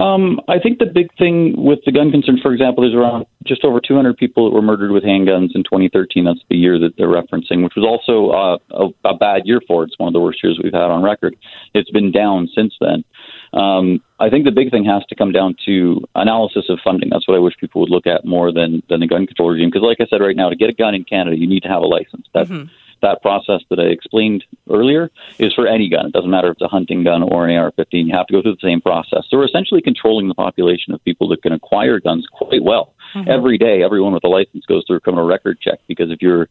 Um, 0.00 0.40
I 0.48 0.58
think 0.58 0.78
the 0.78 0.86
big 0.86 1.14
thing 1.18 1.54
with 1.56 1.80
the 1.84 1.92
gun 1.92 2.10
concern, 2.10 2.38
for 2.42 2.52
example, 2.52 2.82
there's 2.82 2.94
around 2.94 3.26
just 3.46 3.64
over 3.64 3.80
200 3.80 4.16
people 4.16 4.48
that 4.48 4.54
were 4.54 4.62
murdered 4.62 4.92
with 4.92 5.04
handguns 5.04 5.54
in 5.54 5.62
2013. 5.62 6.24
That's 6.24 6.40
the 6.48 6.56
year 6.56 6.78
that 6.78 6.96
they're 6.96 7.08
referencing, 7.08 7.62
which 7.62 7.74
was 7.76 7.84
also 7.84 8.30
uh, 8.30 8.58
a, 8.70 9.08
a 9.08 9.16
bad 9.16 9.42
year 9.44 9.60
for 9.66 9.82
it. 9.82 9.88
It's 9.88 9.98
one 9.98 10.08
of 10.08 10.14
the 10.14 10.20
worst 10.20 10.42
years 10.42 10.58
we've 10.62 10.72
had 10.72 10.90
on 10.90 11.02
record. 11.02 11.36
It's 11.74 11.90
been 11.90 12.12
down 12.12 12.48
since 12.54 12.74
then. 12.80 13.04
Um, 13.52 14.02
I 14.18 14.30
think 14.30 14.44
the 14.44 14.52
big 14.52 14.70
thing 14.70 14.84
has 14.84 15.04
to 15.06 15.14
come 15.14 15.32
down 15.32 15.56
to 15.66 16.02
analysis 16.14 16.66
of 16.68 16.78
funding. 16.84 17.10
That's 17.10 17.26
what 17.26 17.36
I 17.36 17.40
wish 17.40 17.56
people 17.58 17.80
would 17.80 17.90
look 17.90 18.06
at 18.06 18.24
more 18.24 18.52
than 18.52 18.82
than 18.88 19.00
the 19.00 19.06
gun 19.06 19.26
control 19.26 19.50
regime. 19.50 19.70
Because, 19.70 19.82
like 19.82 20.00
I 20.00 20.06
said, 20.08 20.20
right 20.20 20.36
now, 20.36 20.50
to 20.50 20.56
get 20.56 20.70
a 20.70 20.74
gun 20.74 20.94
in 20.94 21.04
Canada, 21.04 21.36
you 21.36 21.48
need 21.48 21.62
to 21.64 21.68
have 21.68 21.82
a 21.82 21.86
license. 21.86 22.26
That's 22.32 22.50
Mm-hmm. 22.50 22.68
That 23.02 23.22
process 23.22 23.60
that 23.70 23.78
I 23.78 23.84
explained 23.84 24.44
earlier 24.68 25.10
is 25.38 25.52
for 25.54 25.66
any 25.66 25.88
gun. 25.88 26.06
It 26.06 26.12
doesn't 26.12 26.30
matter 26.30 26.48
if 26.48 26.54
it's 26.54 26.62
a 26.62 26.68
hunting 26.68 27.04
gun 27.04 27.22
or 27.22 27.46
an 27.46 27.56
AR-15. 27.56 28.06
You 28.06 28.14
have 28.14 28.26
to 28.28 28.32
go 28.32 28.42
through 28.42 28.56
the 28.56 28.68
same 28.68 28.80
process. 28.80 29.24
So 29.28 29.38
we're 29.38 29.46
essentially 29.46 29.82
controlling 29.82 30.28
the 30.28 30.34
population 30.34 30.92
of 30.92 31.04
people 31.04 31.28
that 31.28 31.42
can 31.42 31.52
acquire 31.52 32.00
guns 32.00 32.26
quite 32.30 32.62
well. 32.62 32.94
Every 33.28 33.58
day, 33.58 33.82
everyone 33.82 34.12
with 34.12 34.24
a 34.24 34.28
license 34.28 34.64
goes 34.66 34.84
through 34.86 34.96
a 34.96 35.00
criminal 35.00 35.26
record 35.26 35.58
check 35.60 35.80
because 35.88 36.10
if 36.10 36.22
you're 36.22 36.48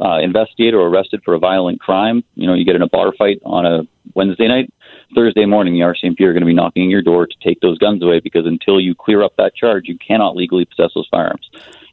uh, 0.00 0.18
investigated 0.18 0.74
or 0.74 0.88
arrested 0.88 1.22
for 1.24 1.34
a 1.34 1.38
violent 1.38 1.80
crime, 1.80 2.24
you 2.34 2.46
know, 2.46 2.54
you 2.54 2.64
get 2.64 2.76
in 2.76 2.82
a 2.82 2.88
bar 2.88 3.12
fight 3.16 3.40
on 3.44 3.66
a 3.66 3.82
Wednesday 4.14 4.48
night, 4.48 4.72
Thursday 5.14 5.44
morning, 5.44 5.74
the 5.74 5.80
RCMP 5.80 6.20
are 6.22 6.32
going 6.32 6.40
to 6.40 6.46
be 6.46 6.54
knocking 6.54 6.84
on 6.84 6.90
your 6.90 7.02
door 7.02 7.26
to 7.26 7.34
take 7.42 7.60
those 7.60 7.78
guns 7.78 8.02
away 8.02 8.20
because 8.20 8.46
until 8.46 8.80
you 8.80 8.94
clear 8.94 9.22
up 9.22 9.36
that 9.36 9.54
charge, 9.54 9.86
you 9.86 9.98
cannot 9.98 10.36
legally 10.36 10.64
possess 10.64 10.90
those 10.94 11.08
firearms. 11.10 11.48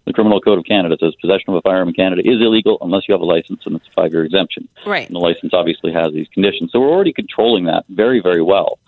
The 0.06 0.14
Criminal 0.14 0.42
Code 0.42 0.58
of 0.58 0.66
Canada 0.66 0.98
says 1.00 1.14
possession 1.22 1.50
of 1.50 1.56
a 1.56 1.62
firearm 1.62 1.90
in 1.90 1.94
Canada 1.94 2.22
is 2.26 2.42
illegal 2.42 2.78
unless 2.82 3.08
you 3.08 3.14
have 3.14 3.22
a 3.22 3.26
license 3.26 3.62
and 3.66 3.76
it's 3.76 3.88
a 3.88 3.92
five 3.92 4.12
year 4.12 4.24
exemption. 4.24 4.68
Right. 4.86 5.08
And 5.08 5.16
the 5.16 5.20
license 5.20 5.54
obviously 5.54 5.92
has 5.94 6.14
these 6.14 6.28
conditions. 6.30 6.72
So 6.72 6.80
we're 6.80 6.90
already 6.90 7.14
controlling 7.14 7.66
that 7.66 7.86
very, 7.90 8.20
very 8.20 8.42
well. 8.42 8.80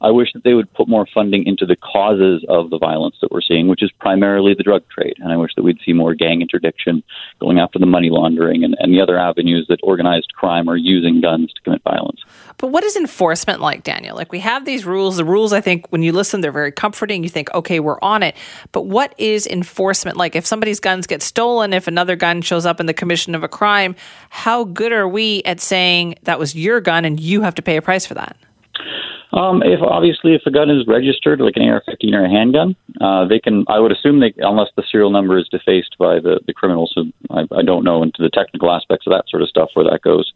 I 0.00 0.10
wish 0.10 0.32
that 0.32 0.44
they 0.44 0.54
would 0.54 0.72
put 0.72 0.88
more 0.88 1.06
funding 1.12 1.46
into 1.46 1.66
the 1.66 1.76
causes 1.76 2.44
of 2.48 2.70
the 2.70 2.78
violence 2.78 3.16
that 3.20 3.30
we're 3.30 3.42
seeing, 3.42 3.68
which 3.68 3.82
is 3.82 3.90
primarily 4.00 4.54
the 4.54 4.62
drug 4.62 4.82
trade. 4.88 5.16
And 5.18 5.32
I 5.32 5.36
wish 5.36 5.54
that 5.56 5.62
we'd 5.62 5.78
see 5.84 5.92
more 5.92 6.14
gang 6.14 6.40
interdiction, 6.40 7.02
going 7.38 7.58
after 7.58 7.78
the 7.78 7.86
money 7.86 8.08
laundering 8.10 8.64
and, 8.64 8.76
and 8.78 8.94
the 8.94 9.00
other 9.00 9.18
avenues 9.18 9.66
that 9.68 9.78
organized 9.82 10.32
crime 10.34 10.68
are 10.68 10.76
using 10.76 11.20
guns 11.20 11.52
to 11.52 11.60
commit 11.62 11.82
violence. 11.82 12.20
But 12.56 12.68
what 12.68 12.84
is 12.84 12.96
enforcement 12.96 13.60
like, 13.60 13.82
Daniel? 13.82 14.16
Like 14.16 14.32
we 14.32 14.40
have 14.40 14.64
these 14.64 14.84
rules. 14.84 15.16
The 15.16 15.24
rules, 15.24 15.52
I 15.52 15.60
think, 15.60 15.86
when 15.90 16.02
you 16.02 16.12
listen, 16.12 16.40
they're 16.40 16.52
very 16.52 16.72
comforting. 16.72 17.22
You 17.22 17.30
think, 17.30 17.52
okay, 17.54 17.80
we're 17.80 18.00
on 18.00 18.22
it. 18.22 18.36
But 18.72 18.86
what 18.86 19.14
is 19.18 19.46
enforcement 19.46 20.16
like? 20.16 20.34
If 20.34 20.46
somebody's 20.46 20.80
guns 20.80 21.06
get 21.06 21.22
stolen, 21.22 21.72
if 21.72 21.86
another 21.86 22.16
gun 22.16 22.42
shows 22.42 22.66
up 22.66 22.80
in 22.80 22.86
the 22.86 22.94
commission 22.94 23.34
of 23.34 23.42
a 23.42 23.48
crime, 23.48 23.96
how 24.30 24.64
good 24.64 24.92
are 24.92 25.08
we 25.08 25.42
at 25.44 25.60
saying 25.60 26.16
that 26.22 26.38
was 26.38 26.54
your 26.54 26.80
gun 26.80 27.04
and 27.04 27.20
you 27.20 27.42
have 27.42 27.54
to 27.56 27.62
pay 27.62 27.76
a 27.76 27.82
price 27.82 28.06
for 28.06 28.14
that? 28.14 28.36
Um, 29.32 29.62
if 29.62 29.80
obviously 29.80 30.34
if 30.34 30.42
a 30.44 30.50
gun 30.50 30.70
is 30.70 30.86
registered, 30.86 31.40
like 31.40 31.56
an 31.56 31.68
AR-15 31.68 32.14
or 32.14 32.24
a 32.24 32.28
handgun, 32.28 32.74
uh, 33.00 33.26
they 33.26 33.38
can. 33.38 33.64
I 33.68 33.78
would 33.78 33.92
assume 33.92 34.18
they, 34.18 34.34
unless 34.38 34.68
the 34.76 34.82
serial 34.90 35.10
number 35.10 35.38
is 35.38 35.48
defaced 35.48 35.96
by 35.98 36.18
the 36.18 36.40
the 36.46 36.52
criminals. 36.52 36.92
So 36.94 37.04
I, 37.30 37.46
I 37.54 37.62
don't 37.62 37.84
know 37.84 38.02
into 38.02 38.22
the 38.22 38.30
technical 38.30 38.72
aspects 38.72 39.06
of 39.06 39.12
that 39.12 39.28
sort 39.28 39.42
of 39.42 39.48
stuff 39.48 39.70
where 39.74 39.88
that 39.88 40.02
goes. 40.02 40.32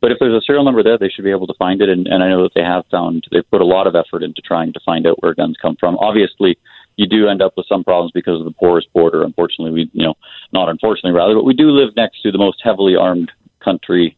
But 0.00 0.12
if 0.12 0.18
there's 0.18 0.34
a 0.34 0.44
serial 0.44 0.64
number 0.64 0.82
there, 0.82 0.96
they 0.96 1.10
should 1.10 1.24
be 1.24 1.30
able 1.30 1.46
to 1.46 1.54
find 1.58 1.82
it. 1.82 1.90
And, 1.90 2.06
and 2.06 2.22
I 2.22 2.28
know 2.28 2.42
that 2.42 2.54
they 2.54 2.62
have 2.62 2.86
found 2.90 3.26
they've 3.30 3.50
put 3.50 3.60
a 3.60 3.66
lot 3.66 3.86
of 3.86 3.94
effort 3.94 4.22
into 4.22 4.40
trying 4.40 4.72
to 4.72 4.80
find 4.84 5.06
out 5.06 5.22
where 5.22 5.34
guns 5.34 5.56
come 5.60 5.76
from. 5.78 5.98
Obviously, 5.98 6.58
you 6.96 7.06
do 7.06 7.28
end 7.28 7.42
up 7.42 7.52
with 7.56 7.66
some 7.68 7.84
problems 7.84 8.12
because 8.12 8.40
of 8.40 8.46
the 8.46 8.52
porous 8.52 8.86
border. 8.94 9.22
Unfortunately, 9.24 9.72
we 9.72 9.90
you 9.92 10.06
know 10.06 10.14
not 10.52 10.70
unfortunately 10.70 11.12
rather, 11.12 11.34
but 11.34 11.44
we 11.44 11.54
do 11.54 11.70
live 11.70 11.94
next 11.96 12.22
to 12.22 12.32
the 12.32 12.38
most 12.38 12.60
heavily 12.64 12.96
armed 12.96 13.30
country 13.62 14.16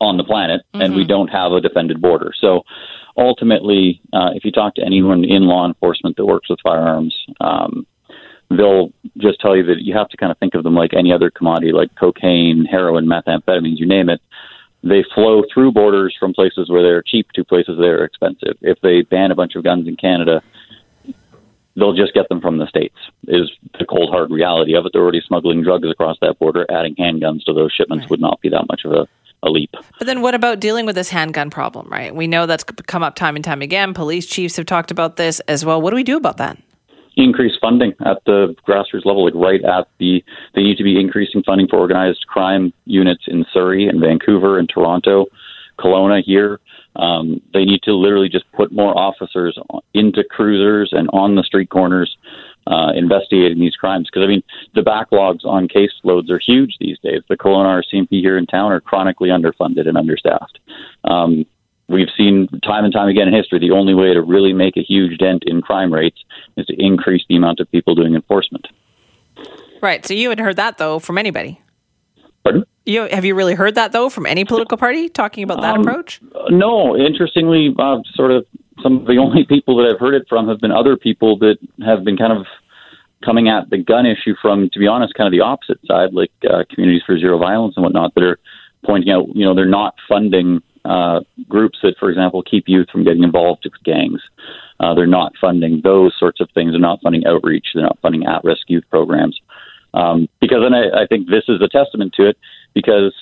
on 0.00 0.16
the 0.16 0.24
planet, 0.24 0.62
and 0.74 0.94
we 0.94 1.04
don't 1.04 1.28
have 1.28 1.52
a 1.52 1.60
defended 1.60 2.02
border. 2.02 2.32
So 2.38 2.64
ultimately, 3.16 4.00
uh, 4.12 4.30
if 4.34 4.44
you 4.44 4.50
talk 4.50 4.74
to 4.76 4.84
anyone 4.84 5.24
in 5.24 5.42
law 5.42 5.66
enforcement 5.66 6.16
that 6.16 6.26
works 6.26 6.48
with 6.48 6.58
firearms, 6.62 7.14
um, 7.40 7.86
they'll 8.50 8.92
just 9.18 9.40
tell 9.40 9.56
you 9.56 9.64
that 9.64 9.82
you 9.82 9.96
have 9.96 10.08
to 10.08 10.16
kind 10.16 10.32
of 10.32 10.38
think 10.38 10.54
of 10.54 10.64
them 10.64 10.74
like 10.74 10.94
any 10.94 11.12
other 11.12 11.30
commodity, 11.30 11.72
like 11.72 11.94
cocaine, 11.96 12.64
heroin, 12.64 13.06
methamphetamines, 13.06 13.78
you 13.78 13.86
name 13.86 14.08
it. 14.08 14.20
They 14.82 15.04
flow 15.14 15.42
through 15.52 15.72
borders 15.72 16.14
from 16.18 16.34
places 16.34 16.68
where 16.68 16.82
they're 16.82 17.02
cheap 17.02 17.30
to 17.32 17.44
places 17.44 17.78
that 17.78 17.84
are 17.84 18.04
expensive. 18.04 18.56
If 18.60 18.80
they 18.82 19.02
ban 19.02 19.30
a 19.30 19.34
bunch 19.34 19.54
of 19.54 19.64
guns 19.64 19.88
in 19.88 19.96
Canada, 19.96 20.42
they'll 21.74 21.94
just 21.94 22.12
get 22.12 22.28
them 22.28 22.40
from 22.40 22.58
the 22.58 22.66
states. 22.66 22.96
Is 23.26 23.50
the 23.78 23.86
cold 23.86 24.10
hard 24.10 24.30
reality 24.30 24.76
of 24.76 24.84
it? 24.84 24.92
They're 24.92 25.02
already 25.02 25.22
smuggling 25.26 25.62
drugs 25.62 25.90
across 25.90 26.18
that 26.20 26.38
border. 26.38 26.66
Adding 26.70 26.96
handguns 26.96 27.44
to 27.44 27.54
those 27.54 27.72
shipments 27.72 28.10
would 28.10 28.20
not 28.20 28.40
be 28.42 28.50
that 28.50 28.66
much 28.68 28.82
of 28.84 28.92
a, 28.92 29.08
a 29.42 29.50
leap. 29.50 29.70
But 29.98 30.06
then 30.06 30.22
what 30.22 30.34
about 30.34 30.60
dealing 30.60 30.86
with 30.86 30.94
this 30.94 31.10
handgun 31.10 31.50
problem, 31.50 31.88
right? 31.88 32.14
We 32.14 32.26
know 32.26 32.46
that's 32.46 32.64
come 32.64 33.02
up 33.02 33.14
time 33.14 33.36
and 33.36 33.44
time 33.44 33.62
again. 33.62 33.94
Police 33.94 34.26
chiefs 34.26 34.56
have 34.56 34.66
talked 34.66 34.90
about 34.90 35.16
this 35.16 35.40
as 35.40 35.64
well. 35.64 35.80
What 35.80 35.90
do 35.90 35.96
we 35.96 36.04
do 36.04 36.16
about 36.16 36.38
that? 36.38 36.58
increase 37.16 37.52
funding 37.60 37.92
at 38.04 38.18
the 38.26 38.54
grassroots 38.66 39.04
level, 39.04 39.24
like 39.24 39.34
right 39.34 39.64
at 39.64 39.88
the. 39.98 40.22
They 40.54 40.62
need 40.62 40.76
to 40.78 40.84
be 40.84 41.00
increasing 41.00 41.42
funding 41.44 41.68
for 41.68 41.78
organized 41.78 42.26
crime 42.26 42.72
units 42.86 43.24
in 43.26 43.44
Surrey 43.52 43.86
and 43.86 44.00
Vancouver 44.00 44.58
and 44.58 44.68
Toronto, 44.68 45.26
Kelowna 45.78 46.22
here. 46.22 46.60
Um, 46.96 47.40
they 47.52 47.64
need 47.64 47.82
to 47.82 47.92
literally 47.92 48.28
just 48.28 48.50
put 48.52 48.72
more 48.72 48.96
officers 48.96 49.58
into 49.94 50.22
cruisers 50.24 50.90
and 50.92 51.08
on 51.12 51.34
the 51.34 51.42
street 51.42 51.70
corners. 51.70 52.16
Uh, 52.66 52.92
investigating 52.94 53.60
these 53.60 53.76
crimes 53.76 54.08
because 54.10 54.24
I 54.24 54.26
mean 54.26 54.42
the 54.74 54.80
backlogs 54.80 55.44
on 55.44 55.68
caseloads 55.68 56.30
are 56.30 56.38
huge 56.38 56.78
these 56.80 56.98
days. 57.00 57.20
The 57.28 57.36
Kelowna 57.36 57.84
RCMP 57.84 58.22
here 58.22 58.38
in 58.38 58.46
town 58.46 58.72
are 58.72 58.80
chronically 58.80 59.28
underfunded 59.28 59.86
and 59.86 59.98
understaffed. 59.98 60.58
Um, 61.04 61.44
we've 61.88 62.08
seen 62.16 62.48
time 62.64 62.84
and 62.84 62.92
time 62.92 63.08
again 63.08 63.28
in 63.28 63.34
history 63.34 63.58
the 63.58 63.70
only 63.70 63.92
way 63.92 64.14
to 64.14 64.22
really 64.22 64.54
make 64.54 64.78
a 64.78 64.82
huge 64.82 65.18
dent 65.18 65.44
in 65.46 65.60
crime 65.60 65.92
rates 65.92 66.24
is 66.56 66.64
to 66.66 66.74
increase 66.82 67.22
the 67.28 67.36
amount 67.36 67.60
of 67.60 67.70
people 67.70 67.94
doing 67.94 68.14
enforcement. 68.14 68.66
Right. 69.82 70.04
So 70.06 70.14
you 70.14 70.30
haven't 70.30 70.42
heard 70.42 70.56
that 70.56 70.78
though 70.78 70.98
from 70.98 71.18
anybody. 71.18 71.60
Pardon? 72.44 72.64
You 72.84 73.08
have 73.10 73.24
you 73.24 73.34
really 73.34 73.54
heard 73.54 73.74
that 73.74 73.92
though 73.92 74.10
from 74.10 74.26
any 74.26 74.44
political 74.44 74.76
party 74.76 75.08
talking 75.08 75.42
about 75.42 75.62
that 75.62 75.76
Um, 75.76 75.80
approach? 75.80 76.20
No, 76.50 76.96
interestingly, 76.96 77.74
uh, 77.78 78.00
sort 78.14 78.30
of 78.30 78.46
some 78.82 78.98
of 78.98 79.06
the 79.06 79.16
only 79.24 79.44
people 79.44 79.76
that 79.78 79.90
I've 79.90 79.98
heard 79.98 80.14
it 80.14 80.26
from 80.28 80.48
have 80.48 80.60
been 80.60 80.72
other 80.72 80.96
people 80.96 81.38
that 81.38 81.56
have 81.84 82.04
been 82.04 82.16
kind 82.16 82.32
of 82.32 82.46
coming 83.24 83.48
at 83.48 83.70
the 83.70 83.78
gun 83.78 84.04
issue 84.04 84.34
from, 84.40 84.68
to 84.70 84.78
be 84.78 84.86
honest, 84.86 85.14
kind 85.14 85.26
of 85.26 85.32
the 85.32 85.40
opposite 85.40 85.78
side, 85.86 86.12
like 86.12 86.30
uh, 86.48 86.64
Communities 86.70 87.02
for 87.06 87.18
Zero 87.18 87.38
Violence 87.38 87.74
and 87.76 87.82
whatnot, 87.82 88.14
that 88.14 88.22
are 88.22 88.38
pointing 88.84 89.10
out, 89.10 89.34
you 89.34 89.46
know, 89.46 89.54
they're 89.54 89.64
not 89.64 89.94
funding 90.06 90.62
uh, 90.84 91.20
groups 91.48 91.78
that, 91.82 91.94
for 91.98 92.10
example, 92.10 92.42
keep 92.42 92.64
youth 92.66 92.90
from 92.90 93.02
getting 93.02 93.22
involved 93.22 93.62
with 93.64 93.72
gangs. 93.82 94.20
Uh, 94.78 94.92
they're 94.92 95.06
not 95.06 95.32
funding 95.40 95.80
those 95.82 96.14
sorts 96.18 96.40
of 96.40 96.50
things. 96.52 96.72
They're 96.72 96.80
not 96.80 97.00
funding 97.02 97.24
outreach. 97.26 97.68
They're 97.72 97.84
not 97.84 97.98
funding 98.02 98.26
at-risk 98.26 98.68
youth 98.68 98.84
programs. 98.90 99.40
Um, 99.94 100.28
because 100.40 100.58
then 100.62 100.74
I, 100.74 101.04
I 101.04 101.06
think 101.06 101.28
this 101.28 101.44
is 101.48 101.62
a 101.62 101.68
testament 101.68 102.12
to 102.14 102.28
it 102.28 102.36
because 102.74 103.14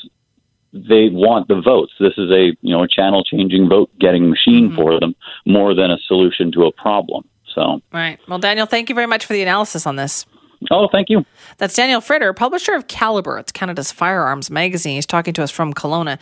they 0.73 1.11
want 1.11 1.49
the 1.49 1.61
votes. 1.61 1.93
This 2.01 2.15
is 2.17 2.31
a 2.31 2.57
you 2.63 2.75
know 2.75 2.83
a 2.83 2.89
channel 2.89 3.23
changing 3.25 3.69
vote 3.69 3.91
getting 4.01 4.31
machine 4.31 4.75
for 4.75 4.99
them 4.99 5.15
more 5.47 5.75
than 5.75 5.91
a 5.91 5.99
solution 6.07 6.51
to 6.53 6.65
a 6.65 6.73
problem. 6.73 7.29
So 7.55 7.83
Right. 7.93 8.19
Well, 8.27 8.39
Daniel, 8.39 8.67
thank 8.67 8.89
you 8.89 8.95
very 8.95 9.07
much 9.07 9.27
for 9.27 9.35
the 9.35 9.43
analysis 9.43 9.87
on 9.87 9.97
this. 9.97 10.27
Oh, 10.71 10.89
thank 10.91 11.11
you. 11.11 11.25
That's 11.59 11.75
Daniel 11.75 12.01
Fritter, 12.01 12.33
publisher 12.33 12.75
of 12.75 12.87
Calibre. 12.87 13.41
It's 13.41 13.53
Canada's 13.53 13.91
firearms 13.91 14.51
magazine. 14.51 14.95
He's 14.95 15.07
talking 15.07 15.35
to 15.35 15.43
us 15.43 15.51
from 15.51 15.75
Kelowna. 15.75 16.19